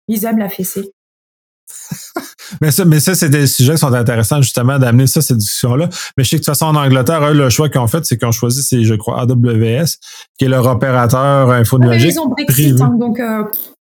Ils 0.07 0.25
aiment 0.25 0.39
la 0.39 0.49
fessée. 0.49 0.93
mais 2.61 2.71
ça, 2.71 2.85
mais 2.85 3.01
ça 3.01 3.15
c'est 3.15 3.29
des 3.29 3.47
sujets 3.47 3.73
qui 3.73 3.79
sont 3.79 3.93
intéressants 3.93 4.43
justement 4.43 4.79
d'amener 4.79 5.07
ça, 5.07 5.21
cette 5.21 5.39
discussion-là. 5.39 5.89
Mais 6.17 6.25
je 6.25 6.31
sais 6.31 6.37
que 6.37 6.43
de 6.43 6.45
toute 6.45 6.55
façon, 6.55 6.67
en 6.67 6.77
Angleterre, 6.77 7.33
le 7.33 7.51
choix 7.51 7.69
qu'ils 7.69 7.81
ont 7.81 7.87
fait, 7.87 8.05
c'est 8.05 8.17
qu'ils 8.17 8.29
ont 8.29 8.33
choisi, 8.33 8.63
c'est, 8.63 8.85
je 8.85 8.95
crois, 8.95 9.21
AWS, 9.23 9.97
qui 10.39 10.45
est 10.45 10.49
leur 10.49 10.67
opérateur 10.67 11.51
infonuagique. 11.51 12.13
ils 12.13 12.21
ont 12.21 12.29
Brexit, 12.29 12.81
hein, 12.81 12.97
donc 12.99 13.21
euh, 13.21 13.45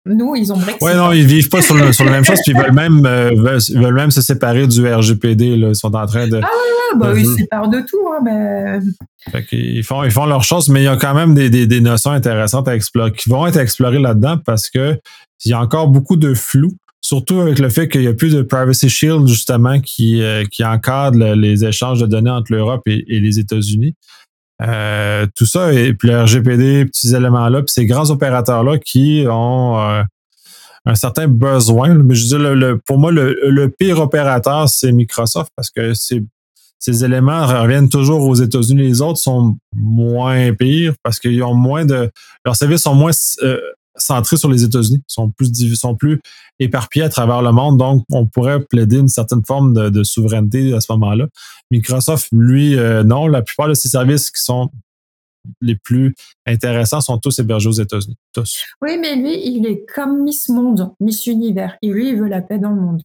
nous, 0.07 0.35
ils 0.35 0.53
ont 0.53 0.57
Brexit. 0.57 0.83
Oui, 0.83 0.95
non, 0.95 1.12
ils 1.12 1.27
vivent 1.27 1.49
pas 1.49 1.62
sur, 1.62 1.75
le, 1.75 1.93
sur 1.93 2.05
la 2.05 2.12
même 2.12 2.25
chose, 2.27 2.39
puis 2.43 2.53
ils 2.53 2.59
veulent 2.59 2.73
même, 2.73 3.05
euh, 3.07 3.31
veulent, 3.37 3.95
même 3.95 4.11
se 4.11 4.23
séparer 4.23 4.66
du 4.66 4.87
RGPD. 4.87 5.57
Là. 5.57 5.68
Ils 5.68 5.77
sont 5.77 5.95
en 5.95 6.07
train 6.07 6.27
de. 6.27 6.41
Ah 6.43 6.49
oui, 6.49 6.99
bah, 6.99 7.12
ils 7.16 7.27
se 7.27 7.35
séparent 7.35 7.68
de 7.68 7.81
tout, 7.81 8.09
hein, 8.09 8.21
mais. 8.25 8.81
Fait 9.31 9.45
ils 9.53 9.85
font, 9.85 10.03
ils 10.03 10.11
font 10.11 10.27
leur 10.27 10.43
chose, 10.43 10.71
mais 10.71 10.81
il 10.81 10.85
y 10.85 10.89
a 10.89 10.97
quand 10.97 11.14
même 11.14 11.35
des, 11.35 11.51
des, 11.51 11.66
des 11.66 11.81
notions 11.81 12.11
intéressantes 12.11 12.66
à 12.68 12.75
explorer, 12.75 13.12
qui 13.12 13.29
vont 13.29 13.47
être 13.47 13.59
explorées 13.59 13.99
là-dedans 13.99 14.39
parce 14.45 14.71
que 14.71 14.99
il 15.45 15.51
y 15.51 15.55
a 15.55 15.61
encore 15.61 15.89
beaucoup 15.89 16.16
de 16.16 16.35
flou. 16.35 16.71
Surtout 17.11 17.41
avec 17.41 17.59
le 17.59 17.71
fait 17.71 17.89
qu'il 17.89 18.03
n'y 18.03 18.07
a 18.07 18.15
plus 18.15 18.33
de 18.33 18.43
Privacy 18.43 18.89
Shield, 18.89 19.27
justement, 19.27 19.81
qui, 19.81 20.23
euh, 20.23 20.45
qui 20.49 20.65
encadre 20.65 21.35
les 21.35 21.65
échanges 21.65 21.99
de 21.99 22.07
données 22.07 22.31
entre 22.31 22.53
l'Europe 22.53 22.83
et, 22.87 23.03
les 23.09 23.41
États-Unis. 23.41 23.97
Euh, 24.63 25.27
tout 25.35 25.45
ça, 25.45 25.73
et 25.73 25.93
puis 25.93 26.07
le 26.07 26.23
RGPD, 26.23 26.85
petits 26.85 27.13
éléments-là, 27.13 27.63
puis 27.63 27.73
ces 27.73 27.85
grands 27.85 28.09
opérateurs-là 28.11 28.79
qui 28.79 29.25
ont 29.29 29.81
euh, 29.81 30.05
un 30.87 30.95
certain 30.95 31.27
besoin. 31.27 31.95
Mais 31.95 32.15
je 32.15 32.27
dis, 32.27 32.37
le, 32.39 32.79
pour 32.87 33.01
moi, 33.01 33.11
le, 33.11 33.67
pire 33.77 33.99
opérateur, 33.99 34.69
c'est 34.69 34.93
Microsoft 34.93 35.51
parce 35.57 35.71
que 35.71 35.95
ces 35.95 37.05
éléments 37.05 37.45
reviennent 37.45 37.89
toujours 37.89 38.25
aux 38.25 38.37
États-Unis. 38.37 38.83
Les 38.83 39.03
autres 39.03 39.19
sont 39.19 39.57
moins 39.75 40.53
pires 40.55 40.95
parce 41.03 41.19
qu'ils 41.19 41.43
ont 41.43 41.55
moins 41.55 41.85
de. 41.85 42.09
Leurs 42.45 42.55
services 42.55 42.83
sont 42.83 42.95
moins 42.95 43.11
centrés 44.01 44.36
sur 44.36 44.51
les 44.51 44.64
États-Unis, 44.64 45.03
sont 45.07 45.30
plus 45.30 45.51
sont 45.74 45.94
plus 45.94 46.20
éparpillés 46.59 47.05
à 47.05 47.09
travers 47.09 47.42
le 47.42 47.53
monde. 47.53 47.78
Donc, 47.78 48.05
on 48.11 48.26
pourrait 48.26 48.61
plaider 48.64 48.98
une 48.98 49.09
certaine 49.09 49.44
forme 49.44 49.90
de, 49.90 50.03
souveraineté 50.03 50.72
à 50.74 50.80
ce 50.80 50.92
moment-là. 50.92 51.26
Microsoft, 51.70 52.28
lui, 52.32 52.76
euh, 52.76 53.03
non. 53.05 53.26
La 53.26 53.42
plupart 53.42 53.68
de 53.68 53.74
ses 53.74 53.88
services 53.88 54.30
qui 54.30 54.42
sont 54.42 54.70
les 55.61 55.74
plus 55.76 56.14
intéressants 56.46 57.01
sont 57.01 57.18
tous 57.18 57.38
hébergés 57.38 57.68
aux 57.68 57.72
États-Unis. 57.72 58.16
Tous. 58.32 58.64
Oui, 58.82 58.98
mais 59.01 59.16
lui, 59.16 59.40
il 59.46 59.66
est 59.66 59.84
comme 59.94 60.22
Miss 60.22 60.48
Monde, 60.48 60.92
Miss 61.01 61.26
Univers. 61.26 61.76
Il 61.82 61.92
veut 61.92 62.28
la 62.28 62.42
paix 62.42 62.59
dans 62.59 62.70
le 62.70 62.80
monde. 62.80 63.03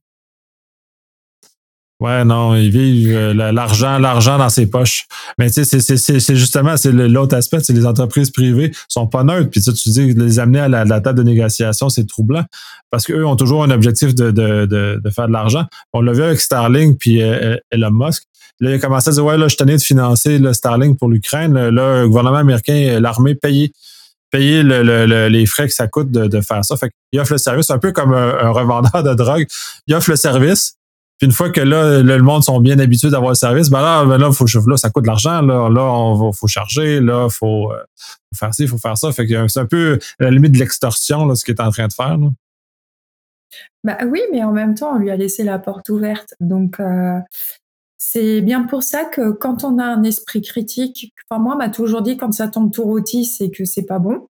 Ouais, 2.06 2.24
non, 2.24 2.56
ils 2.56 2.70
vivent 2.70 3.16
euh, 3.16 3.34
l'argent, 3.34 3.97
l'argent 3.97 4.38
dans 4.38 4.49
ses 4.49 4.68
poches. 4.68 5.08
Mais 5.39 5.49
tu 5.49 5.66
sais, 5.66 5.80
c'est 5.80 6.36
justement, 6.36 6.78
c'est 6.78 6.91
l'autre 6.91 7.36
aspect, 7.36 7.62
c'est 7.62 7.74
les 7.74 7.88
entreprises 7.88 8.30
privées 8.30 8.72
sont 8.88 9.08
pas 9.08 9.24
neutres. 9.24 9.49
Puis 9.49 9.62
tu 9.62 9.89
dis, 9.89 10.14
les 10.14 10.38
amener 10.38 10.60
à 10.60 10.68
la, 10.68 11.01
table 11.01 11.18
de 11.18 11.24
négociation, 11.24 11.89
c'est 11.89 12.06
troublant. 12.06 12.43
Parce 12.91 13.06
qu'eux 13.06 13.26
ont 13.26 13.36
toujours 13.36 13.64
un 13.64 13.72
objectif 13.72 14.14
de, 14.14 14.30
de, 14.30 14.68
de, 14.68 15.10
faire 15.10 15.28
de 15.28 15.34
l'argent. 15.34 15.66
On 15.93 16.01
l'a 16.01 16.14
vu 16.14 16.22
avec 16.22 16.39
Starlink 16.39 16.99
puis 16.99 17.24
euh, 17.24 17.58
Elon 17.72 17.89
Musk. 17.91 18.26
Là, 18.60 18.70
il 18.70 18.74
a 18.76 18.80
commencé 18.80 19.10
à 19.10 19.14
dire 19.14 19.26
Ouais, 19.26 19.38
là, 19.38 19.47
je 19.47 19.56
tenais 19.56 19.78
de 19.78 19.82
financer 19.82 20.38
le 20.38 20.53
Starlink 20.53 20.99
pour 20.99 21.10
l'Ukraine. 21.10 21.53
Là, 21.53 21.72
le 22.01 22.08
gouvernement 22.08 22.38
américain, 22.38 22.99
l'armée 22.99 23.34
payait 23.34 23.72
payer 24.30 24.64
le, 24.64 25.28
les 25.28 25.45
frais 25.45 25.68
que 25.68 25.74
ça 25.74 25.88
coûte 25.88 26.12
de, 26.12 26.41
faire 26.41 26.64
ça. 26.66 26.76
Fait 26.76 26.91
qu'il 27.10 27.20
offre 27.20 27.32
le 27.32 27.38
service 27.38 27.70
un 27.72 27.80
peu 27.80 27.91
comme 27.91 28.14
un, 28.14 28.49
revendeur 28.49 29.01
de 29.03 29.14
drogue. 29.14 29.47
Il 29.88 29.95
offre 29.95 30.10
le 30.10 30.16
service, 30.18 30.76
une 31.22 31.32
fois 31.32 31.49
que 31.49 31.61
là, 31.61 32.01
le 32.01 32.22
monde 32.22 32.43
sont 32.43 32.59
bien 32.59 32.78
habitués 32.80 33.09
d'avoir 33.09 33.32
le 33.32 33.36
service, 33.36 33.70
ben 33.70 33.82
là, 33.82 34.05
ben 34.05 34.32
ça 34.78 34.89
coûte 34.89 35.03
de 35.03 35.07
l'argent. 35.07 35.41
Là, 35.41 35.70
là, 35.70 35.82
on 35.82 36.32
faut 36.34 36.47
charger. 36.47 36.99
Là, 36.99 37.30
faut, 37.30 37.72
euh, 37.72 37.78
faut 38.34 38.38
faire 38.38 38.53
ci, 38.53 38.68
faut 38.68 38.78
faire 38.78 38.97
ça. 38.97 39.11
C'est 39.11 39.59
un 39.59 39.66
peu 39.66 39.99
la 40.20 40.32
limite 40.32 40.51
de 40.51 40.59
l'extorsion, 40.59 41.26
là, 41.26 41.36
ce 41.36 41.45
qu'il 41.45 41.55
est 41.55 41.61
en 41.61 41.72
train 41.72 41.88
de 41.88 41.93
faire. 41.93 42.18
Bah 43.84 43.97
oui, 44.07 44.22
mais 44.32 44.43
en 44.43 44.51
même 44.51 44.76
temps, 44.76 44.95
on 44.95 44.99
lui 44.99 45.09
a 45.09 45.16
laissé 45.16 45.43
la 45.43 45.59
porte 45.59 45.89
ouverte. 45.89 46.36
Donc, 46.41 46.80
euh, 46.80 47.20
c'est 47.97 48.41
bien 48.41 48.63
pour 48.63 48.84
ça 48.84 49.05
que 49.05 49.32
quand 49.32 49.63
on 49.63 49.80
a 49.80 49.86
un 49.86 50.03
esprit 50.03 50.41
critique, 50.41 51.13
enfin 51.30 51.41
moi, 51.41 51.55
m'a 51.55 51.70
toujours 51.70 52.01
dit 52.01 52.18
quand 52.18 52.34
ça 52.34 52.47
tombe 52.49 52.74
tout 52.74 52.84
rôti, 52.84 53.26
c'est 53.26 53.49
que 53.51 53.63
c'est 53.63 53.86
pas 53.86 53.99
bon 53.99 54.28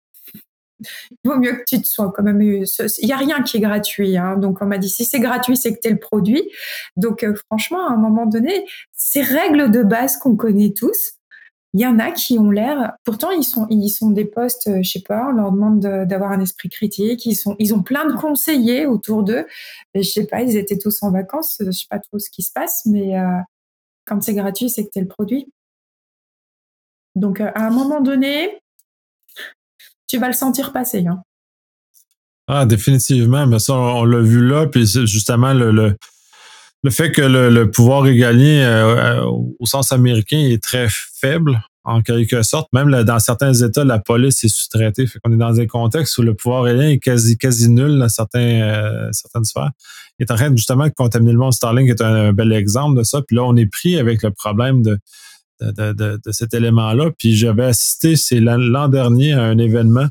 il 0.81 1.17
vaut 1.25 1.37
mieux 1.37 1.53
que 1.53 1.65
tu 1.67 1.81
te 1.81 1.87
sois 1.87 2.13
quand 2.15 2.23
même. 2.23 2.41
Il 2.43 2.67
n'y 3.03 3.13
a 3.13 3.17
rien 3.17 3.43
qui 3.43 3.59
est 3.59 3.61
gratuit. 3.61 4.17
Hein. 4.17 4.37
Donc, 4.37 4.59
on 4.61 4.67
m'a 4.67 4.79
dit 4.79 4.89
si 4.89 5.05
c'est 5.05 5.21
gratuit, 5.21 5.57
c'est 5.57 5.75
que 5.75 5.81
tu 5.81 5.89
es 5.89 5.93
le 5.93 5.99
produit. 5.99 6.51
Donc, 6.97 7.23
euh, 7.23 7.35
franchement, 7.47 7.89
à 7.89 7.93
un 7.93 7.97
moment 7.97 8.27
donné, 8.27 8.67
ces 8.93 9.23
règles 9.23 9.71
de 9.71 9.83
base 9.83 10.17
qu'on 10.17 10.37
connaît 10.37 10.73
tous, 10.73 11.15
il 11.75 11.81
y 11.81 11.87
en 11.87 11.99
a 11.99 12.13
qui 12.13 12.39
ont 12.39 12.51
l'air. 12.51 12.93
Pourtant, 13.05 13.31
ils 13.31 13.45
sont, 13.45 13.67
ils 13.69 13.91
sont 13.91 14.11
des 14.11 14.25
postes, 14.25 14.69
euh, 14.69 14.83
je 14.83 14.91
sais 14.93 15.03
pas, 15.03 15.29
on 15.31 15.33
leur 15.33 15.51
demande 15.51 15.81
d'avoir 15.81 16.33
un 16.33 16.41
esprit 16.41 16.69
critique. 16.69 17.27
Ils, 17.27 17.35
sont, 17.35 17.57
ils 17.59 17.75
ont 17.75 17.83
plein 17.83 18.07
de 18.07 18.15
conseillers 18.17 18.87
autour 18.87 19.25
d'eux. 19.25 19.47
Je 19.95 20.03
sais 20.03 20.27
pas, 20.27 20.43
ils 20.43 20.57
étaient 20.57 20.79
tous 20.79 21.03
en 21.03 21.11
vacances. 21.11 21.57
Je 21.65 21.71
sais 21.71 21.87
pas 21.91 21.99
trop 21.99 22.19
ce 22.19 22.31
qui 22.31 22.43
se 22.43 22.53
passe, 22.53 22.83
mais 22.87 23.19
euh, 23.19 23.39
quand 24.05 24.23
c'est 24.23 24.35
gratuit, 24.35 24.71
c'est 24.71 24.85
que 24.85 24.91
tu 24.91 24.99
es 25.01 25.03
le 25.03 25.09
produit. 25.09 25.53
Donc, 27.17 27.41
à 27.41 27.53
un 27.57 27.71
moment 27.71 28.01
donné, 28.01 28.61
tu 30.15 30.21
vas 30.21 30.29
le 30.29 30.33
sentir 30.33 30.73
passer. 30.73 31.05
Hein. 31.09 31.23
Ah, 32.47 32.67
définitivement, 32.67 33.49
mais 33.49 33.59
ça, 33.59 33.75
on, 33.75 34.05
l'a 34.05 34.21
vu 34.21 34.47
là, 34.47 34.69
puis 34.69 34.87
justement, 34.87 35.53
le, 35.53 35.97
le 36.85 36.91
fait 36.91 37.11
que 37.11 37.23
le, 37.23 37.69
pouvoir 37.69 38.03
régalien 38.03 38.61
euh, 38.61 39.23
euh, 39.25 39.31
au 39.59 39.67
sens 39.67 39.91
américain 39.91 40.39
est 40.39 40.63
très 40.63 40.87
faible, 40.89 41.61
en 41.83 42.01
quelque 42.01 42.45
sorte. 42.45 42.69
Même 42.73 42.91
dans 43.03 43.19
certains 43.19 43.55
États, 43.55 43.83
la 43.83 43.99
police 43.99 44.45
est 44.45 44.49
sous-traitée. 44.49 45.09
Fait 45.09 45.19
qu'on 45.19 45.33
est 45.33 45.37
dans 45.37 45.59
un 45.59 45.67
contexte 45.67 46.17
où 46.19 46.23
le 46.23 46.35
pouvoir 46.35 46.63
régalien 46.63 46.91
est 46.91 46.99
quasi, 46.99 47.37
quasi 47.37 47.69
nul 47.69 47.99
dans 47.99 48.09
certains, 48.09 48.39
euh, 48.39 49.09
certaines 49.11 49.45
sphères. 49.45 49.73
Il 50.21 50.23
est 50.23 50.31
en 50.31 50.37
train 50.37 50.55
justement 50.55 50.87
de 50.87 50.93
contaminer 50.97 51.33
le 51.33 51.39
monde. 51.39 51.53
Starlink 51.53 51.91
est 51.91 52.03
un, 52.03 52.33
bel 52.33 52.53
exemple 52.53 52.97
de 52.97 53.03
ça. 53.03 53.21
Puis 53.23 53.35
là, 53.35 53.43
on 53.43 53.57
est 53.57 53.67
pris 53.67 53.99
avec 53.99 54.23
le 54.23 54.31
problème 54.31 54.83
de, 54.83 54.97
de, 55.61 55.93
de, 55.93 56.21
de 56.25 56.33
cet 56.33 56.55
élément-là. 56.55 57.11
Puis 57.19 57.37
j'avais 57.37 57.65
assisté, 57.65 58.17
c'est 58.17 58.41
l'an 58.41 58.89
dernier, 58.89 59.33
à 59.33 59.43
un 59.43 59.59
événement 59.59 60.09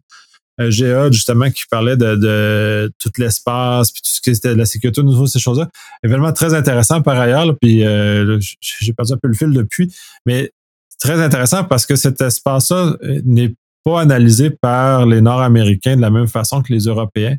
GA, 0.59 1.11
justement, 1.11 1.49
qui 1.49 1.63
parlait 1.69 1.97
de, 1.97 2.15
de 2.15 2.93
tout 2.99 3.11
l'espace, 3.17 3.91
puis 3.91 4.01
tout 4.01 4.09
ce 4.11 4.21
qui 4.21 4.29
était 4.29 4.55
la 4.55 4.65
sécurité 4.65 5.01
au 5.01 5.03
niveau 5.03 5.23
de 5.23 5.29
ces 5.29 5.39
choses-là. 5.39 5.69
Événement 6.03 6.31
très 6.31 6.53
intéressant 6.53 7.01
par 7.01 7.19
ailleurs, 7.19 7.57
puis 7.59 7.83
euh, 7.83 8.39
j'ai 8.61 8.93
perdu 8.93 9.13
un 9.13 9.17
peu 9.17 9.27
le 9.27 9.33
fil 9.33 9.51
depuis, 9.51 9.93
mais 10.25 10.51
très 10.99 11.21
intéressant 11.21 11.63
parce 11.63 11.85
que 11.85 11.95
cet 11.95 12.21
espace-là 12.21 12.95
euh, 13.03 13.21
n'est 13.25 13.55
pas 13.83 14.01
analysé 14.01 14.49
par 14.49 15.05
les 15.05 15.21
Nord-Américains 15.21 15.95
de 15.95 16.01
la 16.01 16.09
même 16.11 16.27
façon 16.27 16.61
que 16.61 16.71
les 16.71 16.85
Européens. 16.85 17.35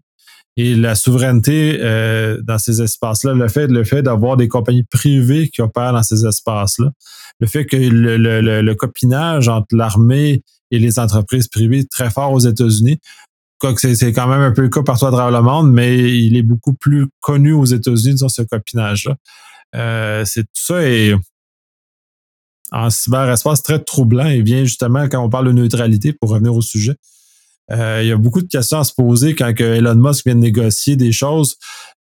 Et 0.57 0.77
la 0.77 0.95
souveraineté 0.95 1.79
euh, 1.81 2.41
dans 2.43 2.59
ces 2.59 2.81
espaces-là, 2.81 3.35
le 3.35 3.49
fait, 3.49 3.67
le 3.67 3.83
fait 3.83 4.03
d'avoir 4.03 4.37
des 4.37 4.47
compagnies 4.47 4.85
privées 4.85 5.49
qui 5.49 5.63
opèrent 5.63 5.93
dans 5.93 6.03
ces 6.05 6.25
espaces-là, 6.27 6.93
le 7.41 7.47
fait 7.47 7.67
que 7.67 7.77
le, 7.77 8.17
le, 8.17 8.63
le 8.63 8.75
copinage 8.75 9.49
entre 9.49 9.75
l'armée 9.75 10.43
et 10.71 10.79
les 10.79 10.99
entreprises 10.99 11.49
privées 11.49 11.85
très 11.87 12.11
fort 12.11 12.33
aux 12.33 12.41
États-Unis. 12.41 13.01
C'est 13.77 14.13
quand 14.13 14.29
même 14.29 14.43
un 14.43 14.53
peu 14.53 14.63
le 14.63 14.69
cas 14.69 14.83
partout 14.83 15.07
à 15.07 15.11
travers 15.11 15.31
le 15.31 15.43
monde, 15.43 15.73
mais 15.73 15.97
il 15.99 16.37
est 16.37 16.43
beaucoup 16.43 16.75
plus 16.75 17.07
connu 17.21 17.53
aux 17.53 17.65
États-Unis 17.65 18.21
dans 18.21 18.29
ce 18.29 18.43
copinage-là. 18.43 19.17
Euh, 19.75 20.25
c'est 20.27 20.43
tout 20.43 20.49
ça 20.55 20.87
et 20.87 21.15
en 22.71 22.91
cyberespace 22.91 23.63
très 23.63 23.79
troublant 23.83 24.27
et 24.27 24.43
vient 24.43 24.65
justement 24.65 25.09
quand 25.09 25.25
on 25.25 25.31
parle 25.31 25.47
de 25.47 25.53
neutralité, 25.53 26.13
pour 26.13 26.31
revenir 26.31 26.55
au 26.55 26.61
sujet. 26.61 26.95
Euh, 27.71 28.01
il 28.03 28.09
y 28.09 28.13
a 28.13 28.17
beaucoup 28.17 28.43
de 28.43 28.49
questions 28.49 28.79
à 28.79 28.85
se 28.85 28.93
poser 28.93 29.35
quand 29.35 29.53
Elon 29.59 29.95
Musk 29.95 30.27
vient 30.27 30.35
de 30.35 30.41
négocier 30.41 30.97
des 30.97 31.13
choses, 31.13 31.57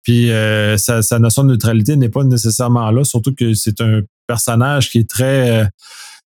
puis 0.04 0.32
euh, 0.32 0.78
sa, 0.78 1.20
notion 1.20 1.44
de 1.44 1.50
neutralité 1.50 1.96
n'est 1.96 2.10
pas 2.10 2.24
nécessairement 2.24 2.90
là, 2.90 3.04
surtout 3.04 3.36
que 3.36 3.54
c'est 3.54 3.80
un 3.82 4.02
personnage 4.26 4.90
qui 4.90 5.00
est 5.00 5.10
très, 5.10 5.70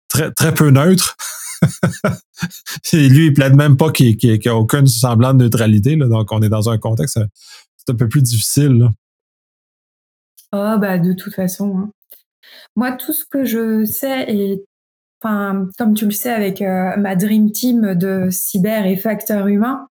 très, 0.07 0.32
très 0.32 0.53
peu 0.53 0.69
neutre. 0.69 1.17
lui, 2.93 3.28
il 3.28 3.34
plaide 3.34 3.55
même 3.55 3.75
pas 3.75 3.91
qu'il 3.91 4.17
n'y 4.17 4.47
a 4.47 4.55
aucun 4.55 4.86
semblant 4.86 5.34
de 5.34 5.43
neutralité. 5.43 5.95
donc, 5.97 6.32
on 6.32 6.41
est 6.41 6.49
dans 6.49 6.69
un 6.69 6.78
contexte, 6.78 7.19
un 7.89 7.95
peu 7.95 8.07
plus 8.07 8.21
difficile. 8.21 8.89
Ah, 10.51 10.78
bah, 10.78 10.97
de 10.97 11.13
toute 11.13 11.34
façon. 11.34 11.78
Hein. 11.78 11.91
Moi, 12.75 12.93
tout 12.93 13.13
ce 13.13 13.25
que 13.25 13.43
je 13.43 13.86
sais, 13.86 14.25
et 14.30 14.63
enfin, 15.22 15.68
comme 15.78 15.93
tu 15.93 16.05
le 16.05 16.11
sais 16.11 16.32
avec 16.32 16.61
euh, 16.61 16.95
ma 16.97 17.15
Dream 17.15 17.51
Team 17.51 17.95
de 17.95 18.30
cyber 18.30 18.86
et 18.86 18.95
facteurs 18.95 19.47
humains, 19.47 19.88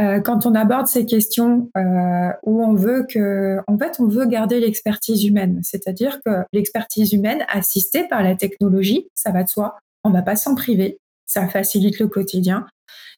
euh, 0.00 0.20
quand 0.20 0.46
on 0.46 0.54
aborde 0.54 0.86
ces 0.86 1.06
questions 1.06 1.70
euh, 1.76 2.30
où 2.44 2.64
on 2.64 2.74
veut 2.74 3.04
que, 3.08 3.58
en 3.66 3.76
fait, 3.76 3.96
on 3.98 4.06
veut 4.06 4.26
garder 4.26 4.60
l'expertise 4.60 5.24
humaine, 5.24 5.60
c'est-à-dire 5.64 6.20
que 6.24 6.44
l'expertise 6.52 7.12
humaine 7.12 7.44
assistée 7.48 8.06
par 8.06 8.22
la 8.22 8.36
technologie, 8.36 9.08
ça 9.14 9.32
va 9.32 9.42
de 9.42 9.48
soi, 9.48 9.76
on 10.04 10.10
va 10.10 10.22
pas 10.22 10.36
s'en 10.36 10.54
priver, 10.54 10.98
ça 11.26 11.48
facilite 11.48 11.98
le 11.98 12.06
quotidien, 12.06 12.66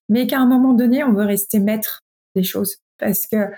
mais 0.09 0.27
qu'à 0.27 0.39
un 0.39 0.47
moment 0.47 0.73
donné, 0.73 1.05
on 1.05 1.13
veut 1.13 1.27
rester 1.27 1.59
maître 1.59 2.01
des 2.35 2.43
choses. 2.43 2.77
Parce 2.99 3.27
que 3.27 3.51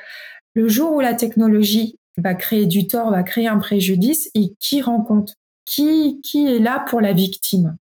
le 0.55 0.69
jour 0.69 0.93
où 0.93 1.01
la 1.01 1.15
technologie 1.15 1.97
va 2.19 2.35
créer 2.35 2.67
du 2.67 2.89
tort, 2.89 3.11
va 3.11 3.23
créer 3.23 3.47
un 3.47 3.59
préjudice, 3.59 4.31
et 4.35 4.55
qui 4.59 4.83
rend 4.83 5.01
compte? 5.01 5.35
Qui, 5.75 6.47
est 6.47 6.59
là 6.59 6.85
pour 6.89 7.01
la 7.01 7.13
victime 7.13 7.77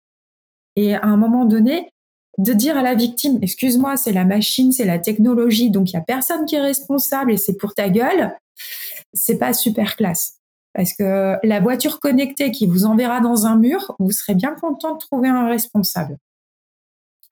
Et 0.76 0.94
à 0.94 1.04
un 1.04 1.16
moment 1.16 1.44
donné, 1.44 1.90
de 2.38 2.52
dire 2.52 2.76
à 2.76 2.82
la 2.82 2.94
victime, 2.94 3.38
excuse-moi, 3.42 3.96
c'est 3.96 4.12
la 4.12 4.24
machine, 4.24 4.72
c'est 4.72 4.84
la 4.84 4.98
technologie, 4.98 5.70
donc 5.70 5.90
il 5.90 5.94
y 5.94 5.96
a 5.96 6.02
personne 6.02 6.44
qui 6.44 6.54
est 6.54 6.60
responsable 6.60 7.32
et 7.32 7.36
c'est 7.36 7.56
pour 7.56 7.74
ta 7.74 7.88
gueule, 7.88 8.36
c'est 9.12 9.38
pas 9.38 9.52
super 9.52 9.96
classe. 9.96 10.34
Parce 10.74 10.92
que 10.92 11.34
la 11.42 11.60
voiture 11.60 11.98
connectée 11.98 12.52
qui 12.52 12.66
vous 12.66 12.84
enverra 12.84 13.20
dans 13.20 13.46
un 13.46 13.56
mur, 13.56 13.96
vous 13.98 14.12
serez 14.12 14.34
bien 14.34 14.54
content 14.54 14.94
de 14.94 14.98
trouver 14.98 15.28
un 15.28 15.48
responsable. 15.48 16.16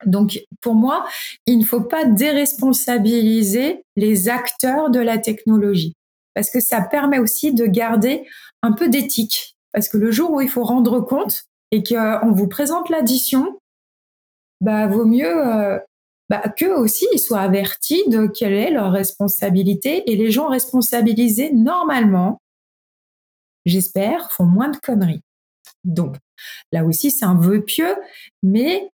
Donc, 0.05 0.41
pour 0.61 0.75
moi, 0.75 1.07
il 1.45 1.57
ne 1.59 1.65
faut 1.65 1.81
pas 1.81 2.05
déresponsabiliser 2.05 3.83
les 3.95 4.29
acteurs 4.29 4.89
de 4.89 4.99
la 4.99 5.17
technologie, 5.17 5.93
parce 6.33 6.49
que 6.49 6.59
ça 6.59 6.81
permet 6.81 7.19
aussi 7.19 7.53
de 7.53 7.65
garder 7.65 8.27
un 8.61 8.73
peu 8.73 8.89
d'éthique. 8.89 9.56
Parce 9.73 9.89
que 9.89 9.97
le 9.97 10.11
jour 10.11 10.31
où 10.31 10.41
il 10.41 10.49
faut 10.49 10.63
rendre 10.63 11.01
compte 11.01 11.45
et 11.71 11.83
qu'on 11.83 12.31
vous 12.31 12.47
présente 12.47 12.89
l'addition, 12.89 13.59
bah, 14.61 14.87
vaut 14.87 15.05
mieux 15.05 15.47
euh, 15.47 15.77
bah, 16.29 16.41
qu'eux 16.57 16.75
aussi 16.75 17.05
soient 17.17 17.41
avertis 17.41 18.07
de 18.09 18.27
quelle 18.27 18.53
est 18.53 18.71
leur 18.71 18.91
responsabilité 18.91 20.11
et 20.11 20.15
les 20.15 20.31
gens 20.31 20.47
responsabilisés 20.47 21.51
normalement 21.53 22.39
j'espère, 23.67 24.31
font 24.31 24.45
moins 24.45 24.69
de 24.69 24.77
conneries. 24.77 25.21
Donc, 25.83 26.15
là 26.71 26.83
aussi, 26.83 27.11
c'est 27.11 27.25
un 27.25 27.35
vœu 27.35 27.61
pieux, 27.61 27.95
mais 28.41 28.89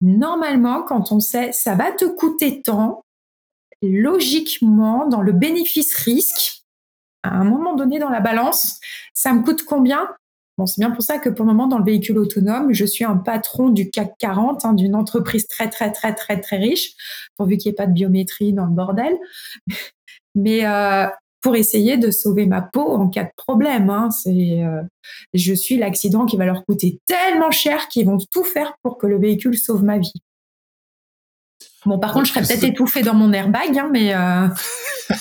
normalement, 0.00 0.82
quand 0.82 1.12
on 1.12 1.20
sait 1.20 1.52
ça 1.52 1.74
va 1.74 1.92
te 1.92 2.04
coûter 2.04 2.62
tant, 2.62 3.02
logiquement, 3.82 5.06
dans 5.08 5.20
le 5.20 5.32
bénéfice-risque, 5.32 6.61
à 7.22 7.36
un 7.36 7.44
moment 7.44 7.74
donné 7.74 7.98
dans 7.98 8.08
la 8.08 8.20
balance, 8.20 8.80
ça 9.14 9.32
me 9.32 9.42
coûte 9.42 9.64
combien? 9.64 10.08
Bon, 10.58 10.66
c'est 10.66 10.80
bien 10.80 10.90
pour 10.90 11.02
ça 11.02 11.18
que 11.18 11.30
pour 11.30 11.46
le 11.46 11.52
moment, 11.52 11.66
dans 11.66 11.78
le 11.78 11.84
véhicule 11.84 12.18
autonome, 12.18 12.72
je 12.74 12.84
suis 12.84 13.04
un 13.04 13.16
patron 13.16 13.70
du 13.70 13.90
CAC 13.90 14.12
40, 14.18 14.64
hein, 14.64 14.74
d'une 14.74 14.94
entreprise 14.94 15.46
très, 15.46 15.70
très, 15.70 15.90
très, 15.92 16.14
très, 16.14 16.40
très 16.40 16.58
riche, 16.58 16.92
pourvu 17.36 17.56
qu'il 17.56 17.70
n'y 17.70 17.74
ait 17.74 17.76
pas 17.76 17.86
de 17.86 17.92
biométrie 17.92 18.52
dans 18.52 18.66
le 18.66 18.72
bordel. 18.72 19.16
Mais 20.34 20.66
euh, 20.66 21.06
pour 21.42 21.56
essayer 21.56 21.98
de 21.98 22.10
sauver 22.10 22.46
ma 22.46 22.62
peau 22.62 22.92
en 22.92 23.08
cas 23.08 23.24
de 23.24 23.32
problème. 23.36 23.90
Hein. 23.90 24.10
C'est, 24.10 24.62
euh, 24.62 24.82
je 25.34 25.52
suis 25.52 25.76
l'accident 25.76 26.24
qui 26.24 26.36
va 26.36 26.46
leur 26.46 26.64
coûter 26.64 27.00
tellement 27.06 27.50
cher 27.50 27.88
qu'ils 27.88 28.06
vont 28.06 28.18
tout 28.32 28.44
faire 28.44 28.74
pour 28.82 28.96
que 28.96 29.06
le 29.06 29.18
véhicule 29.18 29.58
sauve 29.58 29.82
ma 29.84 29.98
vie. 29.98 30.22
Bon, 31.84 31.98
par 31.98 32.12
contre, 32.12 32.26
je 32.26 32.32
serais 32.32 32.42
peut-être 32.42 32.64
étouffée 32.64 33.02
dans 33.02 33.14
mon 33.14 33.32
airbag, 33.32 33.76
hein, 33.76 33.88
mais. 33.92 34.14
Euh... 34.14 34.48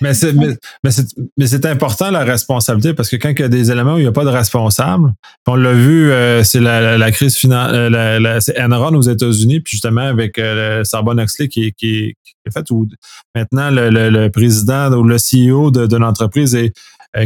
mais 0.00 0.14
c'est 0.14 0.34
mais, 0.34 1.46
c'est 1.46 1.66
important 1.66 2.10
la 2.10 2.24
responsabilité 2.24 2.94
parce 2.94 3.08
que 3.08 3.16
quand 3.16 3.30
il 3.30 3.40
y 3.40 3.42
a 3.42 3.48
des 3.48 3.70
éléments 3.70 3.94
où 3.94 3.98
il 3.98 4.02
n'y 4.02 4.08
a 4.08 4.12
pas 4.12 4.24
de 4.24 4.30
responsable, 4.30 5.12
on 5.46 5.54
l'a 5.54 5.72
vu, 5.72 6.10
euh, 6.10 6.44
c'est 6.44 6.60
la, 6.60 7.10
crise 7.10 7.36
financière, 7.36 7.74
euh, 7.74 8.40
c'est 8.40 8.60
Enron 8.60 8.94
aux 8.94 9.02
États-Unis, 9.02 9.60
puis 9.60 9.72
justement 9.72 10.02
avec 10.02 10.38
euh, 10.38 10.84
Sarbonne 10.84 11.20
Oxley 11.20 11.48
qui, 11.48 11.72
qui, 11.72 12.14
qui 12.22 12.34
est 12.46 12.52
fait 12.52 12.70
où 12.70 12.86
maintenant 13.34 13.70
le, 13.70 14.28
président 14.28 14.92
ou 14.92 15.04
le 15.04 15.16
CEO 15.16 15.70
de, 15.70 15.86
de 15.86 15.96
l'entreprise 15.96 16.54
est 16.54 16.72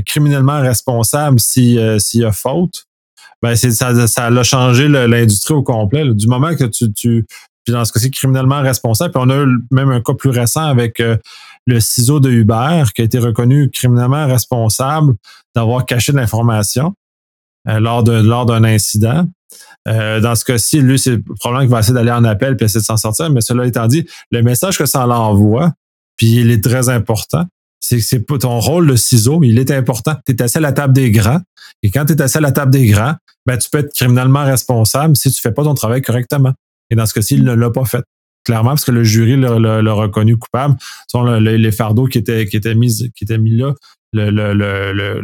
criminellement 0.07 0.61
responsable 0.61 1.41
s'il 1.41 2.01
y 2.15 2.25
a 2.25 2.33
faute. 2.33 2.85
Ben, 3.43 3.57
ça, 3.57 4.07
ça 4.07 4.27
a 4.27 4.43
changé 4.45 4.87
l'industrie 4.87 5.55
au 5.55 5.65
complet. 5.65 6.05
Du 6.15 6.29
moment 6.29 6.55
que 6.55 6.63
tu, 6.63 6.93
tu 6.93 7.27
puis 7.65 7.73
dans 7.73 7.85
ce 7.85 7.93
cas-ci, 7.93 8.11
criminellement 8.11 8.61
responsable. 8.61 9.13
Puis 9.13 9.23
on 9.25 9.31
a 9.31 9.47
même 9.71 9.91
un 9.91 10.01
cas 10.01 10.15
plus 10.15 10.31
récent 10.31 10.65
avec 10.65 11.01
euh, 11.01 11.17
le 11.67 11.81
ciseau 11.81 12.21
de 12.21 12.31
Uber 12.31 12.85
qui 12.95 13.03
a 13.03 13.05
été 13.05 13.19
reconnu 13.19 13.71
criminellement 13.71 14.27
responsable 14.27 15.15
d'avoir 15.55 15.87
caché 15.87 16.13
de 16.13 16.17
l'information 16.17 16.95
euh, 17.69 17.79
lors 17.79 18.03
de 18.03 18.13
lors 18.13 18.47
d'un 18.47 18.65
incident. 18.65 19.27
Euh, 19.89 20.21
dans 20.21 20.35
ce 20.35 20.45
cas-ci, 20.45 20.81
lui, 20.81 20.99
c'est 20.99 21.19
probablement 21.19 21.61
qu'il 21.63 21.71
va 21.71 21.81
essayer 21.81 21.95
d'aller 21.95 22.11
en 22.11 22.25
appel 22.25 22.57
puis 22.57 22.67
essayer 22.67 22.81
de 22.81 22.85
s'en 22.85 22.97
sortir. 22.97 23.31
Mais 23.31 23.41
cela 23.41 23.67
étant 23.67 23.87
dit, 23.87 24.07
le 24.31 24.43
message 24.43 24.79
que 24.79 24.87
ça 24.87 25.07
l'envoie, 25.07 25.73
puis 26.17 26.37
il 26.37 26.51
est 26.51 26.63
très 26.63 26.89
important. 26.89 27.45
C'est 27.81 27.99
que 27.99 28.05
c'est 28.05 28.25
ton 28.25 28.61
rôle 28.61 28.87
de 28.87 28.97
ciseau, 28.97 29.43
il 29.43 29.59
est 29.59 29.71
important. 29.73 30.15
Tu 30.25 30.33
es 30.33 30.43
assis 30.43 30.59
à 30.59 30.61
la 30.61 30.73
table 30.73 30.93
des 30.93 31.11
grands. 31.11 31.41
Et 31.83 31.91
quand 31.91 32.05
tu 32.05 32.13
es 32.13 32.23
assis 32.23 32.39
à 32.39 32.41
la 32.41 32.53
table 32.53 32.71
des 32.71 32.87
grands, 32.87 33.15
ben, 33.45 33.59
tu 33.59 33.69
peux 33.71 33.79
être 33.79 33.93
criminellement 33.93 34.45
responsable 34.45 35.17
si 35.17 35.33
tu 35.33 35.41
fais 35.41 35.51
pas 35.51 35.65
ton 35.65 35.75
travail 35.75 36.01
correctement. 36.01 36.53
Et 36.93 36.95
dans 36.95 37.07
ce 37.07 37.15
cas-ci, 37.15 37.37
il 37.37 37.45
ne 37.45 37.55
l'a 37.55 37.71
pas 37.71 37.87
fait. 37.87 38.05
Clairement, 38.45 38.71
parce 38.71 38.85
que 38.85 38.93
le 38.93 39.03
jury 39.03 39.37
l'a 39.37 39.93
reconnu 39.93 40.37
coupable. 40.37 40.77
Sont 41.09 41.25
les 41.25 41.73
fardeaux 41.73 42.07
qui 42.07 42.19
étaient, 42.19 42.45
mis, 42.75 43.11
qui 43.15 43.25
étaient 43.25 43.39
mis 43.39 43.57
là, 43.57 43.73
le, 44.13 44.31
le, 44.31 45.21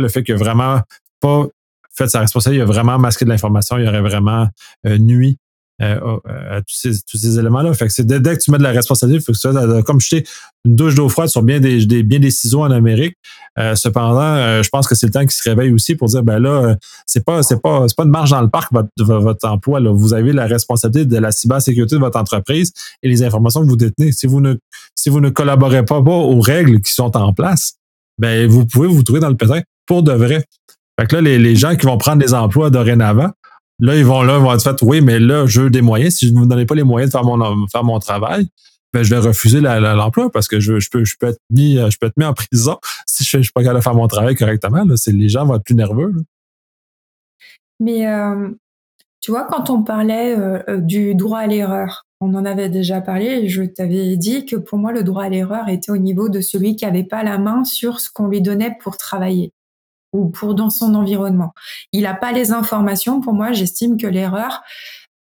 le 0.00 0.08
fait 0.08 0.22
qu'il 0.22 0.34
n'a 0.34 0.38
vraiment 0.38 0.80
pas 1.20 1.46
fait 1.92 2.08
sa 2.08 2.20
responsabilité, 2.20 2.64
il 2.64 2.68
a 2.68 2.72
vraiment 2.72 2.98
masqué 2.98 3.24
de 3.24 3.30
l'information, 3.30 3.76
il 3.76 3.86
aurait 3.86 4.00
vraiment 4.00 4.48
euh, 4.86 4.96
nuit 4.98 5.38
euh, 5.80 6.18
à 6.26 6.60
tous 6.60 6.74
ces, 6.74 6.90
tous 7.08 7.16
ces 7.16 7.38
éléments-là. 7.38 7.72
Fait 7.74 7.86
que 7.86 7.92
c'est 7.92 8.06
dès, 8.06 8.20
que 8.20 8.42
tu 8.42 8.50
mets 8.50 8.58
de 8.58 8.62
la 8.62 8.70
responsabilité, 8.70 9.22
il 9.22 9.24
faut 9.24 9.32
que 9.32 9.38
tu 9.38 9.40
sois 9.40 9.82
comme 9.82 10.00
jeter 10.00 10.24
une 10.64 10.76
douche 10.76 10.94
d'eau 10.94 11.08
froide 11.08 11.28
sur 11.28 11.42
bien 11.42 11.58
des, 11.58 12.02
bien 12.02 12.18
des 12.18 12.30
ciseaux 12.30 12.62
en 12.62 12.70
Amérique. 12.70 13.16
Euh, 13.58 13.74
cependant, 13.74 14.20
euh, 14.20 14.62
je 14.62 14.68
pense 14.68 14.86
que 14.86 14.94
c'est 14.94 15.06
le 15.06 15.12
temps 15.12 15.24
qui 15.24 15.34
se 15.34 15.48
réveille 15.48 15.72
aussi 15.72 15.94
pour 15.94 16.08
dire 16.08 16.22
ben 16.22 16.38
là, 16.38 16.76
c'est 17.06 17.24
pas 17.24 17.42
c'est 17.42 17.60
pas 17.60 17.86
c'est 17.88 17.96
pas 17.96 18.04
une 18.04 18.10
marge 18.10 18.30
dans 18.30 18.42
le 18.42 18.48
parc 18.48 18.72
votre, 18.72 18.88
votre 18.98 19.48
emploi. 19.48 19.80
Là. 19.80 19.90
Vous 19.90 20.14
avez 20.14 20.32
la 20.32 20.46
responsabilité 20.46 21.06
de 21.06 21.18
la 21.18 21.32
cybersécurité 21.32 21.96
de 21.96 22.00
votre 22.00 22.18
entreprise 22.18 22.72
et 23.02 23.08
les 23.08 23.22
informations 23.22 23.62
que 23.62 23.68
vous 23.68 23.76
détenez. 23.76 24.12
Si 24.12 24.26
vous 24.26 24.40
ne 24.40 24.56
si 24.94 25.08
vous 25.08 25.20
ne 25.20 25.30
collaborez 25.30 25.84
pas, 25.84 26.02
pas 26.02 26.10
aux 26.10 26.40
règles 26.40 26.80
qui 26.80 26.92
sont 26.92 27.16
en 27.16 27.32
place, 27.32 27.74
ben 28.18 28.46
vous 28.46 28.66
pouvez 28.66 28.88
vous 28.88 29.02
trouver 29.02 29.20
dans 29.20 29.30
le 29.30 29.36
pétrin 29.36 29.62
pour 29.86 30.02
de 30.02 30.12
vrai. 30.12 30.44
Fait 31.00 31.06
que 31.06 31.16
là, 31.16 31.22
les, 31.22 31.56
gens 31.56 31.76
qui 31.76 31.86
vont 31.86 31.96
prendre 31.96 32.18
des 32.18 32.34
emplois 32.34 32.68
dorénavant, 32.68 33.30
là, 33.80 33.96
ils 33.96 34.04
vont 34.04 34.22
là, 34.22 34.36
ils 34.38 34.42
vont 34.42 34.52
être 34.54 34.62
fait, 34.62 34.82
oui, 34.82 35.00
mais 35.00 35.18
là, 35.18 35.46
je 35.46 35.62
veux 35.62 35.70
des 35.70 35.82
moyens. 35.82 36.14
Si 36.14 36.28
je 36.28 36.34
ne 36.34 36.40
me 36.40 36.46
donnez 36.46 36.66
pas 36.66 36.74
les 36.74 36.82
moyens 36.82 37.12
de 37.12 37.18
faire 37.18 37.24
mon, 37.24 37.66
faire 37.68 37.84
mon 37.84 37.98
travail, 37.98 38.48
ben, 38.92 39.02
je 39.02 39.14
vais 39.14 39.20
refuser 39.20 39.60
l'emploi 39.60 40.30
parce 40.30 40.48
que 40.48 40.60
je, 40.60 40.72
peux, 40.90 41.02
être 41.02 41.38
mis, 41.50 41.76
je 41.76 41.96
peux 41.98 42.06
être 42.06 42.16
mis 42.16 42.24
en 42.24 42.34
prison 42.34 42.78
si 43.06 43.24
je 43.24 43.36
ne 43.36 43.42
suis 43.42 43.52
pas 43.52 43.62
capable 43.62 43.80
de 43.80 43.84
faire 43.84 43.94
mon 43.94 44.08
travail 44.08 44.34
correctement. 44.34 44.84
Les 45.06 45.28
gens 45.28 45.44
vont 45.44 45.56
être 45.56 45.64
plus 45.64 45.74
nerveux. 45.74 46.12
Mais 47.80 48.06
euh, 48.06 48.50
tu 49.20 49.30
vois, 49.30 49.46
quand 49.46 49.70
on 49.70 49.82
parlait 49.82 50.36
euh, 50.36 50.62
euh, 50.68 50.76
du 50.78 51.14
droit 51.14 51.40
à 51.40 51.46
l'erreur, 51.46 52.06
on 52.20 52.34
en 52.34 52.44
avait 52.44 52.68
déjà 52.68 53.00
parlé 53.00 53.48
je 53.48 53.62
t'avais 53.62 54.16
dit 54.16 54.44
que 54.44 54.56
pour 54.56 54.78
moi, 54.78 54.92
le 54.92 55.02
droit 55.02 55.24
à 55.24 55.28
l'erreur 55.30 55.68
était 55.68 55.90
au 55.90 55.96
niveau 55.96 56.28
de 56.28 56.42
celui 56.42 56.76
qui 56.76 56.84
n'avait 56.84 57.04
pas 57.04 57.22
la 57.22 57.38
main 57.38 57.64
sur 57.64 58.00
ce 58.00 58.10
qu'on 58.10 58.28
lui 58.28 58.42
donnait 58.42 58.76
pour 58.82 58.98
travailler 58.98 59.52
ou 60.12 60.28
pour 60.28 60.54
dans 60.54 60.70
son 60.70 60.94
environnement. 60.94 61.52
Il 61.92 62.02
n'a 62.02 62.14
pas 62.14 62.32
les 62.32 62.52
informations. 62.52 63.20
Pour 63.20 63.32
moi, 63.32 63.52
j'estime 63.52 63.96
que 63.96 64.06
l'erreur, 64.06 64.62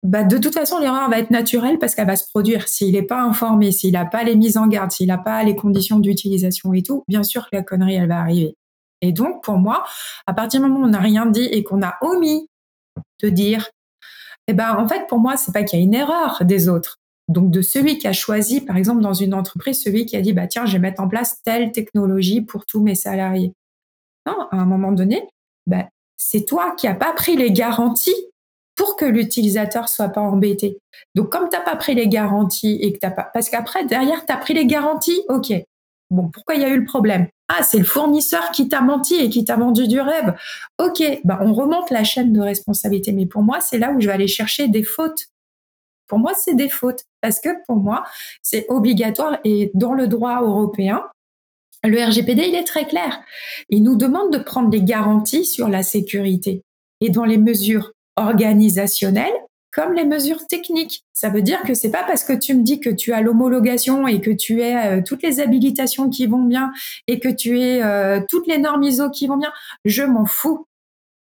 bah, 0.03 0.23
de 0.23 0.37
toute 0.37 0.53
façon, 0.53 0.79
l'erreur 0.79 1.09
va 1.09 1.19
être 1.19 1.29
naturelle 1.29 1.77
parce 1.77 1.93
qu'elle 1.93 2.07
va 2.07 2.15
se 2.15 2.27
produire. 2.27 2.67
S'il 2.67 2.93
n'est 2.93 3.03
pas 3.03 3.21
informé, 3.21 3.71
s'il 3.71 3.93
n'a 3.93 4.05
pas 4.05 4.23
les 4.23 4.35
mises 4.35 4.57
en 4.57 4.67
garde, 4.67 4.91
s'il 4.91 5.07
n'a 5.07 5.19
pas 5.19 5.43
les 5.43 5.55
conditions 5.55 5.99
d'utilisation 5.99 6.73
et 6.73 6.81
tout, 6.81 7.03
bien 7.07 7.23
sûr 7.23 7.43
que 7.43 7.55
la 7.55 7.63
connerie, 7.63 7.95
elle 7.95 8.07
va 8.07 8.19
arriver. 8.19 8.55
Et 9.01 9.11
donc, 9.11 9.43
pour 9.43 9.57
moi, 9.57 9.83
à 10.27 10.33
partir 10.33 10.59
du 10.61 10.67
moment 10.67 10.81
où 10.81 10.85
on 10.85 10.91
n'a 10.91 10.99
rien 10.99 11.25
dit 11.25 11.43
et 11.43 11.63
qu'on 11.63 11.81
a 11.83 11.95
omis 12.01 12.47
de 13.21 13.29
dire, 13.29 13.69
eh 14.47 14.53
ben, 14.53 14.75
en 14.77 14.87
fait, 14.87 15.07
pour 15.07 15.19
moi, 15.19 15.37
c'est 15.37 15.51
pas 15.51 15.63
qu'il 15.63 15.79
y 15.79 15.81
a 15.81 15.85
une 15.85 15.93
erreur 15.93 16.43
des 16.45 16.67
autres. 16.67 16.97
Donc, 17.27 17.51
de 17.51 17.61
celui 17.61 17.97
qui 17.97 18.07
a 18.07 18.13
choisi, 18.13 18.61
par 18.61 18.77
exemple, 18.77 19.01
dans 19.01 19.13
une 19.13 19.33
entreprise, 19.33 19.81
celui 19.81 20.05
qui 20.05 20.17
a 20.17 20.21
dit, 20.21 20.33
bah, 20.33 20.47
tiens, 20.47 20.65
je 20.65 20.73
vais 20.73 20.79
mettre 20.79 21.01
en 21.01 21.07
place 21.07 21.41
telle 21.43 21.71
technologie 21.71 22.41
pour 22.41 22.65
tous 22.65 22.81
mes 22.81 22.95
salariés. 22.95 23.53
Non, 24.25 24.47
à 24.51 24.57
un 24.57 24.65
moment 24.65 24.91
donné, 24.91 25.27
bah, 25.67 25.87
c'est 26.17 26.45
toi 26.45 26.75
qui 26.77 26.87
n'as 26.87 26.95
pas 26.95 27.13
pris 27.13 27.35
les 27.35 27.51
garanties 27.51 28.15
pour 28.75 28.95
que 28.95 29.05
l'utilisateur 29.05 29.89
soit 29.89 30.09
pas 30.09 30.21
embêté. 30.21 30.77
Donc, 31.15 31.31
comme 31.31 31.49
tu 31.49 31.57
n'as 31.57 31.63
pas 31.63 31.75
pris 31.75 31.95
les 31.95 32.07
garanties 32.07 32.77
et 32.81 32.93
que 32.93 32.99
t'as 32.99 33.11
pas, 33.11 33.29
parce 33.33 33.49
qu'après, 33.49 33.85
derrière, 33.85 34.25
tu 34.25 34.31
as 34.31 34.37
pris 34.37 34.53
les 34.53 34.65
garanties, 34.65 35.21
ok. 35.29 35.53
Bon, 36.09 36.29
pourquoi 36.29 36.55
il 36.55 36.61
y 36.61 36.65
a 36.65 36.69
eu 36.69 36.79
le 36.79 36.85
problème? 36.85 37.27
Ah, 37.47 37.63
c'est 37.63 37.77
le 37.77 37.85
fournisseur 37.85 38.51
qui 38.51 38.69
t'a 38.69 38.81
menti 38.81 39.15
et 39.15 39.29
qui 39.29 39.45
t'a 39.45 39.55
vendu 39.55 39.87
du 39.87 39.99
rêve. 39.99 40.35
Ok, 40.77 41.01
ben 41.23 41.39
on 41.41 41.53
remonte 41.53 41.89
la 41.89 42.03
chaîne 42.03 42.33
de 42.33 42.41
responsabilité. 42.41 43.11
Mais 43.13 43.25
pour 43.25 43.43
moi, 43.43 43.61
c'est 43.61 43.77
là 43.77 43.91
où 43.91 43.99
je 43.99 44.07
vais 44.07 44.13
aller 44.13 44.27
chercher 44.27 44.67
des 44.67 44.83
fautes. 44.83 45.27
Pour 46.07 46.19
moi, 46.19 46.33
c'est 46.33 46.53
des 46.53 46.69
fautes. 46.69 47.03
Parce 47.21 47.39
que 47.39 47.49
pour 47.65 47.77
moi, 47.77 48.03
c'est 48.41 48.65
obligatoire. 48.69 49.37
Et 49.43 49.71
dans 49.73 49.93
le 49.93 50.07
droit 50.07 50.41
européen, 50.41 51.03
le 51.83 52.03
RGPD, 52.03 52.43
il 52.49 52.55
est 52.55 52.63
très 52.63 52.85
clair. 52.85 53.21
Il 53.69 53.83
nous 53.83 53.95
demande 53.95 54.31
de 54.31 54.37
prendre 54.37 54.69
des 54.69 54.83
garanties 54.83 55.45
sur 55.45 55.67
la 55.67 55.83
sécurité. 55.83 56.63
Et 56.99 57.09
dans 57.09 57.25
les 57.25 57.37
mesures 57.37 57.91
organisationnelles, 58.15 59.33
comme 59.71 59.93
les 59.93 60.05
mesures 60.05 60.45
techniques. 60.47 61.03
Ça 61.13 61.29
veut 61.29 61.41
dire 61.41 61.61
que 61.63 61.73
c'est 61.73 61.91
pas 61.91 62.03
parce 62.03 62.23
que 62.23 62.33
tu 62.33 62.53
me 62.53 62.63
dis 62.63 62.79
que 62.79 62.89
tu 62.89 63.13
as 63.13 63.21
l'homologation 63.21 64.07
et 64.07 64.19
que 64.19 64.31
tu 64.31 64.61
as 64.61 64.91
euh, 64.91 65.01
toutes 65.05 65.23
les 65.23 65.39
habilitations 65.39 66.09
qui 66.09 66.27
vont 66.27 66.43
bien 66.43 66.71
et 67.07 67.19
que 67.19 67.29
tu 67.29 67.59
es 67.59 67.81
euh, 67.81 68.19
toutes 68.29 68.47
les 68.47 68.57
normes 68.57 68.83
ISO 68.83 69.09
qui 69.09 69.27
vont 69.27 69.37
bien, 69.37 69.51
je 69.85 70.03
m'en 70.03 70.25
fous. 70.25 70.67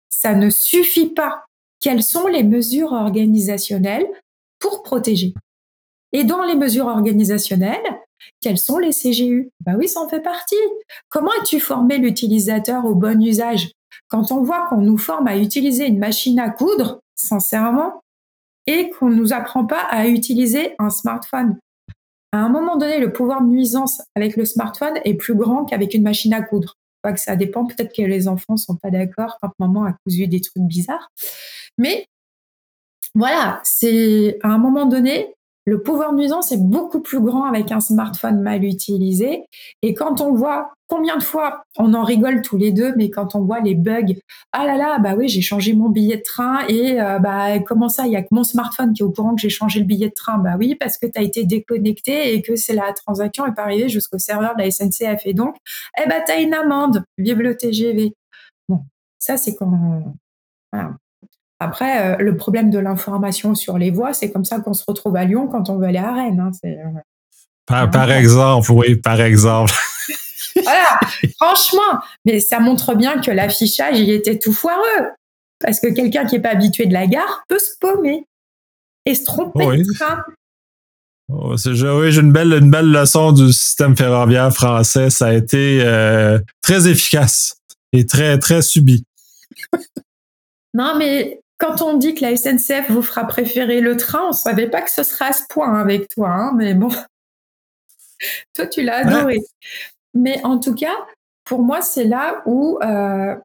Ça 0.08 0.34
ne 0.34 0.50
suffit 0.50 1.10
pas. 1.10 1.44
Quelles 1.80 2.02
sont 2.02 2.26
les 2.26 2.42
mesures 2.42 2.92
organisationnelles 2.92 4.06
pour 4.58 4.82
protéger? 4.82 5.34
Et 6.12 6.24
dans 6.24 6.42
les 6.42 6.54
mesures 6.54 6.86
organisationnelles, 6.86 7.82
quels 8.40 8.58
sont 8.58 8.78
les 8.78 8.90
CGU 8.90 9.50
Bah 9.60 9.72
oui, 9.78 9.88
ça 9.88 10.00
en 10.00 10.08
fait 10.08 10.20
partie. 10.20 10.56
Comment 11.08 11.30
as-tu 11.40 11.60
formé 11.60 11.98
l'utilisateur 11.98 12.84
au 12.84 12.94
bon 12.94 13.22
usage? 13.22 13.72
Quand 14.08 14.32
on 14.32 14.42
voit 14.42 14.66
qu'on 14.68 14.80
nous 14.80 14.98
forme 14.98 15.26
à 15.26 15.36
utiliser 15.36 15.86
une 15.86 15.98
machine 15.98 16.38
à 16.38 16.50
coudre, 16.50 17.00
sincèrement, 17.14 18.02
et 18.66 18.90
qu'on 18.90 19.08
ne 19.08 19.14
nous 19.14 19.32
apprend 19.32 19.66
pas 19.66 19.80
à 19.90 20.06
utiliser 20.06 20.74
un 20.78 20.90
smartphone. 20.90 21.58
À 22.32 22.38
un 22.38 22.48
moment 22.48 22.76
donné, 22.76 22.98
le 22.98 23.12
pouvoir 23.12 23.42
de 23.42 23.48
nuisance 23.48 24.00
avec 24.14 24.36
le 24.36 24.44
smartphone 24.44 24.98
est 25.04 25.14
plus 25.14 25.34
grand 25.34 25.64
qu'avec 25.64 25.94
une 25.94 26.02
machine 26.02 26.32
à 26.32 26.42
coudre. 26.42 26.76
que 27.04 27.20
ça 27.20 27.36
dépend, 27.36 27.66
peut-être 27.66 27.94
que 27.94 28.02
les 28.02 28.28
enfants 28.28 28.56
sont 28.56 28.76
pas 28.76 28.90
d'accord 28.90 29.38
quand 29.42 29.50
maman 29.58 29.84
a 29.84 29.94
cousu 30.04 30.26
des 30.28 30.40
trucs 30.40 30.62
bizarres. 30.62 31.10
Mais 31.76 32.06
voilà, 33.14 33.60
c'est 33.64 34.38
à 34.42 34.48
un 34.48 34.58
moment 34.58 34.86
donné, 34.86 35.34
le 35.64 35.82
pouvoir 35.82 36.12
de 36.12 36.18
nuisance 36.18 36.50
est 36.52 36.60
beaucoup 36.60 37.00
plus 37.00 37.20
grand 37.20 37.44
avec 37.44 37.70
un 37.70 37.80
smartphone 37.80 38.40
mal 38.40 38.64
utilisé. 38.64 39.44
Et 39.82 39.94
quand 39.94 40.20
on 40.20 40.32
voit 40.34 40.72
combien 40.88 41.16
de 41.16 41.22
fois, 41.22 41.62
on 41.78 41.94
en 41.94 42.04
rigole 42.04 42.42
tous 42.42 42.58
les 42.58 42.72
deux, 42.72 42.94
mais 42.96 43.10
quand 43.10 43.34
on 43.34 43.42
voit 43.42 43.60
les 43.60 43.74
bugs, 43.74 44.14
ah 44.52 44.66
là 44.66 44.76
là, 44.76 44.98
bah 44.98 45.14
oui, 45.16 45.28
j'ai 45.28 45.40
changé 45.40 45.72
mon 45.72 45.88
billet 45.88 46.18
de 46.18 46.22
train 46.22 46.66
et 46.68 47.00
euh, 47.00 47.18
bah 47.18 47.60
comment 47.60 47.88
ça, 47.88 48.06
il 48.06 48.12
y 48.12 48.16
a 48.16 48.22
que 48.22 48.28
mon 48.32 48.44
smartphone 48.44 48.92
qui 48.92 49.02
est 49.02 49.04
au 49.04 49.10
courant 49.12 49.34
que 49.34 49.40
j'ai 49.40 49.48
changé 49.48 49.78
le 49.78 49.86
billet 49.86 50.08
de 50.08 50.14
train? 50.14 50.38
Bah 50.38 50.56
oui, 50.58 50.74
parce 50.74 50.98
que 50.98 51.06
tu 51.06 51.18
as 51.18 51.22
été 51.22 51.44
déconnecté 51.44 52.34
et 52.34 52.42
que 52.42 52.56
c'est 52.56 52.74
la 52.74 52.92
transaction 52.92 53.46
est 53.46 53.54
pas 53.54 53.62
arrivée 53.62 53.88
jusqu'au 53.88 54.18
serveur 54.18 54.54
de 54.56 54.62
la 54.62 54.70
SNCF. 54.70 55.22
Et 55.26 55.34
donc, 55.34 55.56
eh 56.02 56.08
bah 56.08 56.16
as 56.28 56.40
une 56.40 56.54
amende, 56.54 57.04
vive 57.18 57.40
le 57.40 57.56
TGV. 57.56 58.12
Bon, 58.68 58.80
ça 59.18 59.36
c'est 59.36 59.54
quand 59.54 60.02
voilà. 60.72 60.92
Après, 61.62 62.14
euh, 62.14 62.16
le 62.18 62.36
problème 62.36 62.70
de 62.70 62.78
l'information 62.78 63.54
sur 63.54 63.78
les 63.78 63.90
voies, 63.90 64.12
c'est 64.12 64.32
comme 64.32 64.44
ça 64.44 64.58
qu'on 64.58 64.74
se 64.74 64.84
retrouve 64.86 65.14
à 65.16 65.24
Lyon 65.24 65.46
quand 65.46 65.70
on 65.70 65.78
veut 65.78 65.86
aller 65.86 65.98
à 65.98 66.12
Rennes. 66.12 66.40
Hein. 66.40 66.50
Euh, 66.64 67.86
par, 67.86 68.10
exemple, 68.10 68.72
oui, 68.72 68.96
par 68.96 69.20
exemple. 69.20 69.72
voilà, 70.62 70.98
franchement, 71.40 72.00
mais 72.24 72.40
ça 72.40 72.58
montre 72.58 72.94
bien 72.96 73.20
que 73.20 73.30
l'affichage, 73.30 74.00
il 74.00 74.10
était 74.10 74.38
tout 74.38 74.52
foireux. 74.52 75.08
Parce 75.60 75.78
que 75.78 75.94
quelqu'un 75.94 76.26
qui 76.26 76.34
n'est 76.34 76.42
pas 76.42 76.50
habitué 76.50 76.86
de 76.86 76.92
la 76.92 77.06
gare 77.06 77.44
peut 77.48 77.60
se 77.60 77.78
paumer 77.80 78.26
et 79.06 79.14
se 79.14 79.24
tromper 79.24 79.64
oui. 79.64 79.78
de 79.78 79.92
train. 79.94 80.24
Oh, 81.28 81.54
oui, 81.54 82.12
j'ai 82.12 82.20
une 82.20 82.32
belle, 82.32 82.52
une 82.52 82.70
belle 82.70 82.90
leçon 82.90 83.30
du 83.30 83.52
système 83.52 83.96
ferroviaire 83.96 84.52
français. 84.52 85.10
Ça 85.10 85.26
a 85.26 85.32
été 85.32 85.80
euh, 85.82 86.40
très 86.60 86.88
efficace 86.88 87.56
et 87.92 88.04
très, 88.04 88.38
très 88.40 88.60
subi. 88.62 89.04
non, 90.74 90.96
mais 90.98 91.41
quand 91.62 91.80
on 91.80 91.96
dit 91.96 92.14
que 92.14 92.24
la 92.24 92.36
SNCF 92.36 92.90
vous 92.90 93.02
fera 93.02 93.24
préférer 93.24 93.80
le 93.80 93.96
train, 93.96 94.22
on 94.24 94.28
ne 94.28 94.32
savait 94.32 94.68
pas 94.68 94.82
que 94.82 94.90
ce 94.90 95.04
serait 95.04 95.26
à 95.26 95.32
ce 95.32 95.44
point 95.48 95.78
avec 95.78 96.08
toi, 96.08 96.28
hein, 96.28 96.52
mais 96.56 96.74
bon. 96.74 96.88
toi, 98.54 98.66
tu 98.66 98.82
l'as 98.82 99.06
adoré. 99.06 99.38
Mais 100.12 100.44
en 100.44 100.58
tout 100.58 100.74
cas, 100.74 100.96
pour 101.44 101.62
moi, 101.62 101.80
c'est 101.80 102.02
là 102.02 102.42
où, 102.46 102.78
euh, 102.82 103.36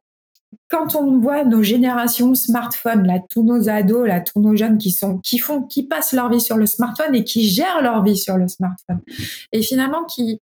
quand 0.68 0.96
on 0.96 1.20
voit 1.20 1.44
nos 1.44 1.62
générations 1.62 2.34
smartphones, 2.34 3.06
là, 3.06 3.20
tous 3.30 3.44
nos 3.44 3.68
ados, 3.68 4.08
là, 4.08 4.20
tous 4.20 4.40
nos 4.40 4.56
jeunes 4.56 4.78
qui 4.78 4.90
sont, 4.90 5.18
qui 5.18 5.38
font, 5.38 5.62
qui 5.62 5.86
passent 5.86 6.12
leur 6.12 6.28
vie 6.28 6.40
sur 6.40 6.56
le 6.56 6.66
smartphone 6.66 7.14
et 7.14 7.22
qui 7.22 7.48
gèrent 7.48 7.82
leur 7.82 8.02
vie 8.02 8.16
sur 8.16 8.36
le 8.36 8.48
smartphone, 8.48 9.00
et 9.52 9.62
finalement 9.62 10.04
qui, 10.04 10.40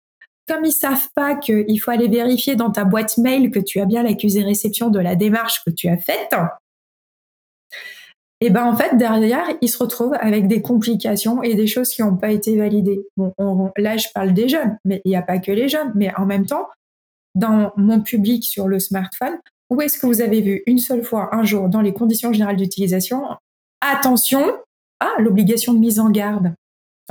comme 0.46 0.66
ils 0.66 0.74
savent 0.74 1.08
pas 1.16 1.36
qu'il 1.36 1.80
faut 1.80 1.92
aller 1.92 2.10
vérifier 2.10 2.58
dans 2.58 2.72
ta 2.72 2.84
boîte 2.84 3.18
mail 3.18 3.50
que 3.50 3.60
tu 3.60 3.80
as 3.80 3.86
bien 3.86 4.04
l'accusé 4.04 4.44
réception 4.44 4.90
de 4.90 5.00
la 5.00 5.16
démarche 5.16 5.64
que 5.64 5.72
tu 5.72 5.88
as 5.88 5.98
faite, 5.98 6.36
et 8.42 8.50
ben 8.50 8.66
en 8.66 8.76
fait 8.76 8.98
derrière 8.98 9.46
ils 9.62 9.70
se 9.70 9.78
retrouvent 9.78 10.18
avec 10.20 10.48
des 10.48 10.62
complications 10.62 11.44
et 11.44 11.54
des 11.54 11.68
choses 11.68 11.90
qui 11.90 12.02
n'ont 12.02 12.18
pas 12.18 12.32
été 12.32 12.58
validées. 12.58 13.06
Bon, 13.16 13.72
là 13.78 13.98
je 13.98 14.08
parle 14.14 14.34
des 14.34 14.50
jeunes, 14.50 14.78
mais 14.84 15.02
il 15.06 15.10
n'y 15.10 15.16
a 15.16 15.22
pas 15.22 15.40
que 15.40 15.52
les 15.52 15.70
jeunes. 15.70 15.92
Mais 15.96 16.14
en 16.18 16.26
même 16.26 16.46
temps, 16.46 16.68
dans 17.36 17.72
mon 17.78 18.02
public 18.02 18.44
sur 18.44 18.68
le 18.68 18.80
smartphone, 18.80 19.38
où 19.70 19.82
est-ce 19.82 20.00
que 20.00 20.08
vous 20.08 20.22
avez 20.22 20.42
vu 20.42 20.64
une 20.66 20.80
seule 20.80 21.04
fois 21.04 21.34
un 21.34 21.44
jour 21.44 21.70
dans 21.70 21.82
les 21.82 21.94
conditions 21.94 22.34
générales 22.34 22.58
d'utilisation 22.58 23.24
attention 23.80 24.44
à 25.00 25.20
l'obligation 25.20 25.74
de 25.74 25.80
mise 25.80 26.00
en 26.00 26.10
garde. 26.10 26.54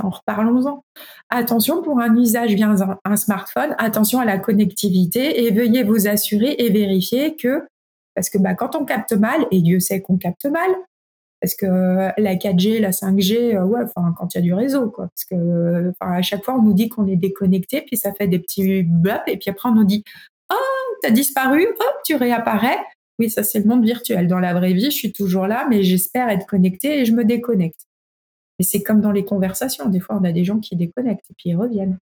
En 0.01 0.09
reparlons-en. 0.09 0.83
Attention 1.29 1.83
pour 1.83 1.99
un 1.99 2.15
usage 2.15 2.53
via 2.53 2.73
un 3.05 3.15
smartphone, 3.17 3.75
attention 3.77 4.19
à 4.19 4.25
la 4.25 4.39
connectivité 4.39 5.43
et 5.43 5.51
veuillez 5.51 5.83
vous 5.83 6.07
assurer 6.07 6.55
et 6.57 6.69
vérifier 6.69 7.35
que 7.35 7.63
parce 8.15 8.29
que 8.29 8.37
bah, 8.37 8.55
quand 8.55 8.75
on 8.75 8.85
capte 8.85 9.13
mal, 9.13 9.45
et 9.51 9.61
Dieu 9.61 9.79
sait 9.79 10.01
qu'on 10.01 10.17
capte 10.17 10.45
mal, 10.45 10.69
parce 11.41 11.55
que 11.55 11.65
la 11.65 12.35
4G, 12.35 12.79
la 12.79 12.91
5G, 12.91 13.55
euh, 13.55 13.63
ouais, 13.63 13.81
enfin, 13.83 14.13
quand 14.15 14.33
il 14.33 14.37
y 14.37 14.39
a 14.39 14.41
du 14.41 14.53
réseau, 14.53 14.91
quoi. 14.91 15.07
Parce 15.07 15.25
que, 15.25 15.91
à 15.99 16.21
chaque 16.21 16.45
fois, 16.45 16.55
on 16.55 16.61
nous 16.61 16.73
dit 16.73 16.87
qu'on 16.87 17.07
est 17.07 17.15
déconnecté, 17.15 17.81
puis 17.81 17.97
ça 17.97 18.13
fait 18.13 18.27
des 18.27 18.37
petits 18.37 18.83
blops, 18.83 19.23
et 19.25 19.37
puis 19.37 19.49
après, 19.49 19.69
on 19.69 19.73
nous 19.73 19.83
dit, 19.83 20.03
oh, 20.53 20.95
t'as 21.01 21.09
disparu, 21.09 21.65
hop, 21.65 21.95
tu 22.05 22.15
réapparais. 22.15 22.77
Oui, 23.17 23.31
ça, 23.31 23.43
c'est 23.43 23.59
le 23.59 23.65
monde 23.65 23.83
virtuel. 23.83 24.27
Dans 24.27 24.39
la 24.39 24.53
vraie 24.53 24.73
vie, 24.73 24.85
je 24.85 24.95
suis 24.95 25.11
toujours 25.11 25.47
là, 25.47 25.65
mais 25.67 25.81
j'espère 25.81 26.29
être 26.29 26.45
connecté 26.45 26.99
et 26.99 27.05
je 27.05 27.11
me 27.11 27.25
déconnecte. 27.25 27.87
Et 28.59 28.63
c'est 28.63 28.83
comme 28.83 29.01
dans 29.01 29.11
les 29.11 29.25
conversations. 29.25 29.89
Des 29.89 29.99
fois, 29.99 30.19
on 30.21 30.23
a 30.23 30.31
des 30.31 30.45
gens 30.45 30.59
qui 30.59 30.75
déconnectent 30.75 31.25
et 31.31 31.33
puis 31.35 31.49
ils 31.49 31.55
reviennent. 31.55 31.97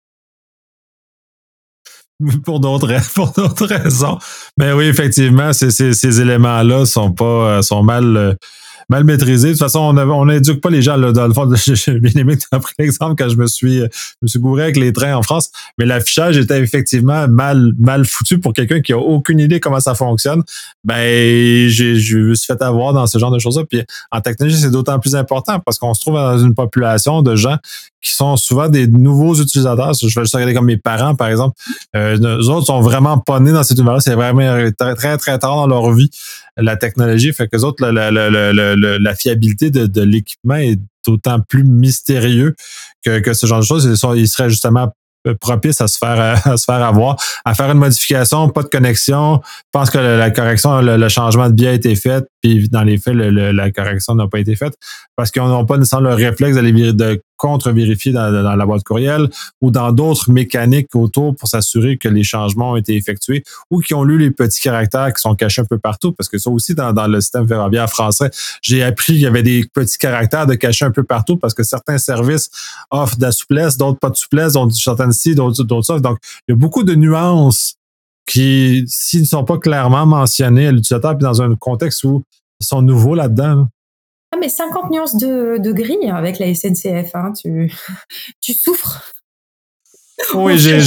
pour 2.46 2.62
d'autres 2.62 3.14
pour 3.14 3.32
d'autres 3.34 3.66
raisons. 3.66 4.18
Mais 4.58 4.72
oui, 4.72 4.86
effectivement, 4.86 5.52
ces, 5.52 5.72
ces, 5.72 5.92
ces 5.92 6.22
éléments-là 6.22 6.86
sont 6.86 7.12
pas 7.12 7.62
sont 7.62 7.84
mal 7.84 8.38
mal 8.90 9.04
maîtrisé. 9.04 9.50
De 9.50 9.54
toute 9.54 9.60
façon, 9.60 9.80
on 9.80 10.26
n'éduque 10.26 10.62
pas 10.62 10.70
les 10.70 10.82
gens 10.82 10.98
dans 10.98 11.28
le 11.28 11.34
fond. 11.34 11.50
J'ai 11.56 12.00
bien 12.00 12.12
aimé 12.16 12.38
que 12.38 12.42
tu 12.42 12.74
l'exemple 12.80 13.16
quand 13.18 13.30
je 13.30 13.38
me 13.38 13.48
suis, 13.48 13.80
je 13.80 14.18
me 14.22 14.28
suis 14.28 14.40
gouré 14.40 14.64
avec 14.64 14.78
les 14.78 14.94
trains 14.94 15.16
en 15.16 15.24
France, 15.24 15.52
mais 15.78 15.86
l'affichage 15.86 16.38
était 16.38 16.60
effectivement 16.60 17.28
mal, 17.28 18.06
foutu 18.06 18.40
pour 18.40 18.54
quelqu'un 18.54 18.82
qui 18.82 18.94
a 18.94 18.98
aucune 18.98 19.40
idée 19.40 19.60
comment 19.60 19.80
ça 19.80 19.96
fonctionne. 19.96 20.44
Ben, 20.84 21.68
je 21.70 22.18
me 22.18 22.36
suis 22.36 22.46
fait 22.46 22.62
avoir 22.62 22.94
dans 22.94 23.08
ce 23.08 23.18
genre 23.18 23.32
de 23.32 23.40
choses-là. 23.40 23.64
Puis 23.70 23.84
en 24.12 24.22
technologie, 24.22 24.58
c'est 24.58 24.72
d'autant 24.72 25.00
plus 25.00 25.16
important 25.16 25.60
parce 25.60 25.78
qu'on 25.78 25.94
se 25.94 26.02
trouve 26.02 26.16
dans 26.16 26.38
une 26.38 26.54
population 26.54 27.22
de 27.22 27.36
gens 27.36 27.58
qui 28.06 28.12
sont 28.12 28.38
souvent 28.38 28.70
des 28.70 28.88
nouveaux 28.88 29.34
utilisateurs. 29.36 29.94
Je 29.94 30.06
vais 30.06 30.24
juste 30.24 30.36
regarder 30.36 30.54
comme 30.54 30.66
mes 30.66 30.78
parents, 30.78 31.16
par 31.16 31.28
exemple. 31.28 31.58
Euh, 31.96 32.18
eux 32.20 32.50
autres 32.50 32.68
sont 32.68 32.82
vraiment 32.82 33.18
pas 33.18 33.40
nés 33.40 33.52
dans 33.52 33.64
cet 33.64 33.78
univers-là. 33.78 34.00
C'est 34.00 34.14
vraiment 34.14 34.70
très, 34.78 34.94
très, 34.94 35.18
très 35.18 35.40
tard 35.40 35.56
dans 35.56 35.68
leur 35.68 35.92
vie, 35.92 36.12
la 36.56 36.78
technologie. 36.78 37.34
Fait 37.34 37.48
que 37.48 37.56
les 37.56 37.64
autres, 37.64 37.84
la, 37.84 38.75
la, 38.76 39.16
fiabilité 39.16 39.70
de, 39.70 40.02
l'équipement 40.02 40.56
est 40.56 40.80
d'autant 41.06 41.40
plus 41.40 41.64
mystérieux 41.64 42.56
que, 43.04 43.34
ce 43.34 43.46
genre 43.46 43.60
de 43.60 43.66
choses. 43.66 43.86
Ils 44.16 44.28
seraient 44.28 44.50
justement 44.50 44.92
propice 45.34 45.82
à 45.82 45.88
se 45.88 45.98
faire 45.98 46.20
à, 46.46 46.58
faire 46.58 46.84
avoir, 46.84 47.18
à 47.46 47.56
faire 47.56 47.72
une 47.72 47.80
modification, 47.80 48.50
pas 48.50 48.64
de 48.64 48.68
connexion. 48.68 49.42
Je 49.44 49.70
pense 49.72 49.90
que 49.90 49.98
la, 49.98 50.30
correction, 50.32 50.82
le, 50.82 51.10
changement 51.10 51.50
de 51.50 51.54
biais 51.54 51.70
a 51.70 51.74
été 51.74 51.96
fait, 51.96 52.24
dans 52.72 52.84
les 52.84 52.98
faits, 52.98 53.16
la 53.16 53.72
correction 53.72 54.16
n'a 54.16 54.28
pas 54.28 54.40
été 54.40 54.56
faite 54.56 54.74
parce 55.16 55.32
qu'ils 55.32 55.42
n'ont 55.42 55.66
pas 55.66 55.78
nécessairement 55.78 56.10
le 56.10 56.16
réflexe 56.16 56.56
d'aller 56.56 56.94
de 56.94 57.22
contre-vérifier 57.38 58.14
dans, 58.14 58.56
la 58.56 58.66
boîte 58.66 58.84
courriel 58.84 59.28
ou 59.62 59.72
dans 59.72 59.92
d'autres 59.92 60.32
mécaniques 60.32 60.96
autour 60.96 61.36
pour 61.36 61.48
s'assurer 61.48 61.98
que 61.98 62.08
les 62.08 62.24
changements 62.24 62.72
ont 62.72 62.76
été 62.76 62.96
effectués 62.96 63.44
ou 63.70 63.80
qui 63.80 63.94
ont 63.94 64.04
lu 64.04 64.18
les 64.18 64.32
petits 64.32 64.62
caractères 64.62 65.14
qui 65.14 65.22
sont 65.22 65.36
cachés 65.36 65.62
un 65.62 65.66
peu 65.66 65.78
partout 65.78 66.14
parce 66.14 66.30
que 66.30 66.38
ça 66.38 66.50
aussi 66.50 66.76
dans, 66.76 66.94
dans 66.94 67.08
le 67.08 67.20
système 67.22 67.48
ferroviaire 67.48 67.90
français, 67.90 68.30
j'ai 68.62 68.84
appris 68.84 69.14
qu'il 69.14 69.22
y 69.22 69.28
avait 69.28 69.44
des 69.44 69.66
petits 69.74 69.98
caractères 69.98 70.48
de 70.48 70.56
cachés 70.56 70.86
un 70.86 70.92
peu 70.92 71.04
partout 71.04 71.38
parce 71.38 71.54
que 71.54 71.64
certains 71.64 71.98
services 71.98 72.50
offrent 72.90 73.18
de 73.18 73.24
la 73.24 73.32
souplesse, 73.32 73.78
d'autres 73.78 74.00
pas 74.00 74.10
de 74.10 74.16
souplesse, 74.16 74.54
d'autres 74.54 74.74
certaines 74.74 75.12
ci, 75.12 75.36
d'autres 75.36 75.64
d'autres 75.64 75.86
ça. 75.86 76.00
Donc, 76.00 76.18
il 76.48 76.52
y 76.52 76.54
a 76.54 76.58
beaucoup 76.58 76.84
de 76.84 76.96
nuances 76.96 77.76
qui, 78.26 78.84
s'ils 78.88 79.22
ne 79.22 79.26
sont 79.26 79.44
pas 79.44 79.58
clairement 79.58 80.06
mentionnés 80.06 80.68
à 80.68 80.72
l'utilisateur, 80.72 81.18
puis 81.18 81.24
dans 81.24 81.42
un 81.42 81.56
contexte 81.56 82.04
où 82.04 82.24
ils 82.60 82.66
sont 82.66 82.82
nouveaux 82.82 83.16
là-dedans, 83.16 83.68
ah, 84.36 84.38
mais 84.42 84.50
50 84.50 84.92
nuances 84.92 85.16
de, 85.16 85.58
de 85.60 85.72
gris 85.72 86.10
avec 86.10 86.40
la 86.40 86.54
SNCF, 86.54 87.16
hein, 87.16 87.32
tu, 87.32 87.72
tu 88.42 88.54
souffres. 88.54 89.02
Oui, 90.34 90.58
j'ai 90.58 90.82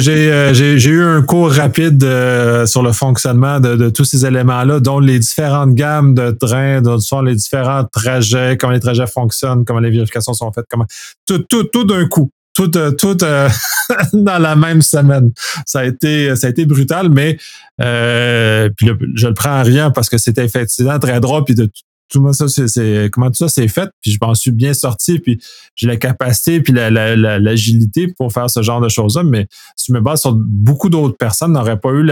j'ai 0.00 0.32
euh, 0.32 0.54
j'ai 0.54 0.78
j'ai 0.78 0.90
eu 0.90 1.02
un 1.02 1.22
cours 1.22 1.50
rapide 1.50 2.02
euh, 2.02 2.66
sur 2.66 2.82
le 2.82 2.92
fonctionnement 2.92 3.60
de, 3.60 3.76
de 3.76 3.90
tous 3.90 4.04
ces 4.04 4.26
éléments-là, 4.26 4.80
dont 4.80 5.00
les 5.00 5.18
différentes 5.18 5.74
gammes 5.74 6.14
de 6.14 6.30
trains, 6.32 6.80
dont 6.80 6.98
sont 6.98 7.22
les 7.22 7.34
différents 7.34 7.84
trajets, 7.84 8.56
comment 8.58 8.72
les 8.72 8.80
trajets 8.80 9.06
fonctionnent, 9.06 9.64
comment 9.64 9.80
les 9.80 9.90
vérifications 9.90 10.32
sont 10.32 10.52
faites, 10.52 10.66
comment 10.68 10.86
tout 11.26 11.44
tout 11.48 11.64
tout 11.64 11.84
d'un 11.84 12.06
coup 12.08 12.30
tout, 12.56 12.76
euh, 12.78 12.90
tout 12.90 13.22
euh, 13.22 13.48
dans 14.14 14.38
la 14.38 14.56
même 14.56 14.80
semaine. 14.80 15.30
Ça 15.66 15.80
a 15.80 15.84
été, 15.84 16.34
ça 16.36 16.46
a 16.46 16.50
été 16.50 16.64
brutal, 16.64 17.10
mais 17.10 17.36
euh, 17.82 18.70
puis 18.76 18.88
je 19.14 19.28
le 19.28 19.34
prends 19.34 19.60
en 19.60 19.62
rien 19.62 19.90
parce 19.90 20.08
que 20.08 20.16
c'était 20.16 20.44
effectivement 20.44 20.98
très 20.98 21.20
drôle. 21.20 21.44
Puis 21.44 21.54
de 21.54 21.70
tout 22.08 22.32
ça, 22.32 22.46
c'est 22.48 23.10
comment 23.12 23.28
tout 23.28 23.36
ça 23.36 23.48
s'est 23.48 23.68
fait. 23.68 23.90
Puis 24.00 24.12
je 24.12 24.18
m'en 24.22 24.34
suis 24.34 24.52
bien 24.52 24.72
sorti. 24.72 25.18
Puis 25.18 25.38
j'ai 25.74 25.86
la 25.86 25.96
capacité 25.96 26.60
puis 26.60 26.72
l'agilité 26.72 28.06
la, 28.06 28.12
pour 28.16 28.32
faire 28.32 28.48
ce 28.48 28.62
genre 28.62 28.80
de 28.80 28.88
choses-là. 28.88 29.22
Mais 29.24 29.48
si 29.76 29.86
je 29.88 29.92
me 29.92 30.00
base 30.00 30.22
sur 30.22 30.32
beaucoup 30.32 30.88
d'autres 30.88 31.16
personnes, 31.18 31.52
n'auraient 31.52 31.78
pas 31.78 31.90
eu 31.90 32.06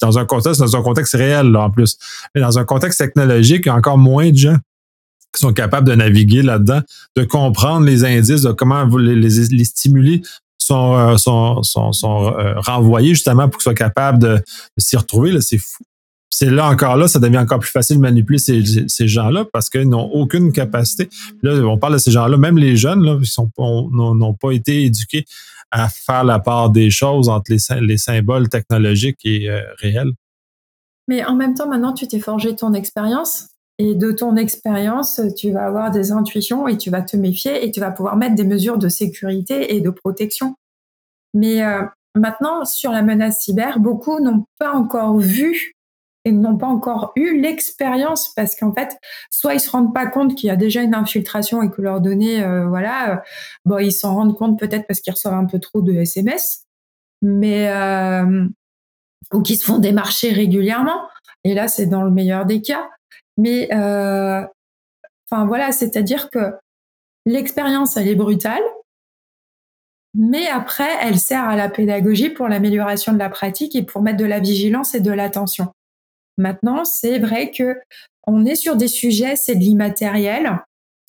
dans 0.00 0.18
un 0.18 0.24
contexte, 0.26 0.60
dans 0.60 0.76
un 0.76 0.82
contexte 0.82 1.14
réel 1.14 1.50
là, 1.50 1.62
en 1.62 1.70
plus. 1.70 1.96
Mais 2.34 2.40
dans 2.40 2.58
un 2.58 2.64
contexte 2.64 2.98
technologique, 3.00 3.62
il 3.64 3.68
y 3.68 3.72
a 3.72 3.74
encore 3.74 3.98
moins 3.98 4.30
de 4.30 4.36
gens 4.36 4.56
qui 5.34 5.40
sont 5.40 5.52
capables 5.52 5.88
de 5.88 5.94
naviguer 5.94 6.42
là-dedans, 6.42 6.80
de 7.16 7.24
comprendre 7.24 7.84
les 7.86 8.04
indices, 8.04 8.42
de 8.42 8.52
comment 8.52 8.84
les, 8.84 9.14
les, 9.14 9.46
les 9.50 9.64
stimuli 9.64 10.22
sont, 10.58 10.94
euh, 10.94 11.16
sont, 11.16 11.62
sont, 11.62 11.92
sont 11.92 12.34
euh, 12.38 12.54
renvoyés 12.58 13.10
justement 13.10 13.48
pour 13.48 13.58
qu'ils 13.58 13.64
soient 13.64 13.74
capables 13.74 14.18
de, 14.18 14.42
s'y 14.76 14.96
retrouver. 14.96 15.38
C'est 15.40 15.58
fou. 15.58 15.82
C'est 16.30 16.50
là 16.50 16.68
encore 16.68 16.96
là, 16.96 17.08
ça 17.08 17.18
devient 17.18 17.38
encore 17.38 17.58
plus 17.58 17.70
facile 17.70 17.96
de 17.96 18.02
manipuler 18.02 18.38
ces, 18.38 18.62
ces 18.86 19.08
gens-là 19.08 19.46
parce 19.50 19.70
qu'ils 19.70 19.88
n'ont 19.88 20.10
aucune 20.12 20.52
capacité. 20.52 21.08
là, 21.42 21.54
on 21.66 21.78
parle 21.78 21.94
de 21.94 21.98
ces 21.98 22.10
gens-là, 22.10 22.36
même 22.36 22.58
les 22.58 22.76
jeunes, 22.76 23.02
là, 23.02 23.18
ils 23.18 23.92
n'ont 23.92 24.34
pas 24.34 24.52
été 24.52 24.84
éduqués 24.84 25.24
à 25.70 25.88
faire 25.88 26.24
la 26.24 26.38
part 26.38 26.70
des 26.70 26.90
choses 26.90 27.28
entre 27.28 27.50
les, 27.50 27.80
les 27.80 27.96
symboles 27.96 28.48
technologiques 28.48 29.20
et 29.24 29.48
euh, 29.48 29.62
réels. 29.78 30.12
Mais 31.08 31.24
en 31.24 31.34
même 31.34 31.54
temps, 31.54 31.66
maintenant, 31.66 31.94
tu 31.94 32.06
t'es 32.06 32.20
forgé 32.20 32.54
ton 32.54 32.74
expérience 32.74 33.48
et 33.78 33.94
de 33.94 34.10
ton 34.10 34.36
expérience, 34.36 35.20
tu 35.36 35.52
vas 35.52 35.66
avoir 35.66 35.90
des 35.90 36.10
intuitions 36.10 36.66
et 36.66 36.76
tu 36.76 36.90
vas 36.90 37.02
te 37.02 37.16
méfier 37.16 37.64
et 37.64 37.70
tu 37.70 37.78
vas 37.78 37.92
pouvoir 37.92 38.16
mettre 38.16 38.34
des 38.34 38.44
mesures 38.44 38.76
de 38.78 38.88
sécurité 38.88 39.76
et 39.76 39.80
de 39.80 39.90
protection. 39.90 40.56
Mais 41.32 41.62
euh, 41.62 41.82
maintenant, 42.16 42.64
sur 42.64 42.90
la 42.90 43.02
menace 43.02 43.40
cyber, 43.40 43.78
beaucoup 43.78 44.18
n'ont 44.18 44.44
pas 44.58 44.72
encore 44.72 45.18
vu 45.18 45.74
et 46.24 46.32
n'ont 46.32 46.56
pas 46.56 46.66
encore 46.66 47.12
eu 47.14 47.40
l'expérience 47.40 48.34
parce 48.34 48.56
qu'en 48.56 48.74
fait, 48.74 48.98
soit 49.30 49.54
ils 49.54 49.60
se 49.60 49.70
rendent 49.70 49.94
pas 49.94 50.06
compte 50.06 50.34
qu'il 50.34 50.48
y 50.48 50.50
a 50.50 50.56
déjà 50.56 50.82
une 50.82 50.94
infiltration 50.94 51.62
et 51.62 51.70
que 51.70 51.80
leurs 51.80 52.00
données, 52.00 52.42
euh, 52.42 52.66
voilà, 52.66 53.12
euh, 53.12 53.16
bon, 53.64 53.78
ils 53.78 53.92
s'en 53.92 54.14
rendent 54.16 54.36
compte 54.36 54.58
peut-être 54.58 54.88
parce 54.88 55.00
qu'ils 55.00 55.12
reçoivent 55.12 55.34
un 55.34 55.46
peu 55.46 55.60
trop 55.60 55.82
de 55.82 55.92
SMS, 55.92 56.64
mais 57.22 57.70
ou 59.32 59.42
qu'ils 59.42 59.58
se 59.58 59.64
font 59.64 59.78
démarcher 59.78 60.32
régulièrement. 60.32 61.02
Et 61.44 61.54
là, 61.54 61.68
c'est 61.68 61.86
dans 61.86 62.02
le 62.02 62.10
meilleur 62.10 62.46
des 62.46 62.62
cas. 62.62 62.88
Mais 63.38 63.72
euh, 63.72 64.44
enfin 65.30 65.46
voilà, 65.46 65.72
c'est-à-dire 65.72 66.28
que 66.28 66.52
l'expérience, 67.24 67.96
elle 67.96 68.08
est 68.08 68.14
brutale, 68.14 68.62
mais 70.14 70.48
après, 70.48 70.90
elle 71.00 71.18
sert 71.18 71.44
à 71.44 71.56
la 71.56 71.68
pédagogie 71.68 72.30
pour 72.30 72.48
l'amélioration 72.48 73.12
de 73.12 73.18
la 73.18 73.30
pratique 73.30 73.76
et 73.76 73.84
pour 73.84 74.02
mettre 74.02 74.18
de 74.18 74.24
la 74.24 74.40
vigilance 74.40 74.94
et 74.94 75.00
de 75.00 75.12
l'attention. 75.12 75.68
Maintenant, 76.36 76.84
c'est 76.84 77.18
vrai 77.18 77.50
que 77.50 77.78
on 78.26 78.44
est 78.44 78.56
sur 78.56 78.76
des 78.76 78.88
sujets, 78.88 79.36
c'est 79.36 79.54
de 79.54 79.60
l'immatériel, 79.60 80.60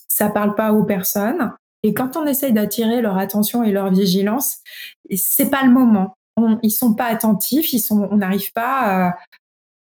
ça 0.08 0.28
parle 0.28 0.54
pas 0.54 0.72
aux 0.72 0.84
personnes, 0.84 1.52
et 1.82 1.94
quand 1.94 2.16
on 2.16 2.26
essaye 2.26 2.52
d'attirer 2.52 3.00
leur 3.00 3.18
attention 3.18 3.62
et 3.62 3.72
leur 3.72 3.90
vigilance, 3.90 4.58
c'est 5.14 5.50
pas 5.50 5.64
le 5.64 5.70
moment. 5.70 6.14
On, 6.36 6.58
ils 6.62 6.70
sont 6.70 6.94
pas 6.94 7.06
attentifs, 7.06 7.72
ils 7.72 7.80
sont, 7.80 8.08
on 8.10 8.16
n'arrive 8.16 8.52
pas 8.52 9.14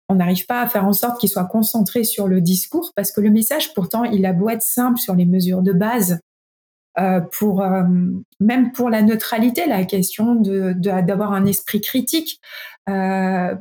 on 0.09 0.15
n'arrive 0.17 0.47
pas 0.47 0.63
à 0.63 0.67
faire 0.67 0.87
en 0.87 0.93
sorte 0.93 1.21
qu'il 1.21 1.29
soit 1.29 1.45
concentré 1.45 2.05
sur 2.05 2.29
le 2.29 2.41
discours 2.41 2.93
parce 2.97 3.13
que 3.13 3.21
le 3.21 3.31
message, 3.31 3.75
pourtant, 3.75 4.05
il 4.05 4.25
a 4.27 4.33
beau 4.33 4.49
être 4.49 4.63
simple 4.63 4.99
sur 4.99 5.15
les 5.15 5.27
mesures 5.27 5.63
de 5.63 5.73
base, 5.73 6.21
euh, 6.99 7.21
pour 7.21 7.63
euh, 7.63 7.85
même 8.41 8.73
pour 8.73 8.91
la 8.91 9.03
neutralité, 9.03 9.67
la 9.67 9.85
question 9.85 10.35
de 10.35 10.73
d'avoir 10.73 11.33
un 11.33 11.45
esprit 11.47 11.81
critique. 11.81 12.41
Euh, 12.89 13.55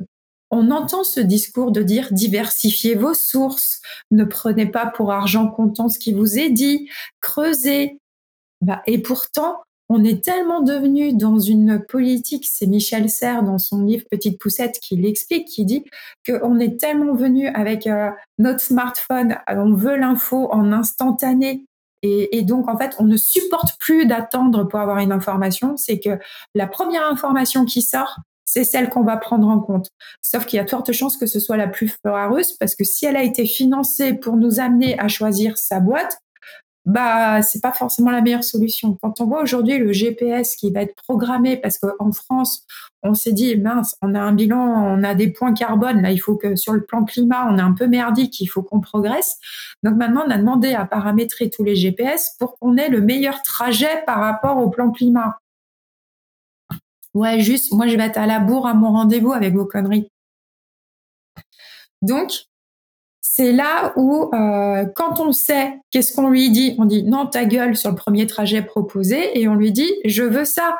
on 0.50 0.70
entend 0.70 1.04
ce 1.04 1.20
discours 1.20 1.70
de 1.70 1.82
dire 1.82 2.08
diversifiez 2.10 2.94
vos 2.94 3.14
sources, 3.14 3.80
ne 4.10 4.24
prenez 4.24 4.66
pas 4.66 4.86
pour 4.86 5.12
argent 5.12 5.48
comptant 5.48 5.88
ce 5.88 5.98
qui 5.98 6.12
vous 6.12 6.38
est 6.38 6.50
dit, 6.50 6.88
creusez. 7.20 8.00
Bah, 8.60 8.82
et 8.86 8.98
pourtant, 9.00 9.58
on 9.88 10.04
est 10.04 10.22
tellement 10.22 10.60
devenu 10.60 11.14
dans 11.14 11.38
une 11.38 11.82
politique, 11.82 12.46
c'est 12.50 12.66
Michel 12.66 13.08
Serres 13.08 13.42
dans 13.42 13.58
son 13.58 13.84
livre 13.84 14.04
Petite 14.10 14.38
Poussette 14.38 14.78
qui 14.80 14.96
l'explique, 14.96 15.48
qui 15.48 15.64
dit 15.64 15.84
qu'on 16.26 16.58
est 16.60 16.78
tellement 16.78 17.14
venu 17.14 17.48
avec 17.48 17.86
euh, 17.86 18.10
notre 18.38 18.60
smartphone, 18.60 19.36
on 19.48 19.72
veut 19.72 19.96
l'info 19.96 20.48
en 20.52 20.72
instantané. 20.72 21.64
Et, 22.02 22.42
donc, 22.42 22.68
en 22.68 22.78
fait, 22.78 22.94
on 23.00 23.04
ne 23.04 23.16
supporte 23.16 23.76
plus 23.80 24.06
d'attendre 24.06 24.62
pour 24.62 24.78
avoir 24.78 24.98
une 24.98 25.10
information. 25.10 25.76
C'est 25.76 25.98
que 25.98 26.20
la 26.54 26.68
première 26.68 27.04
information 27.10 27.64
qui 27.64 27.82
sort, 27.82 28.20
c'est 28.44 28.62
celle 28.62 28.88
qu'on 28.88 29.02
va 29.02 29.16
prendre 29.16 29.48
en 29.48 29.58
compte. 29.58 29.88
Sauf 30.22 30.46
qu'il 30.46 30.58
y 30.58 30.60
a 30.60 30.64
de 30.64 30.70
fortes 30.70 30.92
chances 30.92 31.16
que 31.16 31.26
ce 31.26 31.40
soit 31.40 31.56
la 31.56 31.66
plus 31.66 31.88
foireuse 31.88 32.52
parce 32.52 32.76
que 32.76 32.84
si 32.84 33.04
elle 33.04 33.16
a 33.16 33.24
été 33.24 33.46
financée 33.46 34.14
pour 34.14 34.36
nous 34.36 34.60
amener 34.60 34.98
à 35.00 35.08
choisir 35.08 35.58
sa 35.58 35.80
boîte, 35.80 36.18
bah 36.88 37.42
c'est 37.42 37.60
pas 37.60 37.72
forcément 37.72 38.10
la 38.10 38.22
meilleure 38.22 38.44
solution. 38.44 38.96
Quand 39.02 39.20
on 39.20 39.26
voit 39.26 39.42
aujourd'hui 39.42 39.76
le 39.78 39.92
GPS 39.92 40.56
qui 40.56 40.72
va 40.72 40.80
être 40.80 40.96
programmé 40.96 41.58
parce 41.58 41.78
qu'en 41.78 42.12
France, 42.12 42.64
on 43.02 43.12
s'est 43.12 43.34
dit 43.34 43.56
mince, 43.58 43.94
on 44.00 44.14
a 44.14 44.20
un 44.20 44.32
bilan, 44.32 44.58
on 44.58 45.04
a 45.04 45.14
des 45.14 45.30
points 45.30 45.52
carbone, 45.52 46.00
là 46.00 46.10
il 46.12 46.18
faut 46.18 46.36
que 46.36 46.56
sur 46.56 46.72
le 46.72 46.82
plan 46.82 47.04
climat, 47.04 47.46
on 47.50 47.58
est 47.58 47.62
un 47.62 47.74
peu 47.74 47.86
merdique, 47.86 48.40
il 48.40 48.46
faut 48.46 48.62
qu'on 48.62 48.80
progresse. 48.80 49.36
Donc 49.82 49.96
maintenant, 49.96 50.24
on 50.26 50.30
a 50.30 50.38
demandé 50.38 50.72
à 50.72 50.86
paramétrer 50.86 51.50
tous 51.50 51.62
les 51.62 51.76
GPS 51.76 52.36
pour 52.38 52.58
qu'on 52.58 52.78
ait 52.78 52.88
le 52.88 53.02
meilleur 53.02 53.42
trajet 53.42 54.02
par 54.06 54.20
rapport 54.20 54.56
au 54.56 54.70
plan 54.70 54.90
climat. 54.90 55.38
Ouais, 57.12 57.40
juste, 57.40 57.74
moi 57.74 57.86
je 57.86 57.96
vais 57.96 58.04
être 58.04 58.18
à 58.18 58.26
la 58.26 58.40
bourre 58.40 58.66
à 58.66 58.72
mon 58.72 58.92
rendez-vous 58.92 59.32
avec 59.34 59.54
vos 59.54 59.66
conneries. 59.66 60.10
Donc, 62.00 62.46
c'est 63.38 63.52
là 63.52 63.92
où, 63.94 64.30
euh, 64.34 64.84
quand 64.96 65.20
on 65.20 65.30
sait 65.30 65.78
qu'est-ce 65.92 66.12
qu'on 66.12 66.28
lui 66.28 66.50
dit, 66.50 66.74
on 66.76 66.86
dit 66.86 67.04
non 67.04 67.24
ta 67.24 67.44
gueule 67.44 67.76
sur 67.76 67.90
le 67.90 67.94
premier 67.94 68.26
trajet 68.26 68.62
proposé 68.62 69.38
et 69.38 69.46
on 69.46 69.54
lui 69.54 69.70
dit 69.70 69.88
je 70.04 70.24
veux 70.24 70.44
ça. 70.44 70.76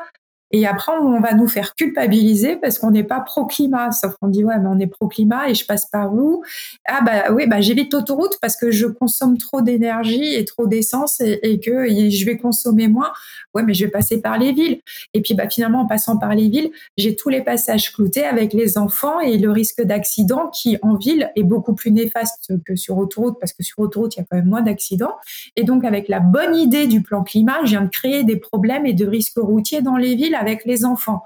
Et 0.50 0.66
après, 0.66 0.92
on 1.00 1.20
va 1.20 1.34
nous 1.34 1.48
faire 1.48 1.74
culpabiliser 1.74 2.56
parce 2.56 2.78
qu'on 2.78 2.90
n'est 2.90 3.04
pas 3.04 3.20
pro-climat. 3.20 3.92
Sauf 3.92 4.14
qu'on 4.16 4.28
dit, 4.28 4.44
ouais, 4.44 4.58
mais 4.58 4.68
on 4.68 4.78
est 4.78 4.86
pro-climat 4.86 5.48
et 5.50 5.54
je 5.54 5.66
passe 5.66 5.86
par 5.86 6.14
où? 6.14 6.42
Ah, 6.86 7.00
bah 7.04 7.32
oui, 7.32 7.46
bah, 7.46 7.60
j'évite 7.60 7.92
l'autoroute 7.92 8.38
parce 8.40 8.56
que 8.56 8.70
je 8.70 8.86
consomme 8.86 9.36
trop 9.36 9.60
d'énergie 9.60 10.34
et 10.34 10.44
trop 10.44 10.66
d'essence 10.66 11.20
et, 11.20 11.60
que 11.60 11.88
je 11.88 12.24
vais 12.24 12.38
consommer 12.38 12.88
moins. 12.88 13.12
Ouais, 13.54 13.62
mais 13.62 13.74
je 13.74 13.84
vais 13.84 13.90
passer 13.90 14.20
par 14.22 14.38
les 14.38 14.52
villes. 14.52 14.80
Et 15.12 15.20
puis, 15.20 15.34
bah, 15.34 15.48
finalement, 15.50 15.80
en 15.80 15.86
passant 15.86 16.16
par 16.16 16.34
les 16.34 16.48
villes, 16.48 16.70
j'ai 16.96 17.14
tous 17.14 17.28
les 17.28 17.42
passages 17.42 17.92
cloutés 17.92 18.24
avec 18.24 18.52
les 18.54 18.78
enfants 18.78 19.20
et 19.20 19.36
le 19.36 19.50
risque 19.50 19.82
d'accident 19.82 20.48
qui, 20.48 20.78
en 20.82 20.96
ville, 20.96 21.30
est 21.36 21.42
beaucoup 21.42 21.74
plus 21.74 21.90
néfaste 21.90 22.52
que 22.64 22.74
sur 22.74 22.96
autoroute 22.96 23.38
parce 23.38 23.52
que 23.52 23.62
sur 23.62 23.80
autoroute, 23.80 24.16
il 24.16 24.20
y 24.20 24.22
a 24.22 24.26
quand 24.30 24.36
même 24.36 24.48
moins 24.48 24.62
d'accidents. 24.62 25.16
Et 25.56 25.64
donc, 25.64 25.84
avec 25.84 26.08
la 26.08 26.20
bonne 26.20 26.56
idée 26.56 26.86
du 26.86 27.02
plan 27.02 27.22
climat, 27.22 27.58
je 27.64 27.70
viens 27.70 27.82
de 27.82 27.90
créer 27.90 28.24
des 28.24 28.36
problèmes 28.36 28.86
et 28.86 28.94
de 28.94 29.06
risques 29.06 29.36
routiers 29.36 29.82
dans 29.82 29.96
les 29.96 30.14
villes 30.14 30.37
avec 30.38 30.64
les 30.64 30.84
enfants. 30.84 31.22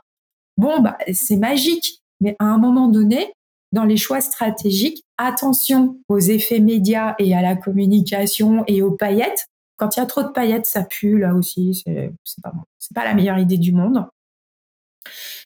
Bon, 0.57 0.81
bah, 0.81 0.99
c'est 1.13 1.37
magique, 1.37 2.03
mais 2.21 2.37
à 2.39 2.45
un 2.45 2.59
moment 2.59 2.89
donné, 2.89 3.33
dans 3.73 3.85
les 3.85 3.97
choix 3.97 4.21
stratégiques, 4.21 5.03
attention 5.17 5.97
aux 6.09 6.19
effets 6.19 6.61
médias 6.61 7.15
et 7.19 7.35
à 7.35 7.43
la 7.43 7.57
communication 7.57 8.65
et 8.67 8.83
aux 8.83 8.93
paillettes. 8.93 9.47
Quand 9.77 9.97
il 9.97 10.01
y 10.01 10.03
a 10.03 10.07
trop 10.07 10.23
de 10.23 10.29
paillettes, 10.29 10.67
ça 10.67 10.85
pue 10.85 11.19
là 11.19 11.35
aussi, 11.35 11.83
c'est 11.85 12.13
pas 12.95 13.05
la 13.05 13.15
meilleure 13.15 13.39
idée 13.39 13.59
du 13.59 13.73
monde. 13.73 14.07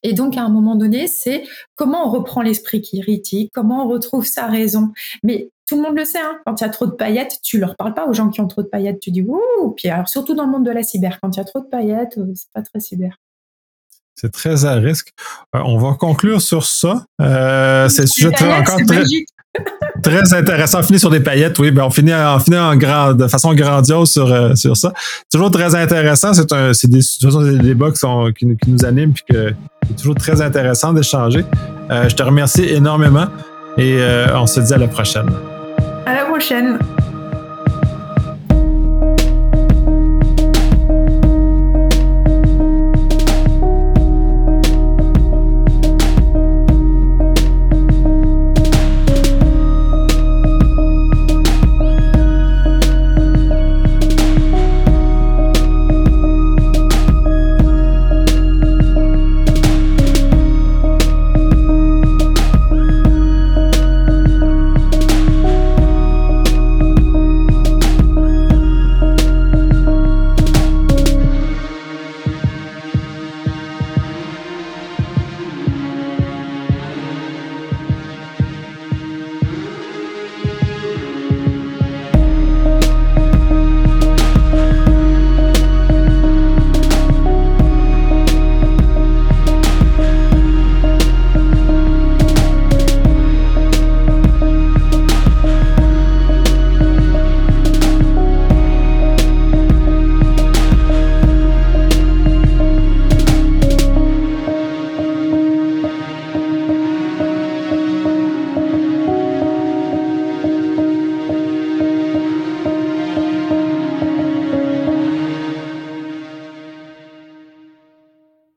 Et 0.03 0.13
donc, 0.13 0.37
à 0.37 0.43
un 0.43 0.49
moment 0.49 0.77
donné, 0.77 1.07
c'est 1.07 1.45
comment 1.75 2.07
on 2.07 2.11
reprend 2.11 2.43
l'esprit 2.43 2.83
critique, 2.83 3.51
comment 3.55 3.87
on 3.87 3.89
retrouve 3.89 4.27
sa 4.27 4.47
raison. 4.47 4.93
Mais 5.23 5.51
tout 5.67 5.77
le 5.77 5.83
monde 5.83 5.97
le 5.97 6.05
sait, 6.05 6.21
hein, 6.21 6.39
quand 6.45 6.61
il 6.61 6.65
y 6.65 6.67
a 6.67 6.71
trop 6.71 6.87
de 6.87 6.93
paillettes, 6.93 7.39
tu 7.43 7.59
leur 7.59 7.77
parles 7.77 7.95
pas 7.95 8.07
aux 8.07 8.13
gens 8.13 8.29
qui 8.29 8.41
ont 8.41 8.47
trop 8.47 8.63
de 8.63 8.69
paillettes, 8.69 9.01
tu 9.01 9.11
dis 9.11 9.23
ouh. 9.23 9.71
Puis 9.77 9.89
surtout 10.07 10.35
dans 10.35 10.45
le 10.45 10.53
monde 10.53 10.65
de 10.65 10.71
la 10.71 10.83
cyber, 10.83 11.19
quand 11.21 11.35
il 11.35 11.39
y 11.39 11.41
a 11.41 11.45
trop 11.45 11.61
de 11.61 11.67
paillettes, 11.67 12.19
euh, 12.19 12.33
c'est 12.35 12.51
pas 12.53 12.63
très 12.63 12.81
cyber. 12.81 13.17
C'est 14.19 14.33
très 14.33 14.65
à 14.65 14.75
risque. 14.75 15.09
Euh, 15.55 15.61
on 15.65 15.79
va 15.79 15.93
conclure 15.93 16.41
sur 16.41 16.65
ça. 16.65 17.05
Euh, 17.21 17.89
c'est 17.91 18.07
sujet 18.07 18.31
très, 18.31 18.51
encore 18.51 18.79
très, 18.87 19.03
très 20.03 20.35
intéressant. 20.35 20.81
On 20.81 20.83
finit 20.83 20.99
sur 20.99 21.11
des 21.11 21.21
paillettes, 21.21 21.59
oui. 21.59 21.71
Ben 21.71 21.85
on 21.85 21.91
finit, 21.91 22.15
on 22.15 22.39
finit 22.39 22.57
en 22.57 22.77
grand, 22.77 23.13
de 23.13 23.29
façon 23.29 23.55
grandiose 23.55 24.11
sur, 24.11 24.33
euh, 24.33 24.55
sur 24.55 24.75
ça. 24.75 24.95
Toujours 25.31 25.51
très 25.51 25.75
intéressant. 25.75 26.33
C'est 26.33 26.51
un, 26.51 26.73
c'est 26.73 26.89
des, 26.89 27.01
des 27.01 27.59
débats 27.59 27.91
qui, 27.91 27.99
sont, 27.99 28.33
qui, 28.37 28.47
nous 28.67 28.85
animent 28.87 29.13
puis 29.13 29.25
que 29.29 29.53
c'est 29.87 29.97
toujours 29.97 30.15
très 30.15 30.41
intéressant 30.41 30.95
d'échanger. 30.95 31.45
Euh, 31.91 32.09
je 32.09 32.15
te 32.15 32.23
remercie 32.23 32.65
énormément 32.65 33.27
et 33.77 34.01
on 34.35 34.47
se 34.47 34.61
dit 34.61 34.73
à 34.73 34.79
la 34.79 34.89
prochaine. 34.89 35.31
À 36.07 36.15
la 36.15 36.25
prochaine. 36.25 36.79